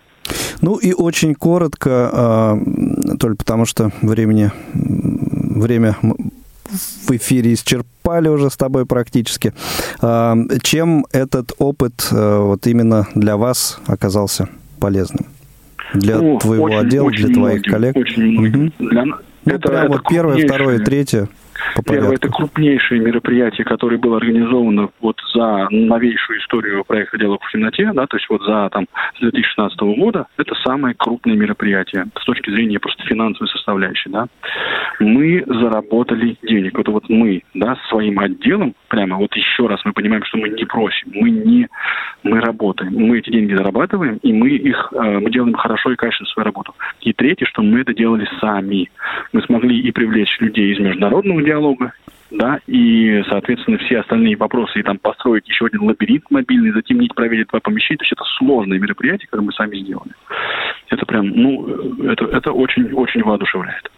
Ну 0.62 0.78
и 0.78 0.94
очень 0.94 1.36
коротко, 1.36 2.12
э, 2.12 3.18
только 3.18 3.38
потому 3.38 3.66
что 3.66 3.92
времени, 4.02 4.52
время 4.74 5.96
в 6.70 7.12
эфире 7.12 7.54
исчерпали 7.54 8.28
уже 8.28 8.50
с 8.50 8.58
тобой 8.58 8.86
практически. 8.86 9.54
Э, 10.02 10.36
чем 10.62 11.06
этот 11.12 11.54
опыт 11.58 12.08
э, 12.12 12.38
вот 12.40 12.68
именно 12.68 13.08
для 13.16 13.38
вас 13.38 13.80
оказался 13.88 14.50
полезным? 14.80 15.28
Для 15.94 16.18
ну, 16.18 16.38
твоего 16.38 16.66
очень, 16.66 16.78
отдела, 16.78 17.06
очень 17.06 17.26
для 17.26 17.34
твоих 17.34 17.62
многим, 17.62 17.72
коллег? 17.72 17.96
Очень 17.96 18.48
угу. 18.48 18.72
Для, 18.80 19.06
ну, 19.06 19.16
это, 19.46 19.68
прям 19.68 19.86
это 19.86 19.92
вот 19.94 20.04
первое, 20.10 20.46
второе, 20.46 20.80
третье 20.80 21.30
по 21.76 21.94
Первое, 21.94 22.16
это 22.16 22.30
крупнейшее 22.30 23.00
мероприятие, 23.02 23.66
которое 23.66 23.98
было 23.98 24.18
организовано 24.18 24.90
вот 25.00 25.20
за 25.34 25.68
новейшую 25.70 26.40
историю 26.40 26.84
проекта 26.86 27.18
«Диалог 27.18 27.44
в 27.44 27.52
темноте», 27.52 27.92
да, 27.94 28.08
то 28.08 28.18
есть 28.18 28.30
вот 28.30 28.42
за 28.44 28.70
там, 28.72 28.88
с 29.16 29.20
2016 29.20 29.80
года, 29.80 30.28
это 30.38 30.56
самое 30.66 30.96
крупное 30.96 31.36
мероприятие 31.36 32.06
с 32.20 32.26
точки 32.26 32.50
зрения 32.50 32.80
просто 32.80 33.04
финансовой 33.04 33.50
составляющей, 33.50 34.10
да. 34.10 34.28
Мы 35.00 35.44
заработали 35.46 36.38
денег, 36.44 36.78
это 36.80 36.92
вот 36.92 37.10
мы, 37.10 37.44
да, 37.54 37.78
своим 37.90 38.20
отделом, 38.20 38.74
прямо 38.88 39.18
вот 39.18 39.36
еще 39.36 39.68
раз 39.68 39.80
мы 39.86 39.94
понимаем, 39.94 40.24
что 40.26 40.38
мы 40.38 40.50
не 40.50 40.66
просим, 40.66 41.12
мы 41.14 41.30
не, 41.30 41.68
мы 42.24 42.42
работаем, 42.42 42.94
мы 42.94 43.20
эти 43.20 43.30
деньги 43.30 43.54
зарабатываем, 43.54 44.18
и 44.18 44.34
мы 44.34 44.50
их, 44.50 44.94
э, 44.94 45.20
мы 45.20 45.30
делаем 45.32 45.54
хорошо 45.54 45.92
и 45.92 45.96
качественно 45.96 46.30
свою 46.30 46.46
работу. 46.46 46.76
И 47.02 47.14
третье, 47.14 47.46
что 47.46 47.62
мы 47.62 47.82
это 47.82 47.94
делали 47.94 48.28
сами. 48.40 48.90
Мы 49.34 49.42
смогли 49.44 49.80
и 49.80 49.92
привлечь 49.92 50.38
людей 50.40 50.74
из 50.74 50.80
международного 50.80 51.42
диалога, 51.48 51.94
да, 52.30 52.60
и, 52.68 53.24
соответственно, 53.30 53.78
все 53.78 54.00
остальные 54.00 54.36
вопросы, 54.36 54.80
и 54.80 54.84
там 54.84 54.98
построить 54.98 55.48
еще 55.48 55.66
один 55.66 55.84
лабиринт 55.84 56.26
мобильный, 56.30 56.74
затемнить, 56.74 57.16
проверить 57.16 57.48
два 57.48 57.60
помещения, 57.62 57.98
то 57.98 58.04
есть 58.04 58.14
это 58.14 58.24
сложное 58.38 58.80
мероприятие, 58.80 59.28
которое 59.28 59.46
мы 59.46 59.54
сами 59.54 59.78
сделали. 59.78 60.12
Это 60.90 61.06
прям, 61.06 61.30
ну, 61.30 61.68
это, 62.04 62.26
это 62.26 62.52
очень-очень 62.52 63.24
воодушевляет. 63.24 63.90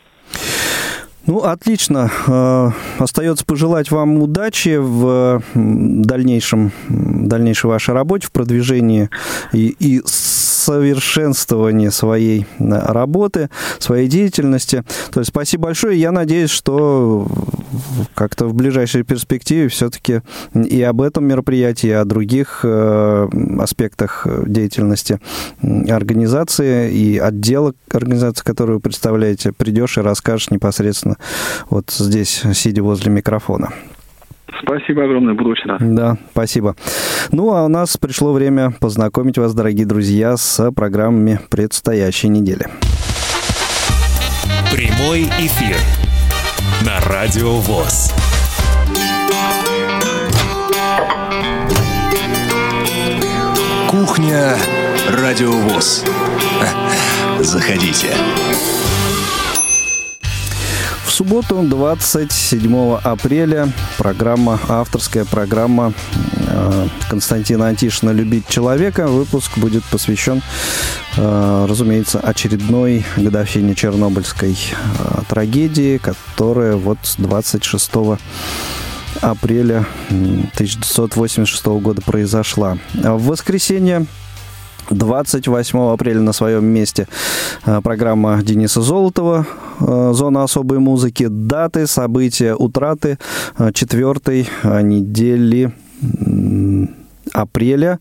Ну, 1.25 1.39
отлично. 1.39 2.09
Э, 2.27 2.69
остается 2.97 3.45
пожелать 3.45 3.91
вам 3.91 4.21
удачи 4.21 4.77
в 4.79 5.43
дальнейшем, 5.53 6.71
дальнейшей 6.87 7.67
вашей 7.67 7.93
работе, 7.93 8.27
в 8.27 8.31
продвижении 8.31 9.09
и, 9.53 9.75
и 9.79 10.01
совершенствовании 10.69 11.89
своей 11.89 12.45
э, 12.59 12.91
работы, 12.91 13.49
своей 13.79 14.07
деятельности. 14.07 14.83
То 15.11 15.21
есть 15.21 15.29
спасибо 15.29 15.63
большое. 15.63 15.99
Я 15.99 16.11
надеюсь, 16.11 16.51
что 16.51 17.27
как-то 18.13 18.45
в 18.45 18.53
ближайшей 18.53 19.03
перспективе 19.03 19.67
все-таки 19.69 20.21
и 20.53 20.81
об 20.83 21.01
этом 21.01 21.25
мероприятии, 21.25 21.87
и 21.87 21.91
о 21.91 22.05
других 22.05 22.61
э, 22.63 23.29
аспектах 23.59 24.27
деятельности 24.45 25.19
организации 25.61 26.91
и 26.91 27.17
отдела 27.17 27.73
организации, 27.91 28.43
которую 28.43 28.77
вы 28.77 28.81
представляете, 28.81 29.51
придешь 29.51 29.97
и 29.97 30.01
расскажешь 30.01 30.51
непосредственно 30.51 31.17
вот 31.69 31.89
здесь, 31.89 32.43
сидя 32.53 32.83
возле 32.83 33.11
микрофона. 33.11 33.71
Спасибо 34.61 35.03
огромное, 35.03 35.33
буду 35.33 35.51
очень 35.51 35.69
рад. 35.69 35.79
Да, 35.81 36.17
спасибо. 36.31 36.75
Ну, 37.31 37.53
а 37.53 37.65
у 37.65 37.67
нас 37.67 37.97
пришло 37.97 38.33
время 38.33 38.71
познакомить 38.79 39.37
вас, 39.37 39.53
дорогие 39.53 39.85
друзья, 39.85 40.37
с 40.37 40.71
программами 40.71 41.39
предстоящей 41.49 42.29
недели. 42.29 42.67
Прямой 44.71 45.23
эфир 45.39 45.77
на 46.85 46.99
Радио 47.01 47.53
ВОЗ. 47.53 48.13
Кухня 53.89 54.55
Радио 55.09 55.51
ВОЗ. 55.51 56.05
Заходите 57.39 58.13
субботу, 61.19 61.61
27 61.63 62.95
апреля, 63.03 63.67
программа, 63.97 64.57
авторская 64.69 65.25
программа 65.25 65.91
э, 66.47 66.87
Константина 67.09 67.67
Антишина 67.67 68.11
«Любить 68.11 68.47
человека». 68.47 69.05
Выпуск 69.07 69.57
будет 69.57 69.83
посвящен, 69.83 70.41
э, 71.17 71.65
разумеется, 71.67 72.21
очередной 72.21 73.05
годовщине 73.17 73.75
Чернобыльской 73.75 74.53
э, 74.53 75.21
трагедии, 75.27 75.97
которая 75.97 76.77
вот 76.77 76.99
26 77.17 77.91
апреля 79.19 79.85
1986 80.09 81.65
года 81.65 82.01
произошла. 82.01 82.77
В 82.93 83.27
воскресенье 83.27 84.05
28 84.89 85.93
апреля 85.93 86.21
на 86.21 86.33
своем 86.33 86.65
месте 86.65 87.07
э, 87.65 87.81
программа 87.81 88.41
Дениса 88.43 88.81
Золотова 88.81 89.45
э, 89.79 90.11
«Зона 90.13 90.43
особой 90.43 90.79
музыки». 90.79 91.27
Даты, 91.29 91.87
события, 91.87 92.55
утраты 92.55 93.17
э, 93.57 93.71
четвертой 93.73 94.47
недели 94.63 95.73
апреля 97.33 97.99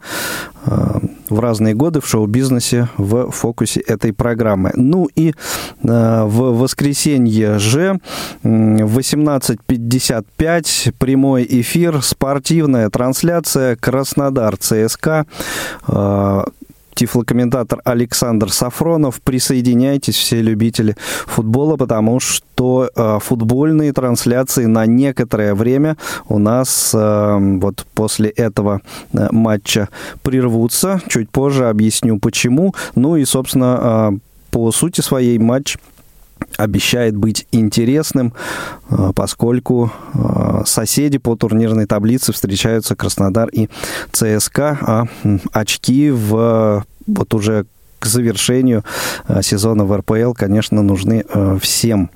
в 0.65 1.41
разные 1.41 1.75
годы 1.75 2.01
в 2.01 2.07
шоу-бизнесе 2.07 2.89
в 2.97 3.31
фокусе 3.31 3.81
этой 3.81 4.13
программы. 4.13 4.71
Ну 4.75 5.09
и 5.15 5.35
в 5.83 6.59
воскресенье 6.59 7.59
же 7.59 7.99
в 8.43 8.99
18.55 8.99 10.95
прямой 10.99 11.47
эфир, 11.49 12.01
спортивная 12.03 12.89
трансляция 12.89 13.75
Краснодар 13.77 14.57
ЦСКА 14.57 15.27
тифлокомментатор 16.99 17.81
Александр 17.85 18.51
Сафронов. 18.51 19.21
Присоединяйтесь, 19.21 20.17
все 20.17 20.43
любители 20.43 20.97
футбола, 21.27 21.77
потому 21.77 22.19
что 22.19 22.91
э, 22.95 23.19
футбольные 23.21 23.93
трансляции 23.93 24.65
на 24.65 24.85
некоторое 24.87 25.55
время 25.55 25.97
у 26.29 26.39
нас 26.39 26.93
э, 26.93 27.39
вот 27.61 27.87
после 27.95 28.31
этого 28.31 28.81
э, 29.13 29.29
матча 29.31 29.89
прервутся. 30.23 31.01
Чуть 31.07 31.31
позже 31.31 31.69
объясню 31.69 32.19
почему. 32.19 32.75
Ну 32.97 33.15
и, 33.15 33.25
собственно, 33.25 34.11
э, 34.13 34.19
по 34.51 34.73
сути 34.73 35.01
своей 35.01 35.39
матч 35.39 35.77
обещает 36.59 37.17
быть 37.17 37.47
интересным, 37.53 38.35
э, 38.91 39.13
поскольку 39.15 39.93
э, 40.13 40.63
соседи 40.67 41.19
по 41.19 41.37
турнирной 41.37 41.87
таблице 41.87 42.33
встречаются 42.33 42.97
Краснодар 42.97 43.49
и 43.49 43.69
ЦСКА, 44.13 44.79
а 44.81 45.05
очки 45.53 46.11
в 46.11 46.85
вот 47.07 47.35
уже 47.35 47.67
к 48.01 48.07
завершению 48.07 48.83
э, 49.29 49.41
сезона 49.43 49.85
в 49.85 49.97
РПЛ, 49.97 50.33
конечно, 50.33 50.83
нужны 50.83 51.25
всем. 51.61 52.11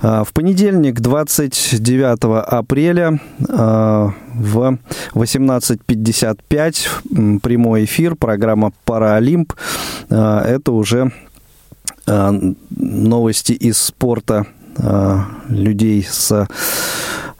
В 0.00 0.28
понедельник, 0.34 1.00
29 1.00 2.48
апреля, 2.48 3.20
в 3.38 4.14
18.55 5.14 7.40
прямой 7.40 7.84
эфир, 7.84 8.16
программа 8.16 8.72
«Паралимп». 8.84 9.52
Это 10.08 10.72
уже 10.72 11.12
новости 12.70 13.52
из 13.52 13.78
спорта 13.78 14.46
э, 14.76 15.18
людей 15.48 16.02
с 16.08 16.48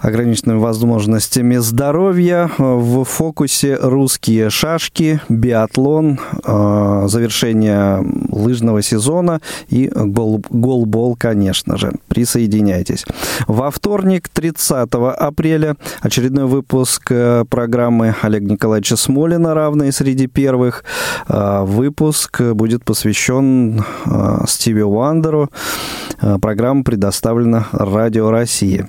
ограниченными 0.02 0.58
возможностями 0.58 1.56
здоровья. 1.56 2.50
В 2.58 3.04
фокусе 3.04 3.76
русские 3.80 4.50
шашки, 4.50 5.20
биатлон, 5.28 6.18
э, 6.44 7.04
завершение 7.06 8.04
лыжного 8.30 8.82
сезона 8.82 9.40
и 9.68 9.90
гол 9.94 10.42
голбол, 10.50 11.16
конечно 11.16 11.78
же. 11.78 11.92
Присоединяйтесь. 12.08 13.04
Во 13.46 13.70
вторник, 13.70 14.28
30 14.28 14.88
апреля, 15.12 15.76
очередной 16.00 16.46
выпуск 16.46 17.06
э, 17.10 17.44
программы 17.48 18.14
Олега 18.22 18.52
Николаевича 18.52 18.96
Смолина 18.96 19.54
«Равные 19.54 19.92
среди 19.92 20.26
первых». 20.26 20.84
Э, 21.28 21.62
выпуск 21.62 22.40
будет 22.40 22.84
посвящен 22.84 23.84
Стиви 24.48 24.82
Уандеру. 24.82 25.48
Программа 26.40 26.82
предоставлена 26.82 27.68
Радио 27.72 28.30
России. 28.30 28.88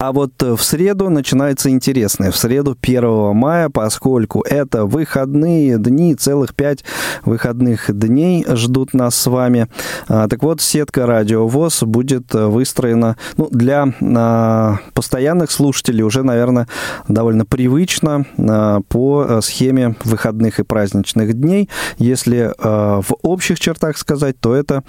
А 0.00 0.12
вот 0.12 0.42
э, 0.42 0.56
в 0.56 0.62
среду 0.62 1.10
начинается 1.10 1.68
интересное. 1.68 2.30
В 2.30 2.36
среду 2.38 2.74
1 2.80 3.36
мая, 3.36 3.68
поскольку 3.68 4.40
это 4.40 4.86
выходные 4.86 5.76
дни, 5.76 6.14
целых 6.14 6.54
пять 6.54 6.84
выходных 7.26 7.94
дней 7.94 8.46
ждут 8.48 8.94
нас 8.94 9.14
с 9.14 9.26
вами. 9.26 9.68
А, 10.08 10.26
так 10.26 10.42
вот, 10.42 10.62
сетка 10.62 11.04
Радио 11.04 11.46
ВОЗ 11.46 11.82
будет 11.82 12.34
э, 12.34 12.46
выстроена 12.46 13.18
ну, 13.36 13.48
для 13.50 13.92
а, 14.00 14.78
постоянных 14.94 15.50
слушателей 15.50 16.02
уже, 16.02 16.22
наверное, 16.22 16.66
довольно 17.06 17.44
привычно 17.44 18.24
а, 18.38 18.80
по 18.88 19.42
схеме 19.42 19.96
выходных 20.04 20.60
и 20.60 20.62
праздничных 20.62 21.34
дней. 21.34 21.68
Если 21.98 22.54
в 22.58 23.16
общих 23.20 23.60
чертах 23.60 23.98
сказать, 23.98 24.40
то 24.40 24.54
это 24.54 24.82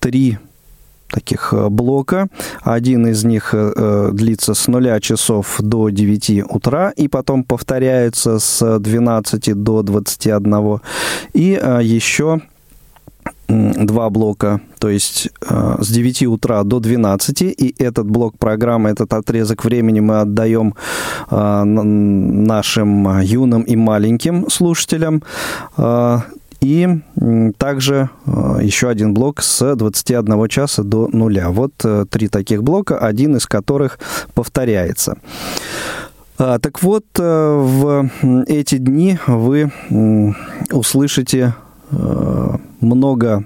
три 0.00 0.38
таких 1.10 1.52
э, 1.52 1.68
блока. 1.68 2.28
Один 2.62 3.06
из 3.06 3.24
них 3.24 3.54
э, 3.54 3.72
э, 3.76 4.10
длится 4.12 4.54
с 4.54 4.68
0 4.68 5.00
часов 5.00 5.56
до 5.60 5.88
9 5.90 6.44
утра 6.50 6.90
и 6.90 7.08
потом 7.08 7.44
повторяется 7.44 8.38
с 8.38 8.78
12 8.78 9.62
до 9.62 9.82
21. 9.82 10.80
И 11.32 11.60
еще 11.82 12.40
два 13.48 14.10
блока, 14.10 14.60
то 14.78 14.88
есть 14.88 15.28
э, 15.48 15.76
с 15.80 15.88
9 15.88 16.22
утра 16.24 16.64
до 16.64 16.80
12, 16.80 17.42
и 17.42 17.74
этот 17.78 18.06
блок 18.06 18.38
программы, 18.38 18.90
этот 18.90 19.12
отрезок 19.12 19.64
времени 19.64 20.00
мы 20.00 20.20
отдаем 20.20 20.74
э, 21.30 21.62
нашим 21.64 23.20
юным 23.20 23.62
и 23.62 23.76
маленьким 23.76 24.50
слушателям. 24.50 25.22
Э, 25.76 26.18
и 26.60 26.88
также 27.58 28.10
э, 28.26 28.58
еще 28.62 28.88
один 28.88 29.14
блок 29.14 29.42
с 29.42 29.74
21 29.74 30.48
часа 30.48 30.82
до 30.82 31.08
нуля. 31.12 31.50
Вот 31.50 31.72
э, 31.84 32.04
три 32.08 32.28
таких 32.28 32.62
блока, 32.62 32.98
один 32.98 33.36
из 33.36 33.46
которых 33.46 33.98
повторяется. 34.34 35.18
А, 36.38 36.58
так 36.58 36.82
вот, 36.82 37.04
э, 37.18 37.22
в 37.22 38.10
эти 38.46 38.78
дни 38.78 39.18
вы 39.26 39.72
услышите 40.70 41.54
много 42.80 43.44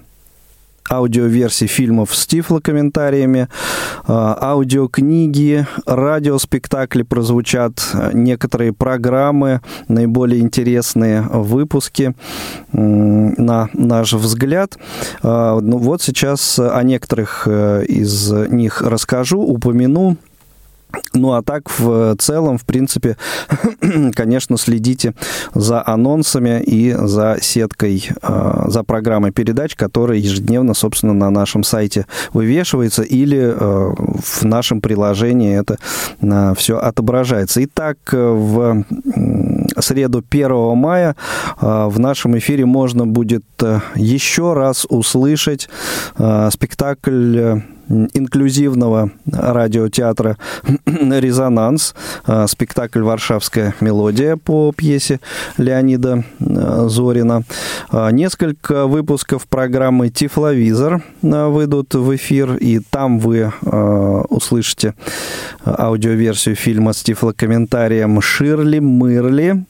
аудиоверсии 0.89 1.65
фильмов 1.65 2.15
с 2.15 2.27
тифлокомментариями, 2.27 3.47
а, 4.05 4.37
аудиокниги, 4.41 5.65
радиоспектакли 5.85 7.03
прозвучат, 7.03 7.81
некоторые 8.13 8.73
программы, 8.73 9.61
наиболее 9.87 10.41
интересные 10.41 11.21
выпуски 11.21 12.15
на 12.71 13.69
наш 13.73 14.13
взгляд. 14.13 14.77
А, 15.23 15.59
ну 15.59 15.77
вот 15.77 16.01
сейчас 16.01 16.59
о 16.59 16.81
некоторых 16.83 17.43
э, 17.45 17.85
из 17.85 18.31
них 18.31 18.81
расскажу, 18.81 19.41
упомяну. 19.41 20.17
Ну 21.13 21.33
а 21.33 21.41
так 21.41 21.69
в 21.69 22.15
целом, 22.17 22.57
в 22.57 22.65
принципе, 22.65 23.17
конечно, 24.13 24.57
следите 24.57 25.13
за 25.53 25.85
анонсами 25.85 26.61
и 26.61 26.93
за 26.93 27.37
сеткой, 27.41 28.09
а, 28.21 28.65
за 28.69 28.83
программой 28.83 29.31
передач, 29.31 29.75
которая 29.75 30.17
ежедневно, 30.17 30.73
собственно, 30.73 31.13
на 31.13 31.29
нашем 31.29 31.63
сайте 31.63 32.05
вывешивается 32.33 33.03
или 33.03 33.39
а, 33.39 33.93
в 33.95 34.43
нашем 34.43 34.81
приложении 34.81 35.57
это 35.57 35.77
а, 36.21 36.53
все 36.55 36.77
отображается. 36.77 37.63
Итак, 37.65 37.97
в 38.11 38.83
среду 39.79 40.23
1 40.29 40.77
мая 40.77 41.15
в 41.59 41.99
нашем 41.99 42.37
эфире 42.37 42.65
можно 42.65 43.05
будет 43.05 43.43
еще 43.95 44.53
раз 44.53 44.85
услышать 44.89 45.69
спектакль 46.49 47.59
инклюзивного 48.13 49.11
радиотеатра 49.25 50.37
«Резонанс», 50.85 51.95
а, 52.25 52.47
спектакль 52.47 53.01
«Варшавская 53.01 53.75
мелодия» 53.81 54.37
по 54.37 54.71
пьесе 54.75 55.19
Леонида 55.57 56.23
а, 56.39 56.87
Зорина. 56.87 57.43
А, 57.89 58.09
несколько 58.11 58.87
выпусков 58.87 59.47
программы 59.47 60.09
«Тифловизор» 60.09 61.03
выйдут 61.21 61.93
в 61.93 62.15
эфир, 62.15 62.55
и 62.55 62.79
там 62.79 63.19
вы 63.19 63.51
услышите 63.61 64.95
аудиоверсию 65.65 66.55
фильма 66.55 66.93
с 66.93 67.03
тифлокомментарием 67.03 68.21
«Ширли 68.21 68.79
Мырли». 68.79 69.65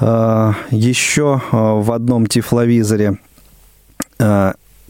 Еще 0.00 1.42
в 1.50 1.92
одном 1.92 2.26
тифловизоре 2.26 3.18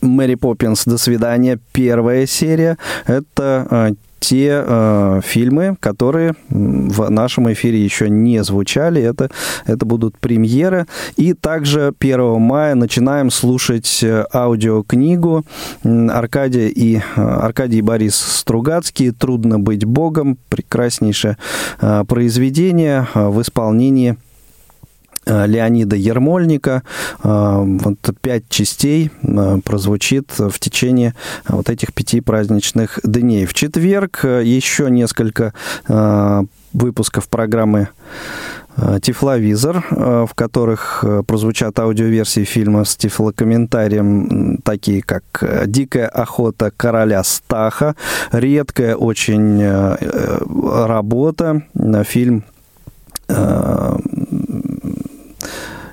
Мэри 0.00 0.34
Поппинс 0.34 0.84
«До 0.84 0.98
свидания», 0.98 1.58
первая 1.72 2.26
серия. 2.26 2.78
Это 3.06 3.66
э, 3.70 3.90
те 4.20 4.62
э, 4.64 5.20
фильмы, 5.24 5.76
которые 5.80 6.34
в 6.50 7.10
нашем 7.10 7.52
эфире 7.52 7.82
еще 7.82 8.08
не 8.08 8.44
звучали. 8.44 9.02
Это, 9.02 9.30
это 9.66 9.84
будут 9.86 10.18
премьеры. 10.18 10.86
И 11.16 11.32
также 11.32 11.92
1 11.98 12.40
мая 12.40 12.74
начинаем 12.74 13.30
слушать 13.30 14.00
э, 14.02 14.24
аудиокнигу 14.32 15.44
Аркадия 15.82 16.68
и, 16.68 16.98
э, 16.98 17.00
Аркадий 17.16 17.78
и 17.78 17.82
Борис 17.82 18.14
Стругацкий 18.14 19.10
«Трудно 19.10 19.58
быть 19.58 19.84
Богом». 19.84 20.38
Прекраснейшее 20.48 21.38
э, 21.80 22.04
произведение 22.06 23.08
в 23.14 23.40
исполнении 23.40 24.16
Леонида 25.46 25.96
Ермольника. 25.96 26.82
Э, 27.22 27.62
вот 27.64 27.98
пять 28.20 28.48
частей 28.48 29.10
э, 29.22 29.58
прозвучит 29.64 30.32
в 30.38 30.58
течение 30.58 31.14
вот 31.48 31.70
этих 31.70 31.92
пяти 31.92 32.20
праздничных 32.20 33.00
дней. 33.04 33.46
В 33.46 33.54
четверг 33.54 34.24
еще 34.24 34.90
несколько 34.90 35.52
выпусков 36.72 37.28
программы 37.28 37.88
Тифловизор, 39.02 39.84
в 39.90 40.30
которых 40.34 41.04
прозвучат 41.26 41.78
аудиоверсии 41.78 42.44
фильма 42.44 42.84
с 42.84 42.96
тифлокомментарием, 42.96 44.58
такие 44.62 45.02
как 45.02 45.64
«Дикая 45.66 46.06
охота 46.06 46.70
короля 46.76 47.24
Стаха», 47.24 47.96
редкая 48.32 48.96
очень 48.96 49.62
работа, 50.86 51.62
фильм 52.04 52.44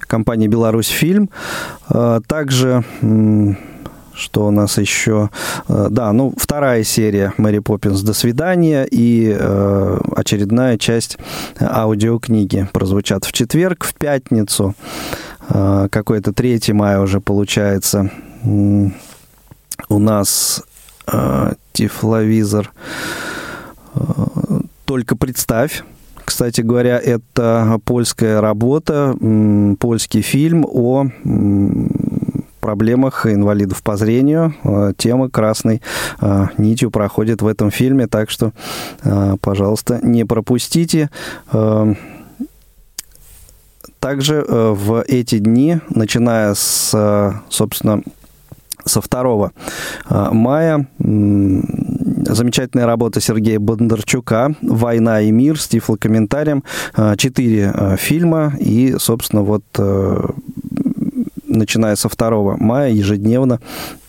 компании 0.02 0.48
«Беларусь 0.48 0.88
фильм». 0.88 1.30
А, 1.89 2.22
также 2.22 2.84
что 4.14 4.48
у 4.48 4.52
нас 4.52 4.80
еще? 4.80 5.30
А, 5.68 5.89
да, 5.89 6.12
ну, 6.12 6.34
вторая 6.38 6.84
серия 6.84 7.34
«Мэри 7.38 7.60
Поппинс. 7.60 8.02
До 8.02 8.14
свидания» 8.14 8.88
и 8.89 9.36
э, 9.38 10.00
очередная 10.16 10.78
часть 10.78 11.18
аудиокниги 11.62 12.68
прозвучат 12.74 13.26
в 13.26 13.32
четверг, 13.32 13.84
в 13.84 13.93
пятницу. 13.93 14.74
какой-то 15.48 16.34
3 16.34 16.74
мая 16.74 17.00
уже 17.00 17.22
получается. 17.22 18.10
У 18.43 20.00
нас 20.00 20.64
тифловизор. 21.74 22.72
Только 24.86 25.16
представь. 25.16 25.84
Кстати 26.28 26.59
говоря, 26.59 26.99
это 26.99 27.80
польская 27.86 28.41
работа, 28.41 29.15
польский 29.80 30.21
фильм 30.21 30.65
о 30.69 31.05
проблемах 32.59 33.25
инвалидов 33.28 33.82
по 33.82 33.95
зрению. 33.95 34.53
Э, 34.65 34.91
тема 34.97 35.30
красной 35.30 35.82
э, 36.19 36.47
нитью 36.57 36.91
проходит 36.91 37.41
в 37.41 37.47
этом 37.47 37.71
фильме, 37.71 38.07
так 38.07 38.30
что, 38.30 38.51
э, 39.03 39.38
пожалуйста, 39.39 40.01
не 40.03 40.25
пропустите. 40.25 41.09
Также 44.01 44.45
в 44.49 45.03
эти 45.07 45.39
дни, 45.39 45.80
начиная 45.89 46.53
с, 46.55 47.41
собственно, 47.49 48.01
со 48.86 49.01
2 49.01 49.51
мая 50.34 50.88
замечательная 52.34 52.86
работа 52.86 53.19
Сергея 53.21 53.59
Бондарчука 53.59 54.55
«Война 54.61 55.21
и 55.21 55.32
мир» 55.32 55.59
с 55.59 55.67
тифлокомментарием. 55.67 56.63
Четыре 57.17 57.97
фильма 57.97 58.53
и, 58.59 58.95
собственно, 58.97 59.41
вот 59.43 59.63
начиная 61.47 61.95
со 61.95 62.09
2 62.09 62.57
мая 62.57 62.91
ежедневно 62.91 63.53
э, 63.53 64.07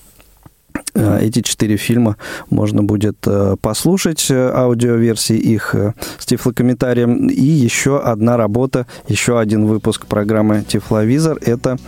эти 0.99 1.43
четыре 1.43 1.77
фильма 1.77 2.17
можно 2.51 2.83
будет 2.83 3.17
э, 3.27 3.57
послушать, 3.61 4.27
э, 4.31 4.51
аудиоверсии 4.55 5.37
их 5.37 5.75
с 6.19 6.27
тифлокомментарием. 6.27 7.29
И 7.29 7.43
еще 7.43 8.01
одна 8.01 8.37
работа, 8.37 8.87
еще 9.07 9.39
один 9.39 9.67
выпуск 9.67 10.07
программы 10.07 10.65
«Тифловизор». 10.67 11.39
Это 11.41 11.79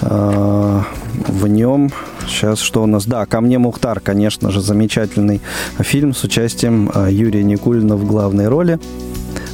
э, 0.00 0.80
в 1.28 1.46
нем... 1.46 1.90
Сейчас 2.26 2.58
что 2.58 2.82
у 2.82 2.86
нас? 2.86 3.06
Да, 3.06 3.24
«Ко 3.26 3.40
мне 3.40 3.58
Мухтар», 3.58 4.00
конечно 4.00 4.50
же, 4.50 4.60
замечательный 4.60 5.40
фильм 5.78 6.14
с 6.14 6.24
участием 6.24 6.90
Юрия 7.08 7.44
Никулина 7.44 7.96
в 7.96 8.04
главной 8.04 8.48
роли. 8.48 8.80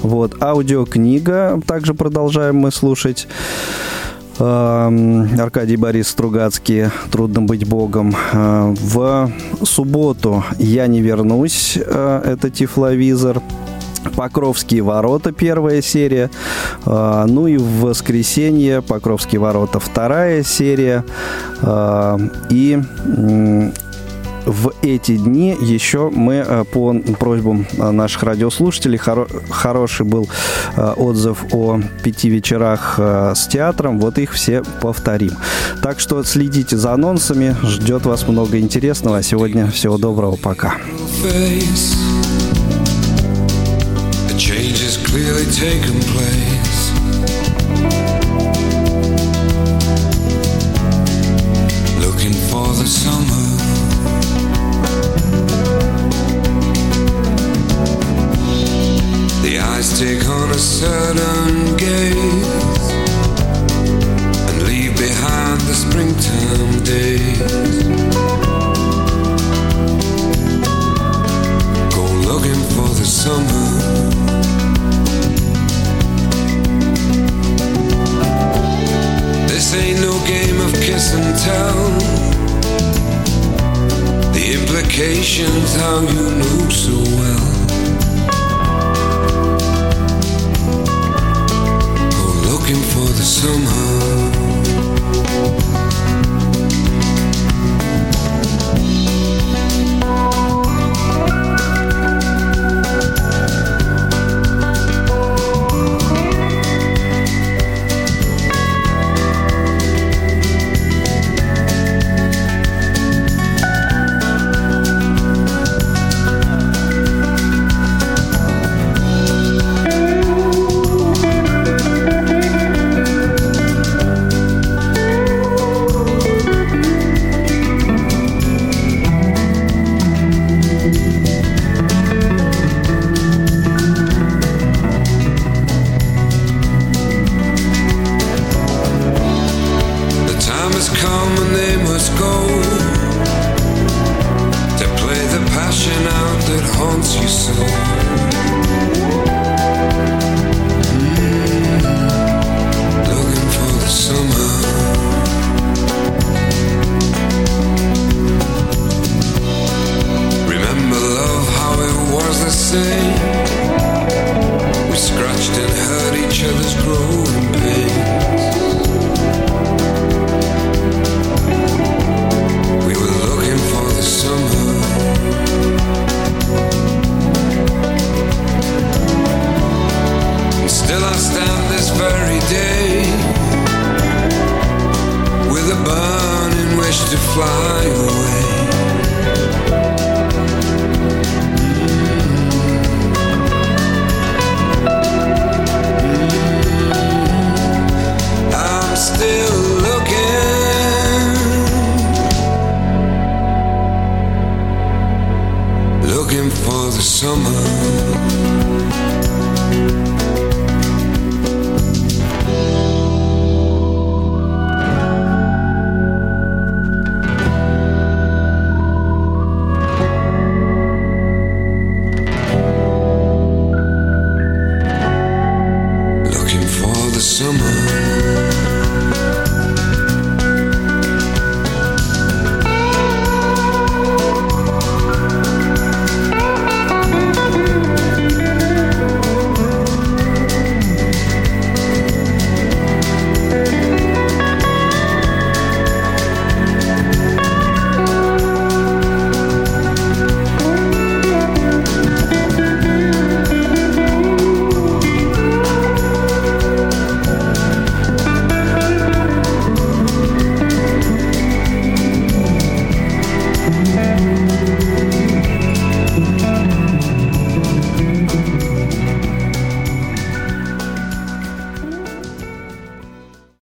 Вот, 0.03 0.43
аудиокнига 0.43 1.61
также 1.67 1.95
продолжаем 1.95 2.57
мы 2.57 2.73
слушать. 2.73 3.29
Эм, 4.39 5.29
Аркадий 5.39 5.77
Борис 5.77 6.09
Стругацкий 6.09 6.87
«Трудно 7.11 7.43
быть 7.43 7.67
Богом». 7.69 8.15
Э, 8.33 8.75
в 8.81 9.31
субботу 9.65 10.43
«Я 10.59 10.87
не 10.87 11.03
вернусь» 11.03 11.77
э,– 11.77 12.23
это 12.25 12.51
Тифловизор. 12.51 13.43
Покровские 14.17 14.83
ворота, 14.83 15.33
первая 15.33 15.83
серия. 15.83 16.31
Э, 16.87 17.25
ну 17.29 17.47
и 17.47 17.59
в 17.59 17.81
воскресенье 17.83 18.81
Покровские 18.81 19.41
ворота, 19.41 19.79
вторая 19.79 20.43
серия. 20.43 21.05
И 22.51 22.83
в 24.47 24.73
эти 24.83 25.17
дни 25.17 25.57
еще 25.61 26.11
мы 26.11 26.45
э, 26.47 26.65
по 26.65 26.95
просьбам 27.19 27.67
э, 27.73 27.91
наших 27.91 28.23
радиослушателей, 28.23 28.99
хоро 28.99 29.27
хороший 29.51 30.07
был 30.07 30.29
э, 30.77 30.93
отзыв 30.97 31.45
о 31.53 31.81
пяти 32.03 32.29
вечерах 32.29 32.99
с 32.99 33.47
театром, 33.47 33.99
вот 33.99 34.19
их 34.19 34.33
все 34.33 34.63
повторим. 34.81 35.33
Так 35.83 36.01
что 36.01 36.23
следите 36.25 36.77
за 36.77 36.93
анонсами, 36.93 37.57
ждет 37.63 38.07
вас 38.07 38.27
много 38.27 38.59
интересного. 38.59 39.19
А 39.19 39.23
сегодня 39.23 39.71
всего 39.71 39.99
доброго, 39.99 40.37
пока. 40.37 40.75
The 52.83 52.89
summer 52.89 53.42